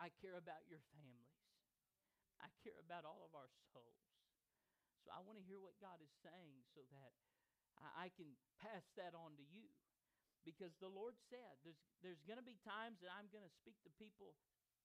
I 0.00 0.10
care 0.18 0.34
about 0.34 0.66
your 0.66 0.82
families. 0.90 1.38
I 2.42 2.50
care 2.62 2.78
about 2.82 3.06
all 3.06 3.22
of 3.22 3.34
our 3.38 3.50
souls. 3.70 4.08
So 5.02 5.10
I 5.14 5.22
want 5.22 5.38
to 5.38 5.44
hear 5.46 5.62
what 5.62 5.78
God 5.78 5.98
is 6.02 6.12
saying 6.20 6.66
so 6.74 6.82
that 6.90 7.12
I, 7.96 8.10
can 8.14 8.34
pass 8.58 8.86
that 8.98 9.14
on 9.14 9.38
to 9.38 9.46
you. 9.46 9.70
Because 10.46 10.74
the 10.78 10.90
Lord 10.90 11.14
said 11.30 11.58
there's, 11.62 11.78
there's 12.02 12.22
going 12.26 12.38
to 12.38 12.46
be 12.46 12.58
times 12.62 12.98
that 13.02 13.10
I'm 13.10 13.30
going 13.30 13.46
to 13.46 13.54
speak 13.58 13.78
to 13.86 13.90
people 13.98 14.34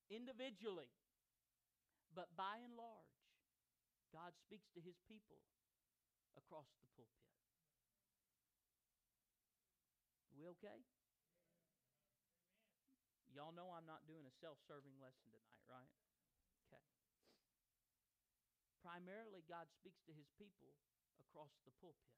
individually. 0.09 0.89
But 2.14 2.30
by 2.38 2.61
and 2.61 2.78
large, 2.78 3.18
God 4.14 4.38
speaks 4.38 4.70
to 4.78 4.82
his 4.82 5.01
people 5.09 5.41
across 6.38 6.70
the 6.78 6.89
pulpit. 6.93 7.34
We 10.38 10.45
okay? 10.57 10.86
Y'all 13.34 13.53
know 13.57 13.74
I'm 13.74 13.89
not 13.89 14.05
doing 14.05 14.30
a 14.30 14.34
self 14.38 14.61
serving 14.70 14.93
lesson 15.01 15.34
tonight, 15.34 15.66
right? 15.66 15.89
Okay. 16.70 16.86
Primarily, 18.86 19.41
God 19.49 19.66
speaks 19.74 20.05
to 20.05 20.14
his 20.14 20.30
people 20.38 20.78
across 21.18 21.57
the 21.66 21.74
pulpit. 21.82 22.14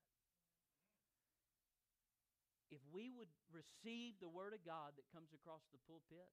If 2.68 2.84
we 2.92 3.08
would 3.16 3.32
receive 3.48 4.20
the 4.20 4.28
Word 4.28 4.52
of 4.52 4.66
God 4.68 5.00
that 5.00 5.08
comes 5.16 5.32
across 5.32 5.64
the 5.72 5.80
pulpit, 5.88 6.28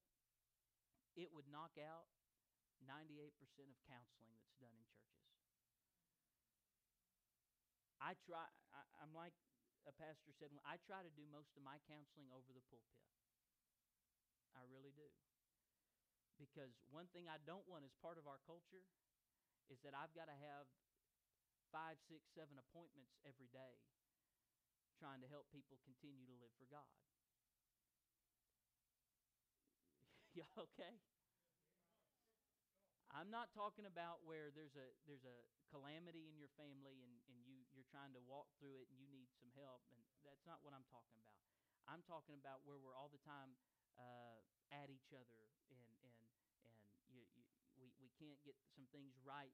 it 1.15 1.31
would 1.31 1.47
knock 1.47 1.79
out 1.79 2.11
98% 2.85 3.33
of 3.71 3.79
counseling 3.87 4.33
that's 4.37 4.57
done 4.59 4.75
in 4.75 4.87
churches. 4.91 5.33
I 8.03 8.19
try, 8.27 8.43
I, 8.75 8.83
am 9.07 9.15
like 9.15 9.35
a 9.87 9.95
pastor 9.95 10.35
said, 10.35 10.51
I 10.67 10.79
try 10.83 11.07
to 11.07 11.13
do 11.15 11.23
most 11.31 11.55
of 11.55 11.63
my 11.63 11.79
counseling 11.87 12.31
over 12.35 12.51
the 12.51 12.63
pulpit. 12.67 13.03
I 14.59 14.67
really 14.67 14.91
do. 14.95 15.07
Because 16.37 16.75
one 16.91 17.07
thing 17.15 17.31
I 17.31 17.39
don't 17.47 17.67
want 17.71 17.87
as 17.87 17.95
part 18.03 18.19
of 18.19 18.27
our 18.27 18.43
culture 18.43 18.83
is 19.71 19.79
that 19.87 19.95
I've 19.95 20.11
got 20.13 20.27
to 20.27 20.35
have 20.35 20.67
five, 21.71 21.97
six, 22.11 22.27
seven 22.35 22.59
appointments 22.59 23.15
every 23.23 23.47
day 23.55 23.79
trying 24.99 25.23
to 25.23 25.31
help 25.31 25.47
people 25.51 25.79
continue 25.87 26.27
to 26.27 26.37
live 26.39 26.51
for 26.59 26.67
God. 26.67 26.91
Y'all 30.37 30.67
okay? 30.67 30.99
I'm 33.13 33.29
not 33.29 33.53
talking 33.53 33.85
about 33.85 34.25
where 34.25 34.49
there's 34.49 34.73
a 34.73 34.89
there's 35.05 35.29
a 35.29 35.39
calamity 35.69 36.33
in 36.33 36.41
your 36.41 36.49
family 36.57 37.05
and, 37.05 37.13
and 37.29 37.37
you, 37.45 37.61
you're 37.77 37.89
trying 37.93 38.17
to 38.17 38.23
walk 38.25 38.49
through 38.57 38.81
it 38.81 38.89
and 38.89 38.97
you 38.97 39.09
need 39.13 39.29
some 39.37 39.53
help 39.53 39.85
and 39.93 40.01
that's 40.25 40.41
not 40.49 40.65
what 40.65 40.73
I'm 40.73 40.85
talking 40.89 41.21
about. 41.21 41.45
I'm 41.85 42.01
talking 42.09 42.41
about 42.41 42.65
where 42.65 42.81
we're 42.81 42.97
all 42.97 43.13
the 43.13 43.21
time 43.21 43.53
uh, 44.01 44.41
at 44.73 44.89
each 44.89 45.13
other 45.13 45.45
and 45.69 45.85
and 46.09 46.17
and 46.65 46.77
you, 47.13 47.21
you, 47.37 47.45
we, 47.77 47.93
we 48.01 48.09
can't 48.17 48.41
get 48.49 48.57
some 48.73 48.89
things 48.97 49.13
right 49.21 49.53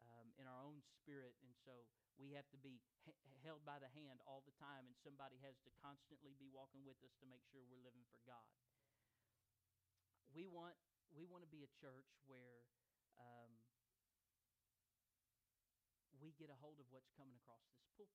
um, 0.00 0.32
in 0.40 0.48
our 0.48 0.64
own 0.64 0.80
spirit 0.80 1.36
and 1.44 1.52
so 1.68 1.84
we 2.16 2.32
have 2.32 2.48
to 2.48 2.56
be 2.56 2.80
h- 3.04 3.12
held 3.44 3.60
by 3.68 3.76
the 3.76 3.92
hand 3.92 4.24
all 4.24 4.40
the 4.48 4.56
time 4.56 4.88
and 4.88 4.96
somebody 5.04 5.36
has 5.44 5.60
to 5.68 5.70
constantly 5.84 6.32
be 6.40 6.48
walking 6.48 6.80
with 6.88 6.96
us 7.04 7.12
to 7.20 7.28
make 7.28 7.44
sure 7.52 7.60
we're 7.60 7.84
living 7.84 8.08
for 8.08 8.24
God. 8.24 8.48
We 10.32 10.48
want 10.48 10.80
we 11.12 11.24
want 11.28 11.44
to 11.44 11.50
be 11.52 11.64
a 11.64 11.70
church 11.80 12.08
where 12.28 12.64
um, 13.20 13.50
we 16.20 16.32
get 16.36 16.48
a 16.48 16.58
hold 16.58 16.80
of 16.80 16.88
what's 16.90 17.12
coming 17.14 17.36
across 17.36 17.62
this 17.68 17.76
pulpit 17.96 18.10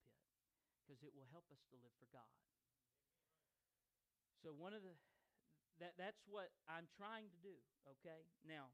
because 0.82 1.02
it 1.06 1.14
will 1.14 1.30
help 1.30 1.48
us 1.54 1.62
to 1.72 1.80
live 1.80 1.94
for 2.02 2.10
God. 2.12 2.36
So 4.42 4.52
one 4.52 4.74
of 4.74 4.82
the 4.82 4.98
that 5.80 5.98
that's 5.98 6.22
what 6.30 6.54
I'm 6.70 6.86
trying 6.94 7.30
to 7.34 7.40
do, 7.42 7.58
okay? 7.98 8.30
Now, 8.46 8.70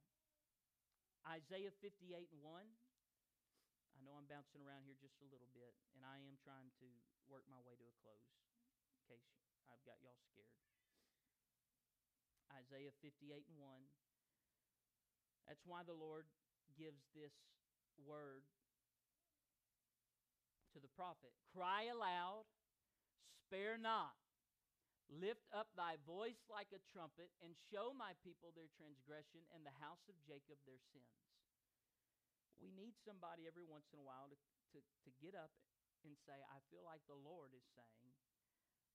Isaiah 1.24 1.72
58 1.80 2.28
and 2.36 2.44
1. 2.44 2.68
I 3.96 4.00
know 4.04 4.16
I'm 4.20 4.28
bouncing 4.28 4.60
around 4.60 4.84
here 4.84 5.00
just 5.00 5.20
a 5.24 5.28
little 5.32 5.48
bit, 5.56 5.72
and 5.96 6.04
I 6.04 6.20
am 6.28 6.36
trying 6.44 6.70
to 6.84 6.88
work 7.32 7.48
my 7.48 7.60
way 7.64 7.80
to 7.80 7.86
a 7.88 7.96
close 8.04 8.28
in 8.92 9.00
case 9.08 9.28
I've 9.72 9.84
got 9.88 10.00
y'all 10.04 10.20
scared. 10.20 10.52
Isaiah 12.52 12.96
58 13.04 13.48
and 13.52 13.60
1. 13.60 14.07
That's 15.48 15.64
why 15.64 15.88
the 15.88 15.95
Lord 15.95 16.28
gives 16.76 17.08
this 17.16 17.34
word 18.04 18.43
to 20.76 20.78
the 20.84 20.91
prophet 20.93 21.34
Cry 21.56 21.89
aloud, 21.89 22.45
spare 23.48 23.80
not. 23.80 24.14
Lift 25.08 25.48
up 25.56 25.72
thy 25.80 25.95
voice 26.04 26.43
like 26.52 26.68
a 26.76 26.84
trumpet, 26.91 27.32
and 27.39 27.56
show 27.72 27.95
my 27.95 28.12
people 28.28 28.52
their 28.52 28.68
transgression 28.76 29.39
and 29.56 29.64
the 29.64 29.72
house 29.80 30.04
of 30.12 30.20
Jacob 30.28 30.60
their 30.68 30.84
sins. 30.91 31.16
We 32.60 32.76
need 32.76 32.91
somebody 33.08 33.48
every 33.48 33.64
once 33.64 33.88
in 33.95 34.04
a 34.04 34.06
while 34.06 34.28
to, 34.28 34.36
to, 34.76 34.80
to 34.84 35.10
get 35.24 35.32
up 35.32 35.56
and 36.04 36.12
say, 36.28 36.36
I 36.52 36.60
feel 36.68 36.84
like 36.84 37.00
the 37.08 37.16
Lord 37.16 37.56
is 37.56 37.64
saying 37.72 38.08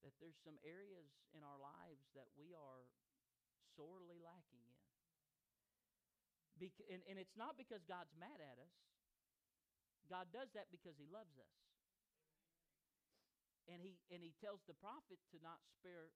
that 0.05 0.12
there's 0.20 0.38
some 0.44 0.61
areas 0.66 1.09
in 1.32 1.40
our 1.40 1.57
lives 1.57 2.12
that 2.12 2.28
we 2.36 2.53
are 2.53 2.84
sorely 3.72 4.20
lacking 4.20 4.71
and, 6.90 7.02
and 7.08 7.16
it's 7.18 7.34
not 7.34 7.58
because 7.58 7.82
God's 7.88 8.12
mad 8.14 8.38
at 8.38 8.58
us. 8.60 8.74
God 10.06 10.28
does 10.30 10.52
that 10.52 10.68
because 10.70 10.94
he 11.00 11.08
loves 11.08 11.34
us. 11.40 11.54
And 13.70 13.78
he 13.80 13.98
and 14.10 14.20
he 14.20 14.34
tells 14.42 14.60
the 14.66 14.74
prophet 14.76 15.22
to 15.30 15.38
not 15.38 15.62
spare 15.70 16.10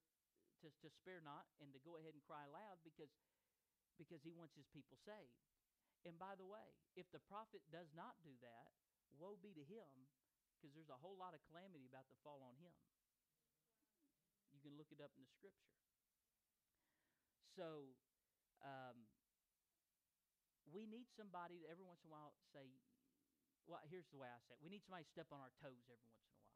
to, 0.61 0.67
to 0.83 0.87
spare 0.91 1.23
not 1.23 1.47
and 1.63 1.71
to 1.71 1.79
go 1.81 1.95
ahead 1.95 2.11
and 2.11 2.23
cry 2.27 2.43
loud 2.47 2.83
because 2.83 3.09
because 3.95 4.21
he 4.21 4.35
wants 4.35 4.53
his 4.53 4.67
people 4.69 4.99
saved. 5.01 5.41
And 6.05 6.19
by 6.21 6.37
the 6.37 6.45
way, 6.45 6.77
if 6.93 7.09
the 7.09 7.23
prophet 7.25 7.63
does 7.73 7.89
not 7.97 8.19
do 8.21 8.35
that, 8.43 8.69
woe 9.17 9.39
be 9.39 9.55
to 9.57 9.65
him 9.65 9.89
because 10.53 10.75
there's 10.77 10.91
a 10.93 11.01
whole 11.01 11.17
lot 11.17 11.33
of 11.33 11.41
calamity 11.49 11.87
about 11.89 12.05
to 12.09 12.17
fall 12.21 12.43
on 12.45 12.53
him. 12.61 12.73
You 14.53 14.61
can 14.61 14.77
look 14.77 14.89
it 14.93 15.01
up 15.01 15.13
in 15.17 15.21
the 15.25 15.31
scripture. 15.33 15.73
So, 17.57 17.97
um, 18.61 19.09
we 20.71 20.85
need 20.87 21.07
somebody 21.15 21.59
to 21.63 21.67
every 21.71 21.87
once 21.87 22.03
in 22.03 22.11
a 22.11 22.13
while 22.13 22.35
say, 22.51 22.67
well, 23.67 23.83
here's 23.87 24.07
the 24.11 24.19
way 24.19 24.31
I 24.31 24.39
say 24.47 24.55
it. 24.55 24.63
We 24.63 24.71
need 24.71 24.83
somebody 24.83 25.03
to 25.03 25.11
step 25.11 25.27
on 25.31 25.43
our 25.43 25.51
toes 25.59 25.83
every 25.91 26.07
once 26.07 26.23
in 26.23 26.31
a 26.31 26.39
while. 26.39 26.55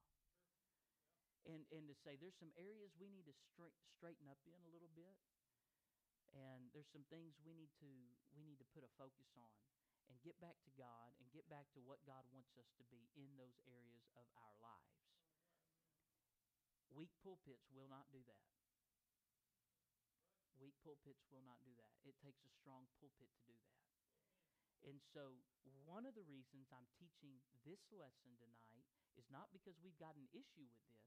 And, 1.42 1.62
and 1.74 1.84
to 1.90 1.96
say 1.98 2.16
there's 2.16 2.38
some 2.38 2.54
areas 2.56 2.94
we 2.96 3.12
need 3.12 3.28
to 3.28 3.36
straight, 3.52 3.76
straighten 3.98 4.30
up 4.32 4.40
in 4.48 4.56
a 4.64 4.70
little 4.72 4.92
bit. 4.94 5.18
And 6.32 6.72
there's 6.72 6.88
some 6.88 7.04
things 7.12 7.36
we 7.44 7.52
need 7.52 7.76
to 7.84 7.92
we 8.32 8.48
need 8.48 8.56
to 8.64 8.68
put 8.72 8.88
a 8.88 8.92
focus 8.96 9.36
on 9.36 9.52
and 10.08 10.16
get 10.24 10.40
back 10.40 10.56
to 10.64 10.72
God 10.80 11.12
and 11.20 11.28
get 11.36 11.44
back 11.52 11.68
to 11.76 11.84
what 11.84 12.00
God 12.08 12.24
wants 12.32 12.56
us 12.56 12.72
to 12.80 12.88
be 12.88 13.12
in 13.20 13.36
those 13.36 13.60
areas 13.68 14.08
of 14.16 14.24
our 14.40 14.56
lives. 14.64 15.12
Weak 16.96 17.12
pulpits 17.20 17.68
will 17.76 17.92
not 17.92 18.08
do 18.16 18.24
that. 18.28 18.48
Weak 20.60 20.76
pulpits 20.84 21.28
will 21.28 21.44
not 21.44 21.60
do 21.68 21.76
that. 21.80 21.92
It 22.08 22.16
takes 22.24 22.44
a 22.48 22.52
strong 22.52 22.88
pulpit 23.00 23.28
to 23.28 23.42
do 23.44 23.56
that. 23.60 23.91
And 24.82 24.98
so, 25.14 25.38
one 25.86 26.10
of 26.10 26.18
the 26.18 26.26
reasons 26.26 26.74
I'm 26.74 26.90
teaching 26.98 27.38
this 27.62 27.82
lesson 27.94 28.34
tonight 28.42 28.82
is 29.14 29.30
not 29.30 29.54
because 29.54 29.78
we've 29.84 29.98
got 30.02 30.18
an 30.18 30.26
issue 30.34 30.66
with 30.66 30.82
this, 30.90 31.06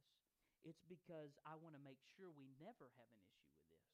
it's 0.62 0.84
because 0.86 1.34
I 1.42 1.58
want 1.58 1.74
to 1.74 1.82
make 1.82 1.98
sure 2.14 2.30
we 2.30 2.48
never 2.62 2.88
have 2.94 3.10
an 3.10 3.20
issue 3.26 3.50
with 3.58 3.66
this. 3.68 3.90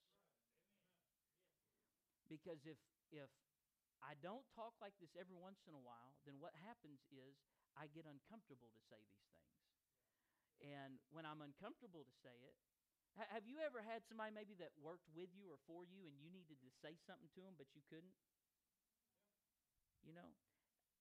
Because 2.29 2.63
if 2.69 2.79
if 3.11 3.31
I 4.01 4.17
don't 4.21 4.47
talk 4.57 4.77
like 4.81 4.97
this 5.01 5.13
every 5.17 5.37
once 5.37 5.61
in 5.69 5.75
a 5.77 5.83
while, 5.83 6.17
then 6.25 6.41
what 6.41 6.57
happens 6.57 7.05
is 7.13 7.37
I 7.77 7.89
get 7.93 8.09
uncomfortable 8.09 8.71
to 8.73 8.81
say 8.89 9.01
these 9.05 9.29
things. 9.35 9.61
And 10.61 11.01
when 11.13 11.25
I'm 11.25 11.41
uncomfortable 11.41 12.05
to 12.05 12.15
say 12.21 12.37
it, 12.45 12.57
ha- 13.17 13.29
have 13.33 13.45
you 13.49 13.61
ever 13.61 13.81
had 13.85 14.05
somebody 14.09 14.33
maybe 14.33 14.57
that 14.61 14.73
worked 14.81 15.09
with 15.13 15.33
you 15.37 15.53
or 15.53 15.59
for 15.69 15.85
you 15.85 16.05
and 16.09 16.17
you 16.21 16.29
needed 16.33 16.61
to 16.65 16.71
say 16.81 16.97
something 17.05 17.29
to 17.37 17.41
them 17.45 17.57
but 17.57 17.69
you 17.77 17.83
couldn't? 17.89 18.17
You 20.05 20.17
know? 20.17 20.31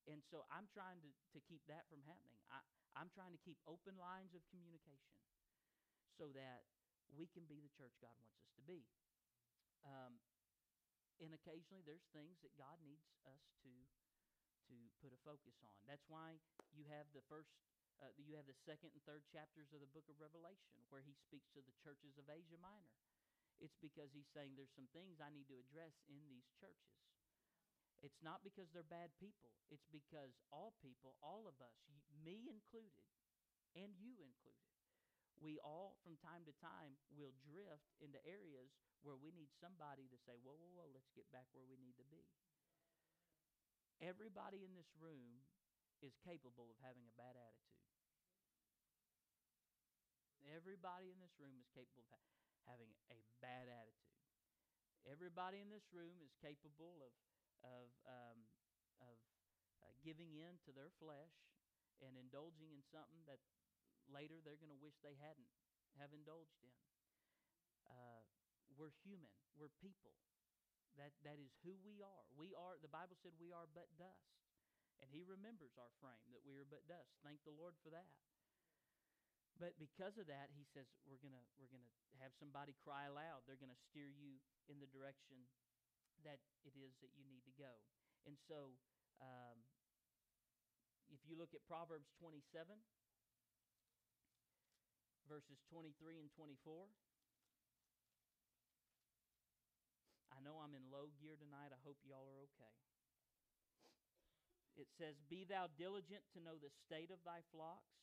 And 0.10 0.26
so 0.26 0.48
I'm 0.50 0.66
trying 0.74 1.00
to, 1.06 1.12
to 1.36 1.40
keep 1.46 1.62
that 1.70 1.86
from 1.88 2.02
happening. 2.10 2.42
I, 2.50 2.64
I'm 2.98 3.14
trying 3.14 3.36
to 3.36 3.42
keep 3.46 3.62
open 3.70 3.96
lines 4.00 4.34
of 4.34 4.42
communication 4.50 5.22
so 6.18 6.34
that 6.34 6.66
we 7.14 7.30
can 7.30 7.46
be 7.46 7.62
the 7.62 7.72
church 7.78 7.94
God 8.02 8.14
wants 8.18 8.42
us 8.42 8.52
to 8.58 8.64
be. 8.66 8.82
Um, 9.86 10.18
and 11.20 11.36
occasionally 11.36 11.84
there's 11.84 12.08
things 12.16 12.40
that 12.42 12.56
God 12.56 12.80
needs 12.84 13.08
us 13.28 13.44
to 13.64 13.72
to 14.70 14.78
put 15.02 15.10
a 15.10 15.20
focus 15.26 15.58
on. 15.66 15.74
That's 15.90 16.06
why 16.06 16.38
you 16.78 16.86
have 16.94 17.10
the 17.18 17.26
first 17.26 17.50
uh, 18.00 18.14
you 18.16 18.38
have 18.38 18.48
the 18.48 18.56
second 18.64 18.94
and 18.96 19.04
third 19.04 19.26
chapters 19.28 19.74
of 19.76 19.82
the 19.84 19.92
book 19.92 20.06
of 20.08 20.22
Revelation 20.22 20.80
where 20.94 21.04
he 21.04 21.18
speaks 21.18 21.50
to 21.58 21.62
the 21.66 21.76
churches 21.84 22.16
of 22.22 22.30
Asia 22.32 22.56
Minor. 22.62 22.96
It's 23.60 23.76
because 23.84 24.16
he's 24.16 24.30
saying 24.32 24.56
there's 24.56 24.72
some 24.72 24.88
things 24.96 25.20
I 25.20 25.34
need 25.34 25.52
to 25.52 25.60
address 25.60 26.00
in 26.08 26.24
these 26.32 26.48
churches. 26.56 27.09
It's 28.00 28.24
not 28.24 28.40
because 28.48 28.72
they're 28.72 28.88
bad 28.88 29.12
people. 29.20 29.52
It's 29.68 29.86
because 29.92 30.40
all 30.50 30.74
people, 30.80 31.20
all 31.20 31.46
of 31.52 31.60
us, 31.60 31.76
me 32.24 32.48
included, 32.48 33.08
and 33.76 33.92
you 34.00 34.16
included, 34.24 34.72
we 35.40 35.60
all 35.64 35.96
from 36.04 36.20
time 36.20 36.44
to 36.48 36.56
time 36.60 37.00
will 37.16 37.32
drift 37.44 37.92
into 38.04 38.20
areas 38.28 38.72
where 39.04 39.16
we 39.16 39.32
need 39.32 39.52
somebody 39.60 40.08
to 40.12 40.18
say, 40.28 40.36
whoa, 40.44 40.56
whoa, 40.56 40.72
whoa, 40.76 40.90
let's 40.92 41.12
get 41.16 41.28
back 41.32 41.48
where 41.56 41.68
we 41.68 41.80
need 41.80 41.96
to 41.96 42.08
be. 42.12 42.24
Everybody 44.04 44.64
in 44.64 44.76
this 44.76 44.92
room 45.00 45.44
is 46.00 46.16
capable 46.24 46.72
of 46.72 46.80
having 46.80 47.04
a 47.04 47.16
bad 47.20 47.36
attitude. 47.36 47.84
Everybody 50.48 51.12
in 51.12 51.20
this 51.20 51.36
room 51.36 51.56
is 51.60 51.68
capable 51.76 52.08
of 52.08 52.12
ha- 52.16 52.32
having 52.72 52.92
a 53.12 53.20
bad 53.44 53.68
attitude. 53.68 54.24
Everybody 55.08 55.60
in 55.60 55.72
this 55.72 55.88
room 55.92 56.20
is 56.24 56.32
capable 56.40 57.04
of 57.04 57.12
of 57.64 57.92
um, 58.08 58.48
of 59.04 59.18
uh, 59.84 59.92
giving 60.04 60.36
in 60.36 60.60
to 60.68 60.72
their 60.72 60.92
flesh 61.00 61.36
and 62.00 62.16
indulging 62.16 62.72
in 62.72 62.84
something 62.88 63.24
that 63.28 63.40
later 64.08 64.40
they're 64.42 64.60
going 64.60 64.74
to 64.74 64.82
wish 64.82 64.96
they 65.04 65.20
hadn't 65.20 65.50
have 66.00 66.16
indulged 66.16 66.60
in. 66.64 66.78
Uh, 67.86 68.24
we're 68.78 68.96
human. 69.04 69.34
We're 69.58 69.74
people. 69.82 70.16
That 70.96 71.16
that 71.24 71.40
is 71.40 71.52
who 71.64 71.76
we 71.84 72.04
are. 72.04 72.24
We 72.36 72.52
are. 72.56 72.76
The 72.80 72.92
Bible 72.92 73.16
said 73.20 73.36
we 73.40 73.56
are 73.56 73.68
but 73.72 73.88
dust, 73.96 74.36
and 75.00 75.08
He 75.12 75.24
remembers 75.24 75.76
our 75.80 75.92
frame 76.04 76.28
that 76.36 76.44
we 76.44 76.60
are 76.60 76.68
but 76.68 76.84
dust. 76.88 77.16
Thank 77.24 77.44
the 77.48 77.56
Lord 77.56 77.76
for 77.80 77.92
that. 77.92 78.12
But 79.60 79.76
because 79.80 80.16
of 80.20 80.28
that, 80.28 80.52
He 80.56 80.68
says 80.76 80.88
we're 81.08 81.22
gonna 81.24 81.44
we're 81.56 81.72
gonna 81.72 81.92
have 82.20 82.36
somebody 82.36 82.76
cry 82.84 83.08
aloud. 83.08 83.48
They're 83.48 83.60
gonna 83.60 83.80
steer 83.92 84.12
you 84.12 84.40
in 84.68 84.80
the 84.84 84.92
direction 84.92 85.48
that 86.24 86.40
it 86.66 86.76
is 86.76 86.96
that 87.04 87.12
you 87.16 87.24
need 87.28 87.44
to 87.48 87.56
go. 87.56 87.72
And 88.28 88.36
so, 88.48 88.76
um, 89.24 89.58
if 91.10 91.22
you 91.26 91.40
look 91.40 91.56
at 91.56 91.64
Proverbs 91.66 92.12
27, 92.20 92.80
verses 95.30 95.62
23 95.70 96.18
and 96.18 96.34
24. 96.34 96.90
I 100.34 100.42
know 100.42 100.58
I'm 100.58 100.74
in 100.74 100.90
low 100.90 101.14
gear 101.22 101.38
tonight. 101.38 101.70
I 101.70 101.78
hope 101.86 102.02
y'all 102.02 102.26
are 102.26 102.42
okay. 102.50 102.76
It 104.74 104.90
says, 104.98 105.22
Be 105.30 105.46
thou 105.46 105.70
diligent 105.78 106.26
to 106.34 106.42
know 106.42 106.58
the 106.58 106.74
state 106.74 107.14
of 107.14 107.22
thy 107.22 107.46
flocks, 107.54 107.94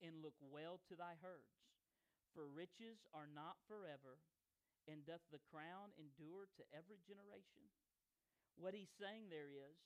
and 0.00 0.24
look 0.24 0.38
well 0.40 0.80
to 0.88 0.96
thy 0.96 1.20
herds. 1.20 1.60
For 2.32 2.48
riches 2.48 3.04
are 3.12 3.28
not 3.28 3.60
forever, 3.68 4.16
and 4.90 5.04
doth 5.08 5.24
the 5.32 5.42
crown 5.48 5.92
endure 5.96 6.48
to 6.60 6.62
every 6.72 7.00
generation? 7.04 7.64
What 8.54 8.76
he's 8.76 8.92
saying 9.00 9.32
there 9.32 9.50
is, 9.50 9.76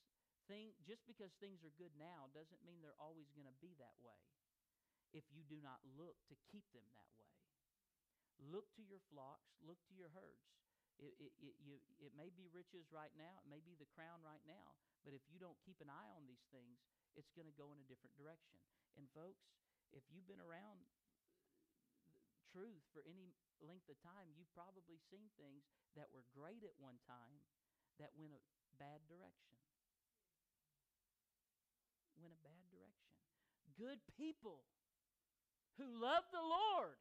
thing, 0.48 0.72
just 0.84 1.04
because 1.04 1.32
things 1.38 1.60
are 1.60 1.74
good 1.76 1.92
now 2.00 2.32
doesn't 2.32 2.64
mean 2.64 2.80
they're 2.80 2.98
always 2.98 3.28
going 3.36 3.48
to 3.48 3.58
be 3.60 3.76
that 3.76 3.96
way 4.00 4.16
if 5.12 5.24
you 5.32 5.44
do 5.44 5.60
not 5.60 5.80
look 5.96 6.16
to 6.28 6.36
keep 6.48 6.64
them 6.72 6.84
that 6.92 7.08
way. 7.16 7.32
Look 8.38 8.68
to 8.76 8.84
your 8.84 9.00
flocks, 9.12 9.56
look 9.64 9.80
to 9.88 9.94
your 9.96 10.12
herds. 10.12 10.48
It, 10.98 11.14
it, 11.22 11.32
it, 11.38 11.54
you, 11.62 11.78
it 12.02 12.12
may 12.18 12.34
be 12.34 12.50
riches 12.50 12.90
right 12.90 13.12
now, 13.14 13.38
it 13.38 13.46
may 13.46 13.62
be 13.62 13.78
the 13.78 13.86
crown 13.94 14.18
right 14.26 14.42
now, 14.42 14.74
but 15.06 15.14
if 15.14 15.22
you 15.30 15.38
don't 15.38 15.56
keep 15.62 15.78
an 15.78 15.86
eye 15.86 16.10
on 16.18 16.26
these 16.26 16.42
things, 16.50 16.82
it's 17.14 17.30
going 17.38 17.46
to 17.46 17.54
go 17.54 17.70
in 17.70 17.78
a 17.78 17.86
different 17.86 18.18
direction. 18.18 18.58
And, 18.98 19.06
folks, 19.14 19.46
if 19.94 20.02
you've 20.10 20.26
been 20.26 20.42
around 20.42 20.82
truth 22.52 22.84
for 22.92 23.04
any 23.04 23.34
length 23.60 23.88
of 23.90 23.98
time, 24.00 24.32
you've 24.34 24.52
probably 24.54 24.98
seen 25.10 25.28
things 25.36 25.66
that 25.98 26.08
were 26.14 26.24
great 26.32 26.62
at 26.62 26.74
one 26.78 26.98
time 27.04 27.42
that 27.98 28.14
went 28.14 28.34
a 28.34 28.42
bad 28.78 29.02
direction. 29.10 29.58
Went 32.18 32.34
a 32.34 32.42
bad 32.42 32.64
direction. 32.70 33.10
Good 33.74 34.02
people 34.18 34.66
who 35.78 35.86
love 35.86 36.26
the 36.34 36.42
Lord 36.42 36.98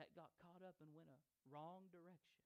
that 0.00 0.08
got 0.16 0.32
caught 0.40 0.64
up 0.64 0.80
and 0.80 0.88
went 0.96 1.12
a 1.12 1.20
wrong 1.52 1.92
direction. 1.92 2.40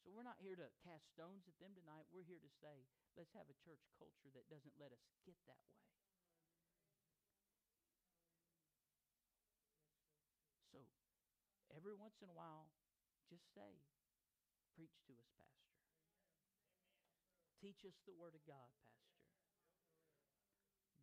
So 0.00 0.14
we're 0.14 0.24
not 0.24 0.40
here 0.40 0.56
to 0.56 0.70
cast 0.80 1.12
stones 1.12 1.44
at 1.44 1.58
them 1.60 1.76
tonight. 1.76 2.08
We're 2.14 2.24
here 2.24 2.40
to 2.40 2.52
say, 2.62 2.88
let's 3.18 3.34
have 3.36 3.50
a 3.52 3.58
church 3.60 3.84
culture 4.00 4.32
that 4.32 4.48
doesn't 4.48 4.72
let 4.80 4.94
us 4.94 5.02
get 5.26 5.36
that 5.50 5.60
way. 5.68 5.82
So 10.72 10.80
every 11.86 12.02
once 12.02 12.18
in 12.18 12.26
a 12.26 12.34
while, 12.34 12.66
just 13.30 13.46
say, 13.54 13.78
preach 14.74 14.98
to 15.06 15.14
us, 15.14 15.30
Pastor. 15.38 15.70
Teach 17.62 17.86
us 17.86 17.94
the 18.02 18.18
Word 18.18 18.34
of 18.34 18.42
God, 18.42 18.66
Pastor. 18.82 19.22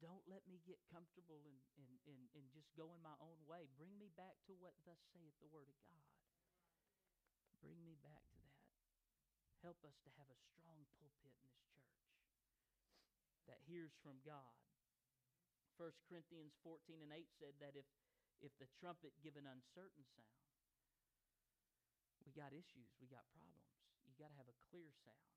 Don't 0.04 0.28
let 0.28 0.44
me 0.44 0.60
get 0.68 0.84
comfortable 0.92 1.40
and, 1.48 1.56
and, 1.80 1.88
and, 2.04 2.20
and 2.36 2.52
just 2.52 2.68
go 2.76 2.92
in 2.92 3.00
my 3.00 3.16
own 3.24 3.40
way. 3.48 3.72
Bring 3.80 3.96
me 3.96 4.12
back 4.20 4.36
to 4.52 4.60
what 4.60 4.76
thus 4.84 5.00
saith 5.16 5.32
the 5.40 5.48
Word 5.48 5.72
of 5.72 5.80
God. 5.88 6.12
Bring 7.64 7.80
me 7.88 7.96
back 8.04 8.20
to 8.36 8.40
that. 8.44 8.68
Help 9.64 9.80
us 9.88 9.96
to 10.04 10.12
have 10.20 10.28
a 10.28 10.44
strong 10.52 10.84
pulpit 11.00 11.32
in 11.32 11.48
this 11.56 11.64
church 11.80 12.04
that 13.48 13.64
hears 13.64 13.96
from 14.04 14.20
God. 14.28 14.60
1 15.80 15.88
Corinthians 16.12 16.60
14 16.60 17.00
and 17.00 17.16
8 17.16 17.24
said 17.40 17.56
that 17.64 17.80
if, 17.80 17.88
if 18.44 18.52
the 18.60 18.68
trumpet 18.84 19.16
give 19.24 19.40
an 19.40 19.48
uncertain 19.48 20.04
sound, 20.20 20.43
we 22.24 22.32
got 22.36 22.56
issues, 22.56 22.90
we 23.00 23.08
got 23.08 23.24
problems. 23.32 23.72
You 24.08 24.16
got 24.20 24.30
to 24.30 24.38
have 24.38 24.50
a 24.50 24.58
clear 24.70 24.92
sound. 25.04 25.34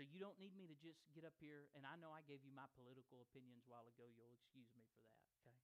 So 0.00 0.06
you 0.06 0.16
don't 0.16 0.40
need 0.40 0.56
me 0.56 0.64
to 0.64 0.76
just 0.80 1.04
get 1.12 1.28
up 1.28 1.36
here, 1.36 1.68
and 1.76 1.84
I 1.84 1.92
know 2.00 2.08
I 2.08 2.24
gave 2.24 2.40
you 2.40 2.54
my 2.56 2.64
political 2.72 3.20
opinions 3.20 3.68
a 3.68 3.70
while 3.72 3.84
ago. 3.84 4.08
You'll 4.08 4.32
excuse 4.32 4.72
me 4.72 4.80
for 4.88 5.00
that, 5.04 5.20
okay? 5.40 5.60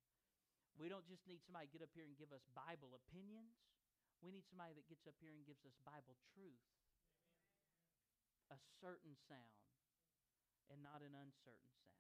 We 0.77 0.93
don't 0.93 1.09
just 1.09 1.25
need 1.25 1.41
somebody 1.41 1.73
to 1.73 1.73
get 1.73 1.81
up 1.81 1.95
here 1.97 2.05
and 2.05 2.13
give 2.21 2.37
us 2.37 2.45
Bible 2.53 2.93
opinions. 2.93 3.57
We 4.21 4.29
need 4.29 4.45
somebody 4.45 4.77
that 4.77 4.85
gets 4.93 5.09
up 5.09 5.17
here 5.25 5.33
and 5.33 5.41
gives 5.49 5.65
us 5.65 5.73
Bible 5.89 6.21
truth. 6.37 6.69
A 8.53 8.61
certain 8.85 9.17
sound, 9.25 9.65
and 10.69 10.85
not 10.85 11.01
an 11.01 11.17
uncertain 11.17 11.73
sound. 11.81 11.97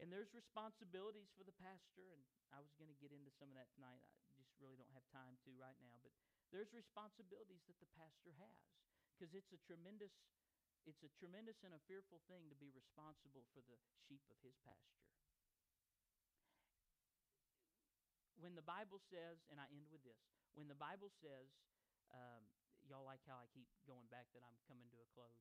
And 0.00 0.08
there's 0.08 0.32
responsibilities 0.32 1.30
for 1.36 1.44
the 1.44 1.54
pastor, 1.60 2.16
and 2.16 2.24
I 2.48 2.64
was 2.64 2.72
going 2.80 2.88
to 2.88 2.96
get 2.96 3.12
into 3.12 3.30
some 3.36 3.52
of 3.52 3.56
that 3.60 3.68
tonight. 3.76 4.00
I 4.00 4.23
really 4.64 4.80
don't 4.80 4.96
have 4.96 5.04
time 5.12 5.36
to 5.44 5.52
right 5.60 5.76
now, 5.84 6.00
but 6.00 6.16
there's 6.48 6.72
responsibilities 6.72 7.60
that 7.68 7.76
the 7.84 7.90
pastor 7.92 8.32
has 8.40 8.64
because 9.12 9.36
it's 9.36 9.52
a 9.52 9.60
tremendous 9.68 10.16
it's 10.84 11.00
a 11.00 11.12
tremendous 11.16 11.64
and 11.64 11.72
a 11.72 11.80
fearful 11.88 12.20
thing 12.28 12.44
to 12.52 12.56
be 12.60 12.68
responsible 12.72 13.48
for 13.56 13.64
the 13.64 13.76
sheep 14.04 14.20
of 14.28 14.36
his 14.44 14.52
pasture. 14.68 15.00
When 18.36 18.52
the 18.52 18.64
Bible 18.64 19.00
says, 19.00 19.40
and 19.48 19.56
I 19.56 19.64
end 19.72 19.88
with 19.88 20.04
this, 20.04 20.20
when 20.52 20.68
the 20.68 20.76
Bible 20.76 21.08
says, 21.24 21.48
um, 22.12 22.44
y'all 22.84 23.08
like 23.08 23.24
how 23.24 23.40
I 23.40 23.48
keep 23.56 23.64
going 23.88 24.04
back 24.12 24.28
that 24.36 24.44
I'm 24.44 24.60
coming 24.68 24.84
to 24.92 25.00
a 25.00 25.08
close? 25.16 25.40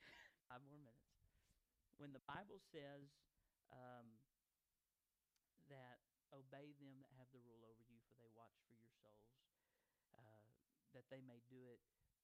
Five 0.48 0.64
more 0.64 0.80
minutes. 0.80 1.12
When 2.00 2.16
the 2.16 2.24
Bible 2.24 2.64
says 2.72 3.12
um, 3.76 4.08
that 5.68 6.01
obey 6.34 6.72
them 6.80 7.00
that 7.04 7.12
have 7.20 7.30
the 7.32 7.40
rule 7.44 7.64
over 7.68 7.84
you, 7.86 8.00
for 8.08 8.16
they 8.16 8.28
watch 8.34 8.56
for 8.66 8.72
your 8.74 8.90
souls, 9.04 9.36
uh, 10.16 10.42
that 10.96 11.06
they 11.10 11.20
may 11.22 11.40
do 11.48 11.68
it 11.68 11.80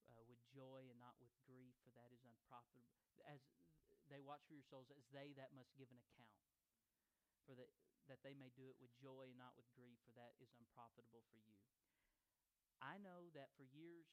uh, 0.09 0.22
with 0.28 0.40
joy 0.52 0.88
and 0.88 0.98
not 1.00 1.16
with 1.20 1.32
grief, 1.46 1.76
for 1.84 1.92
that 1.94 2.11
is 2.12 2.24
unprofitable. 2.24 2.98
As 3.28 3.40
they 4.09 4.20
watch 4.20 4.44
for 4.48 4.54
your 4.56 4.64
souls, 4.68 4.90
as 4.96 5.04
they 5.12 5.32
that 5.36 5.52
must 5.54 5.74
give 5.76 5.90
an 5.92 6.00
account. 6.00 6.32
for 7.44 7.54
the, 7.59 7.66
that 8.06 8.22
they 8.22 8.34
may 8.34 8.50
do 8.54 8.68
it 8.70 8.76
with 8.80 8.94
joy 8.96 9.26
and 9.28 9.38
not 9.38 9.56
with 9.56 9.66
grief, 9.74 9.98
for 10.06 10.12
that 10.14 10.34
is 10.40 10.54
unprofitable 10.59 11.24
for 11.32 11.38
you. 11.42 11.59
I 12.82 12.98
know 12.98 13.30
that 13.34 13.50
for 13.56 13.62
years, 13.62 14.06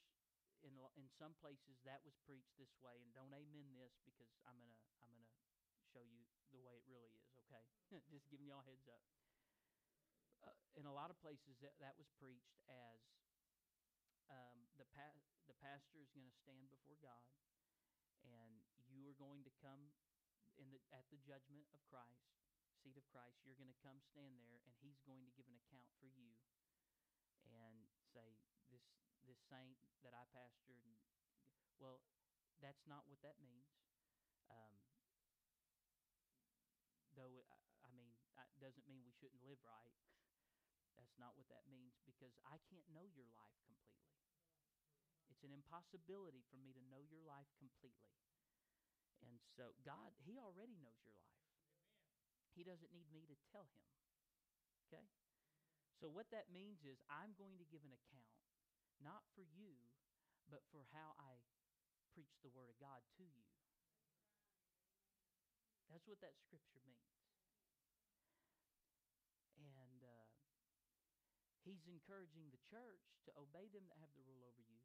in 0.62 0.74
in 0.98 1.08
some 1.10 1.34
places, 1.38 1.78
that 1.86 2.02
was 2.06 2.18
preached 2.26 2.58
this 2.58 2.74
way, 2.82 2.98
and 3.02 3.14
don't 3.14 3.34
amen 3.34 3.74
this 3.78 3.98
because 4.06 4.34
I'm 4.46 4.58
gonna 4.58 4.78
I'm 5.02 5.10
gonna 5.14 5.30
show 5.94 6.02
you 6.02 6.26
the 6.52 6.60
way 6.62 6.78
it 6.78 6.86
really 6.90 7.14
is. 7.14 7.30
Okay, 7.46 7.64
just 8.14 8.30
giving 8.30 8.48
y'all 8.50 8.66
heads 8.66 8.88
up. 8.90 9.02
Uh, 10.46 10.54
in 10.78 10.86
a 10.86 10.94
lot 10.94 11.10
of 11.10 11.18
places, 11.22 11.58
that, 11.62 11.74
that 11.82 11.98
was 11.98 12.06
preached 12.22 12.62
as 12.70 13.02
um, 14.30 14.70
the 14.78 14.86
pa- 14.94 15.18
the 15.50 15.58
pastor 15.62 15.98
is 16.02 16.10
going 16.14 16.26
to 16.26 16.38
stand 16.42 16.70
before 16.70 16.98
God, 17.02 17.30
and 18.26 18.62
you 18.90 19.06
are 19.10 19.18
going 19.18 19.42
to 19.46 19.54
come 19.62 19.90
in 20.58 20.70
the 20.70 20.82
at 20.94 21.06
the 21.10 21.18
judgment 21.22 21.66
of 21.74 21.82
Christ, 21.90 22.30
seat 22.82 22.98
of 22.98 23.06
Christ. 23.10 23.42
You're 23.46 23.58
going 23.58 23.72
to 23.74 23.82
come 23.86 23.98
stand 24.02 24.38
there, 24.42 24.62
and 24.66 24.74
He's 24.82 25.02
going 25.06 25.26
to 25.26 25.34
give 25.34 25.50
an 25.50 25.58
account 25.58 25.90
for 26.02 26.10
you, 26.10 26.38
and 27.46 27.90
say 28.14 28.38
this 28.70 28.86
this 29.26 29.38
saint 29.50 29.78
that 30.06 30.14
I 30.14 30.26
pastored. 30.34 30.86
Well, 31.82 32.00
that's 32.62 32.86
not 32.88 33.06
what 33.10 33.22
that 33.26 33.42
means. 33.42 33.68
Um, 34.50 34.78
though 37.18 37.34
it- 37.42 37.50
I, 37.50 37.58
I 37.86 37.90
mean, 37.94 38.14
that 38.38 38.50
doesn't 38.62 38.86
mean 38.88 39.02
we 39.06 39.14
shouldn't 39.18 39.42
live 39.44 39.60
right. 39.66 39.94
Not 41.16 41.36
what 41.40 41.48
that 41.48 41.64
means 41.72 41.96
because 42.04 42.36
I 42.44 42.60
can't 42.68 42.86
know 42.92 43.08
your 43.16 43.28
life 43.36 43.56
completely. 43.68 44.12
It's 45.32 45.48
an 45.48 45.56
impossibility 45.56 46.44
for 46.52 46.60
me 46.60 46.76
to 46.76 46.84
know 46.92 47.04
your 47.08 47.24
life 47.24 47.48
completely. 47.60 48.16
And 49.24 49.40
so, 49.58 49.74
God, 49.82 50.14
He 50.28 50.38
already 50.38 50.76
knows 50.80 51.00
your 51.04 51.16
life. 51.18 51.44
He 52.54 52.64
doesn't 52.64 52.94
need 52.94 53.10
me 53.12 53.28
to 53.28 53.36
tell 53.52 53.68
Him. 53.74 53.86
Okay? 54.88 55.06
So, 56.00 56.12
what 56.12 56.30
that 56.36 56.52
means 56.52 56.84
is 56.84 57.00
I'm 57.08 57.34
going 57.40 57.58
to 57.60 57.68
give 57.68 57.84
an 57.84 57.96
account, 57.96 58.36
not 59.00 59.24
for 59.34 59.44
you, 59.44 59.76
but 60.52 60.62
for 60.70 60.86
how 60.94 61.16
I 61.20 61.40
preach 62.14 62.40
the 62.44 62.52
Word 62.52 62.72
of 62.72 62.78
God 62.80 63.04
to 63.20 63.24
you. 63.24 63.48
That's 65.92 66.08
what 66.08 66.20
that 66.20 66.36
scripture 66.40 66.84
means. 66.84 67.12
And 69.56 70.04
uh, 70.04 70.28
he's 71.66 71.90
encouraging 71.90 72.54
the 72.54 72.62
church 72.70 73.02
to 73.26 73.34
obey 73.36 73.68
them 73.74 73.90
that 73.90 73.98
have 73.98 74.14
the 74.14 74.24
rule 74.24 74.46
over 74.46 74.62
you 74.62 74.80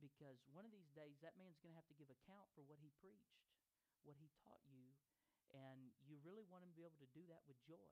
because 0.00 0.40
one 0.56 0.64
of 0.64 0.72
these 0.72 0.88
days 0.96 1.20
that 1.20 1.36
man's 1.36 1.60
going 1.60 1.76
to 1.76 1.78
have 1.78 1.90
to 1.92 1.98
give 1.98 2.08
account 2.08 2.48
for 2.56 2.64
what 2.64 2.80
he 2.80 2.88
preached, 3.04 3.36
what 4.02 4.16
he 4.16 4.32
taught 4.40 4.64
you, 4.64 4.96
and 5.52 5.92
you 6.08 6.16
really 6.24 6.46
want 6.48 6.64
him 6.64 6.72
to 6.72 6.78
be 6.78 6.88
able 6.88 6.98
to 7.02 7.12
do 7.12 7.26
that 7.28 7.44
with 7.44 7.60
joy. 7.68 7.90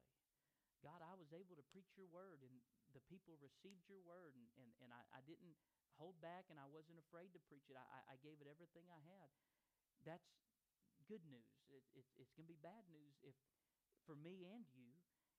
God, 0.80 1.02
I 1.04 1.12
was 1.18 1.34
able 1.34 1.58
to 1.58 1.66
preach 1.74 1.98
your 1.98 2.08
word, 2.08 2.40
and 2.40 2.54
the 2.94 3.02
people 3.10 3.36
received 3.42 3.84
your 3.90 4.00
word, 4.06 4.32
and, 4.38 4.46
and, 4.56 4.70
and 4.80 4.90
I, 4.94 5.02
I 5.10 5.20
didn't 5.26 5.58
hold 5.98 6.16
back, 6.22 6.48
and 6.48 6.56
I 6.56 6.70
wasn't 6.70 7.02
afraid 7.02 7.34
to 7.34 7.40
preach 7.50 7.66
it. 7.68 7.76
I, 7.76 8.14
I 8.14 8.16
gave 8.22 8.38
it 8.38 8.48
everything 8.48 8.86
I 8.88 9.02
had. 9.02 9.28
That's 10.06 10.30
good 11.10 11.26
news. 11.26 11.50
It, 11.68 11.82
it, 11.98 12.06
it's 12.16 12.32
going 12.38 12.46
to 12.46 12.54
be 12.54 12.62
bad 12.62 12.86
news 12.94 13.18
if, 13.26 13.34
for 14.06 14.14
me 14.14 14.46
and 14.46 14.64
you, 14.78 14.97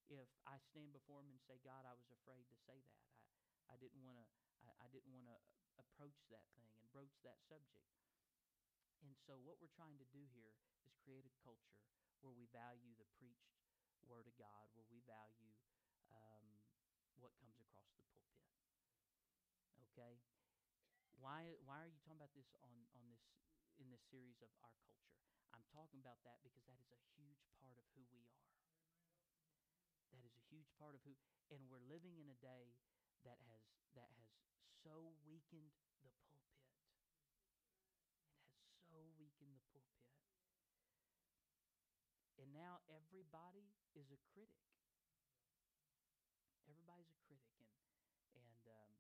if 0.10 0.30
I 0.50 0.58
stand 0.74 0.90
before 0.92 1.22
him 1.22 1.30
and 1.30 1.42
say, 1.46 1.62
God, 1.62 1.86
I 1.86 1.94
was 1.94 2.10
afraid 2.10 2.50
to 2.50 2.58
say 2.66 2.82
that. 2.82 3.02
I, 3.46 3.74
I 3.74 3.76
didn't 3.78 4.02
want 4.02 4.18
to. 4.18 4.26
I, 4.66 4.74
I 4.84 4.88
didn't 4.90 5.14
want 5.14 5.30
to 5.30 5.38
approach 5.78 6.26
that 6.34 6.44
thing 6.58 6.68
and 6.82 6.90
broach 6.90 7.22
that 7.22 7.38
subject. 7.46 7.86
And 9.06 9.16
so, 9.16 9.38
what 9.40 9.62
we're 9.62 9.72
trying 9.72 9.96
to 10.02 10.10
do 10.12 10.26
here 10.34 10.58
is 10.84 10.92
create 11.06 11.24
a 11.24 11.34
culture 11.40 11.80
where 12.20 12.36
we 12.36 12.50
value 12.52 12.92
the 13.00 13.08
preached 13.16 13.56
word 14.04 14.28
of 14.28 14.36
God, 14.36 14.68
where 14.76 14.88
we 14.92 15.00
value 15.08 15.56
um, 16.12 16.60
what 17.22 17.32
comes 17.40 17.56
across 17.62 17.88
the 17.96 18.04
pulpit. 18.12 18.44
Okay, 19.94 20.20
why 21.20 21.56
why 21.64 21.80
are 21.80 21.92
you 21.92 22.00
talking 22.04 22.20
about 22.20 22.36
this 22.36 22.52
on 22.60 22.76
on 22.98 23.06
this 23.08 23.24
in 23.80 23.88
this 23.88 24.04
series 24.12 24.44
of 24.44 24.52
our 24.60 24.76
culture? 24.84 25.16
I'm 25.56 25.64
talking 25.72 26.04
about 26.04 26.20
that 26.28 26.44
because 26.44 26.64
that 26.68 26.80
is 26.84 26.92
a 26.92 27.02
huge 27.16 27.44
part 27.64 27.80
of 27.80 27.88
who 27.96 28.04
we 28.12 28.24
are. 28.28 28.59
Huge 30.50 30.70
part 30.82 30.98
of 30.98 31.02
who, 31.06 31.14
and 31.54 31.62
we're 31.70 31.86
living 31.86 32.18
in 32.18 32.26
a 32.26 32.38
day 32.42 32.74
that 33.22 33.38
has 33.54 33.62
that 33.94 34.10
has 34.18 34.34
so 34.82 35.14
weakened 35.22 35.70
the 35.78 35.94
pulpit. 36.02 36.42
It 38.42 38.58
has 38.58 38.74
so 38.90 39.14
weakened 39.22 39.54
the 39.54 39.62
pulpit. 39.70 40.10
And 42.42 42.50
now 42.50 42.82
everybody 42.90 43.70
is 43.94 44.10
a 44.10 44.20
critic. 44.34 44.66
Everybody's 46.66 47.14
a 47.14 47.20
critic, 47.30 47.54
and 47.62 47.70
and 48.34 48.62
um, 48.74 48.94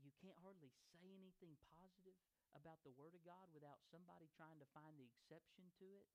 you 0.00 0.12
can't 0.20 0.36
hardly 0.40 0.72
say 0.92 1.04
anything 1.04 1.56
positive 1.72 2.16
about 2.54 2.80
the 2.84 2.92
Word 2.96 3.12
of 3.12 3.22
God 3.24 3.48
without 3.52 3.82
somebody 3.92 4.28
trying 4.36 4.60
to 4.60 4.68
find 4.72 4.96
the 4.96 5.04
exception 5.04 5.68
to 5.80 5.88
it. 6.00 6.08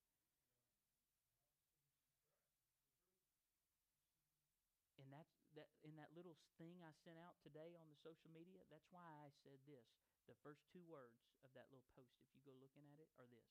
And 5.01 5.09
that's 5.09 5.41
that 5.57 5.73
in 5.81 5.97
that 5.97 6.13
little 6.13 6.28
thing 6.59 6.83
I 6.83 6.91
sent 7.03 7.17
out 7.19 7.39
today 7.39 7.75
on 7.79 7.87
the 7.87 7.99
social 7.99 8.29
media. 8.31 8.63
That's 8.67 8.87
why 8.91 9.05
I 9.23 9.31
said 9.43 9.59
this. 9.65 9.87
The 10.27 10.37
first 10.45 10.67
two 10.69 10.83
words 10.85 11.17
of 11.41 11.49
that 11.57 11.71
little 11.73 11.89
post, 11.97 12.13
if 12.21 12.29
you 12.35 12.41
go 12.45 12.53
looking 12.59 12.85
at 12.91 13.01
it, 13.01 13.09
are 13.17 13.25
this: 13.31 13.49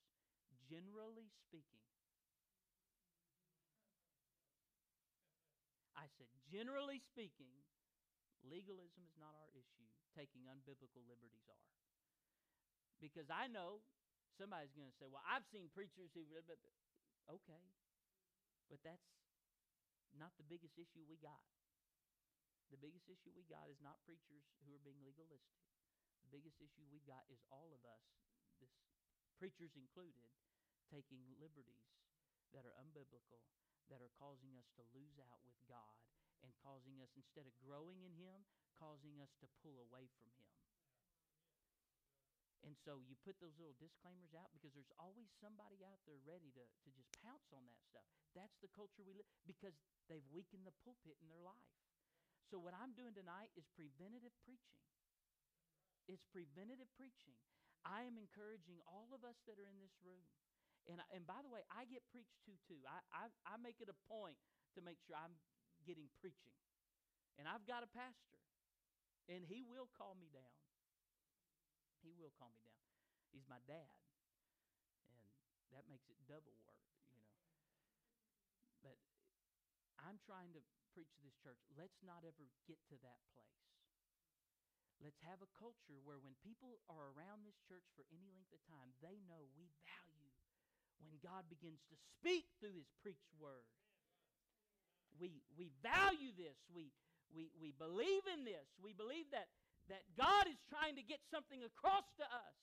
generally 0.68 1.32
speaking. 1.42 1.82
I 5.98 6.06
said, 6.14 6.30
generally 6.46 7.02
speaking, 7.02 7.50
legalism 8.46 9.02
is 9.02 9.18
not 9.18 9.34
our 9.34 9.50
issue. 9.50 9.90
Taking 10.14 10.46
unbiblical 10.46 11.02
liberties 11.06 11.50
are. 11.50 11.66
Because 13.02 13.26
I 13.30 13.50
know 13.50 13.82
somebody's 14.38 14.74
going 14.74 14.90
to 14.90 14.98
say, 14.98 15.10
well, 15.10 15.22
I've 15.26 15.46
seen 15.50 15.70
preachers 15.74 16.14
who. 16.14 16.22
Okay. 17.28 17.62
But 18.70 18.78
that's 18.86 19.10
not 20.14 20.32
the 20.38 20.46
biggest 20.46 20.78
issue 20.78 21.02
we 21.06 21.18
got. 21.18 21.42
The 22.68 22.80
biggest 22.80 23.08
issue 23.08 23.32
we 23.32 23.48
got 23.48 23.68
is 23.72 23.80
not 23.80 23.96
preachers 24.04 24.44
who 24.64 24.76
are 24.76 24.84
being 24.84 25.00
legalistic. 25.00 25.64
The 26.24 26.32
biggest 26.32 26.60
issue 26.60 26.84
we 26.92 27.00
got 27.08 27.24
is 27.32 27.40
all 27.48 27.72
of 27.72 27.80
us, 27.88 28.04
this 28.60 28.72
preachers 29.40 29.72
included, 29.72 30.28
taking 30.92 31.24
liberties 31.40 31.88
that 32.52 32.68
are 32.68 32.76
unbiblical, 32.76 33.40
that 33.88 34.04
are 34.04 34.12
causing 34.20 34.52
us 34.60 34.68
to 34.76 34.84
lose 34.92 35.16
out 35.16 35.40
with 35.48 35.56
God 35.64 35.96
and 36.44 36.52
causing 36.62 37.00
us, 37.02 37.10
instead 37.16 37.48
of 37.48 37.54
growing 37.58 38.04
in 38.04 38.14
Him, 38.14 38.44
causing 38.76 39.18
us 39.18 39.32
to 39.42 39.50
pull 39.64 39.80
away 39.80 40.06
from 40.20 40.30
Him. 40.38 40.48
And 42.66 42.76
so 42.84 43.00
you 43.06 43.16
put 43.24 43.40
those 43.40 43.56
little 43.56 43.78
disclaimers 43.80 44.36
out 44.36 44.52
because 44.52 44.76
there's 44.76 44.92
always 45.00 45.30
somebody 45.40 45.80
out 45.86 46.04
there 46.04 46.20
ready 46.26 46.52
to, 46.52 46.62
to 46.62 46.88
just 46.92 47.08
pounce 47.24 47.48
on 47.54 47.64
that 47.64 47.80
stuff. 47.88 48.04
That's 48.36 48.60
the 48.60 48.70
culture 48.76 49.00
we 49.06 49.16
live 49.16 49.26
because 49.48 49.72
they've 50.10 50.26
weakened 50.28 50.68
the 50.68 50.76
pulpit 50.84 51.16
in 51.22 51.32
their 51.32 51.40
life. 51.40 51.70
So 52.48 52.56
what 52.56 52.72
I'm 52.72 52.96
doing 52.96 53.12
tonight 53.12 53.52
is 53.60 53.68
preventative 53.76 54.32
preaching. 54.40 54.80
It's 56.08 56.24
preventative 56.32 56.88
preaching. 56.96 57.36
I 57.84 58.08
am 58.08 58.16
encouraging 58.16 58.80
all 58.88 59.12
of 59.12 59.20
us 59.20 59.36
that 59.44 59.60
are 59.60 59.68
in 59.68 59.76
this 59.76 59.92
room. 60.00 60.24
And, 60.88 61.04
and 61.12 61.28
by 61.28 61.44
the 61.44 61.52
way, 61.52 61.60
I 61.68 61.84
get 61.84 62.00
preached 62.08 62.40
to 62.48 62.56
too. 62.64 62.80
I, 62.88 63.04
I, 63.12 63.24
I 63.44 63.54
make 63.60 63.84
it 63.84 63.92
a 63.92 63.98
point 64.08 64.40
to 64.72 64.80
make 64.80 64.96
sure 65.04 65.20
I'm 65.20 65.36
getting 65.84 66.08
preaching. 66.16 66.56
And 67.36 67.44
I've 67.44 67.68
got 67.68 67.84
a 67.84 67.90
pastor, 67.92 68.40
and 69.28 69.44
he 69.44 69.62
will 69.62 69.86
call 69.94 70.16
me 70.16 70.32
down. 70.32 70.56
He 72.00 72.16
will 72.16 72.32
call 72.34 72.50
me 72.50 72.64
down. 72.64 72.88
He's 73.30 73.46
my 73.46 73.60
dad. 73.68 73.92
And 75.06 75.20
that 75.76 75.84
makes 75.86 76.08
it 76.08 76.16
double 76.24 76.56
work, 76.64 76.82
you 77.12 77.20
know. 77.20 77.36
But 78.80 78.96
I'm 80.02 80.16
trying 80.24 80.50
to 80.56 80.62
preach 80.98 81.14
to 81.14 81.22
this 81.22 81.38
church. 81.46 81.62
Let's 81.78 82.02
not 82.02 82.26
ever 82.26 82.50
get 82.66 82.82
to 82.90 82.98
that 83.06 83.22
place. 83.30 83.62
Let's 84.98 85.22
have 85.30 85.38
a 85.38 85.50
culture 85.54 86.02
where 86.02 86.18
when 86.18 86.34
people 86.42 86.82
are 86.90 87.14
around 87.14 87.46
this 87.46 87.54
church 87.70 87.86
for 87.94 88.02
any 88.10 88.26
length 88.34 88.50
of 88.50 88.58
time, 88.66 88.90
they 88.98 89.22
know 89.30 89.46
we 89.54 89.70
value 89.86 90.34
when 90.98 91.14
God 91.22 91.46
begins 91.46 91.78
to 91.94 91.96
speak 92.18 92.50
through 92.58 92.74
his 92.74 92.90
preached 92.98 93.30
word. 93.38 93.70
We, 95.22 95.38
we 95.54 95.70
value 95.86 96.34
this. 96.34 96.58
We, 96.74 96.90
we, 97.30 97.54
we 97.62 97.70
believe 97.78 98.26
in 98.34 98.42
this. 98.42 98.66
We 98.82 98.90
believe 98.90 99.30
that 99.30 99.46
that 99.88 100.04
God 100.20 100.44
is 100.44 100.60
trying 100.68 101.00
to 101.00 101.04
get 101.04 101.16
something 101.32 101.64
across 101.64 102.04
to 102.20 102.26
us. 102.28 102.56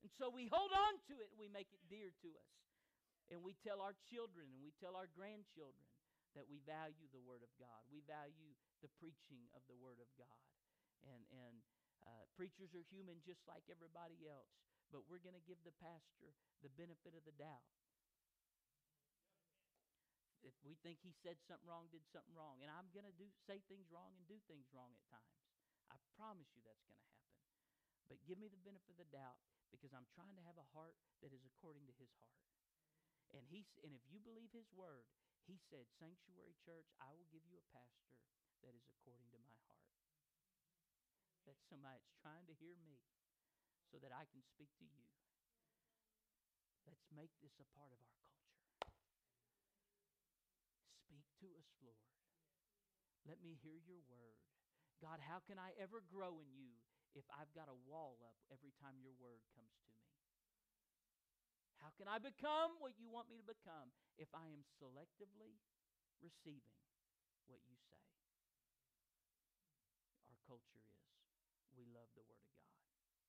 And 0.00 0.08
so 0.16 0.32
we 0.32 0.48
hold 0.48 0.72
on 0.72 0.96
to 1.12 1.14
it, 1.20 1.28
we 1.36 1.52
make 1.52 1.68
it 1.68 1.84
dear 1.92 2.08
to 2.24 2.30
us. 2.32 2.52
And 3.28 3.44
we 3.44 3.58
tell 3.60 3.84
our 3.84 3.92
children 4.08 4.48
and 4.48 4.60
we 4.64 4.72
tell 4.80 4.96
our 4.96 5.10
grandchildren 5.12 5.84
that 6.36 6.46
we 6.46 6.60
value 6.68 7.08
the 7.10 7.22
Word 7.24 7.40
of 7.40 7.50
God. 7.56 7.82
We 7.88 8.04
value 8.04 8.52
the 8.84 8.92
preaching 9.00 9.48
of 9.56 9.64
the 9.66 9.76
Word 9.80 9.98
of 9.98 10.08
God. 10.20 10.44
And, 11.08 11.24
and 11.32 11.56
uh, 12.04 12.28
preachers 12.36 12.76
are 12.76 12.84
human 12.92 13.18
just 13.24 13.42
like 13.48 13.64
everybody 13.72 14.28
else, 14.28 14.52
but 14.92 15.08
we're 15.08 15.22
going 15.24 15.36
to 15.38 15.48
give 15.48 15.58
the 15.64 15.74
pastor 15.80 16.36
the 16.60 16.70
benefit 16.76 17.16
of 17.16 17.24
the 17.24 17.34
doubt. 17.34 17.66
if 20.46 20.54
we 20.62 20.78
think 20.86 21.02
he 21.02 21.10
said 21.10 21.34
something 21.42 21.66
wrong, 21.66 21.90
did 21.90 22.06
something 22.14 22.30
wrong, 22.38 22.62
and 22.62 22.70
I'm 22.70 22.86
going 22.94 23.04
to 23.04 23.16
do 23.18 23.26
say 23.50 23.58
things 23.66 23.90
wrong 23.90 24.14
and 24.14 24.22
do 24.30 24.38
things 24.46 24.70
wrong 24.70 24.94
at 24.94 25.02
times. 25.10 25.42
I 25.90 25.98
promise 26.14 26.46
you 26.54 26.62
that's 26.62 26.86
going 26.86 26.98
to 26.98 27.08
happen. 27.10 27.34
But 28.06 28.22
give 28.22 28.38
me 28.38 28.46
the 28.46 28.62
benefit 28.62 28.94
of 28.94 29.02
the 29.02 29.10
doubt 29.10 29.42
because 29.74 29.90
I'm 29.90 30.06
trying 30.14 30.38
to 30.38 30.46
have 30.46 30.54
a 30.54 30.70
heart 30.70 30.94
that 31.26 31.34
is 31.34 31.42
according 31.42 31.90
to 31.90 31.94
his 31.98 32.14
heart. 32.22 32.38
And 33.34 33.42
he 33.50 33.66
and 33.82 33.90
if 33.90 34.06
you 34.06 34.22
believe 34.22 34.54
his 34.54 34.70
word, 34.70 35.10
he 35.46 35.56
said, 35.70 35.86
"Sanctuary 35.98 36.54
Church, 36.58 36.90
I 36.98 37.14
will 37.14 37.30
give 37.30 37.46
you 37.46 37.56
a 37.58 37.70
pastor 37.70 38.18
that 38.66 38.74
is 38.74 38.86
according 38.90 39.30
to 39.30 39.38
my 39.38 39.54
heart." 39.66 39.86
That's 41.46 41.62
somebody 41.70 42.02
that's 42.02 42.18
trying 42.18 42.46
to 42.50 42.54
hear 42.58 42.74
me 42.74 42.98
so 43.90 44.02
that 44.02 44.10
I 44.10 44.26
can 44.26 44.42
speak 44.42 44.74
to 44.82 44.84
you. 44.84 45.06
Let's 46.86 47.06
make 47.14 47.30
this 47.38 47.54
a 47.62 47.66
part 47.78 47.94
of 47.94 48.02
our 48.02 48.18
culture. 48.26 48.58
Speak 51.06 51.26
to 51.38 51.54
us, 51.54 51.70
Lord. 51.78 52.10
Let 53.26 53.38
me 53.42 53.54
hear 53.62 53.78
your 53.78 54.02
word. 54.10 54.42
God, 54.98 55.22
how 55.22 55.38
can 55.46 55.58
I 55.58 55.70
ever 55.78 56.02
grow 56.02 56.42
in 56.42 56.50
you 56.54 56.74
if 57.14 57.26
I've 57.30 57.52
got 57.54 57.70
a 57.70 57.78
wall 57.86 58.18
up 58.26 58.38
every 58.50 58.74
time 58.82 58.98
your 58.98 59.14
word 59.14 59.42
comes 59.54 59.70
to 59.82 59.85
me? 59.85 59.85
How 61.86 61.94
can 61.94 62.10
I 62.10 62.18
become 62.18 62.74
what 62.82 62.98
you 62.98 63.06
want 63.06 63.30
me 63.30 63.38
to 63.38 63.46
become 63.46 63.94
if 64.18 64.26
I 64.34 64.50
am 64.50 64.66
selectively 64.82 65.54
receiving 66.18 66.82
what 67.46 67.62
you 67.70 67.78
say? 67.78 68.02
Our 70.26 70.34
culture 70.50 70.82
is 70.82 70.98
we 71.78 71.86
love 71.86 72.10
the 72.18 72.26
Word 72.26 72.42
of 72.42 72.50
God. 72.58 72.74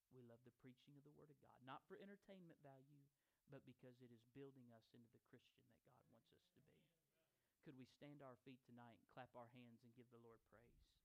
We 0.09 0.25
love 0.25 0.41
the 0.41 0.57
preaching 0.57 0.97
of 0.97 1.05
the 1.05 1.13
Word 1.13 1.29
of 1.29 1.37
God, 1.37 1.61
not 1.69 1.85
for 1.85 2.01
entertainment 2.01 2.57
value, 2.65 3.05
but 3.53 3.61
because 3.61 4.01
it 4.01 4.09
is 4.09 4.25
building 4.33 4.73
us 4.73 4.89
into 4.89 5.05
the 5.13 5.21
Christian 5.29 5.61
that 5.69 5.77
God 5.85 6.01
wants 6.17 6.41
us 6.41 6.81
to 6.81 6.97
be. 6.97 7.13
Could 7.61 7.77
we 7.77 7.85
stand 7.85 8.25
our 8.25 8.41
feet 8.41 8.65
tonight 8.65 8.97
and 8.97 9.13
clap 9.13 9.29
our 9.37 9.53
hands 9.53 9.85
and 9.85 9.93
give 9.93 10.09
the 10.09 10.25
Lord 10.25 10.41
praise? 10.49 10.96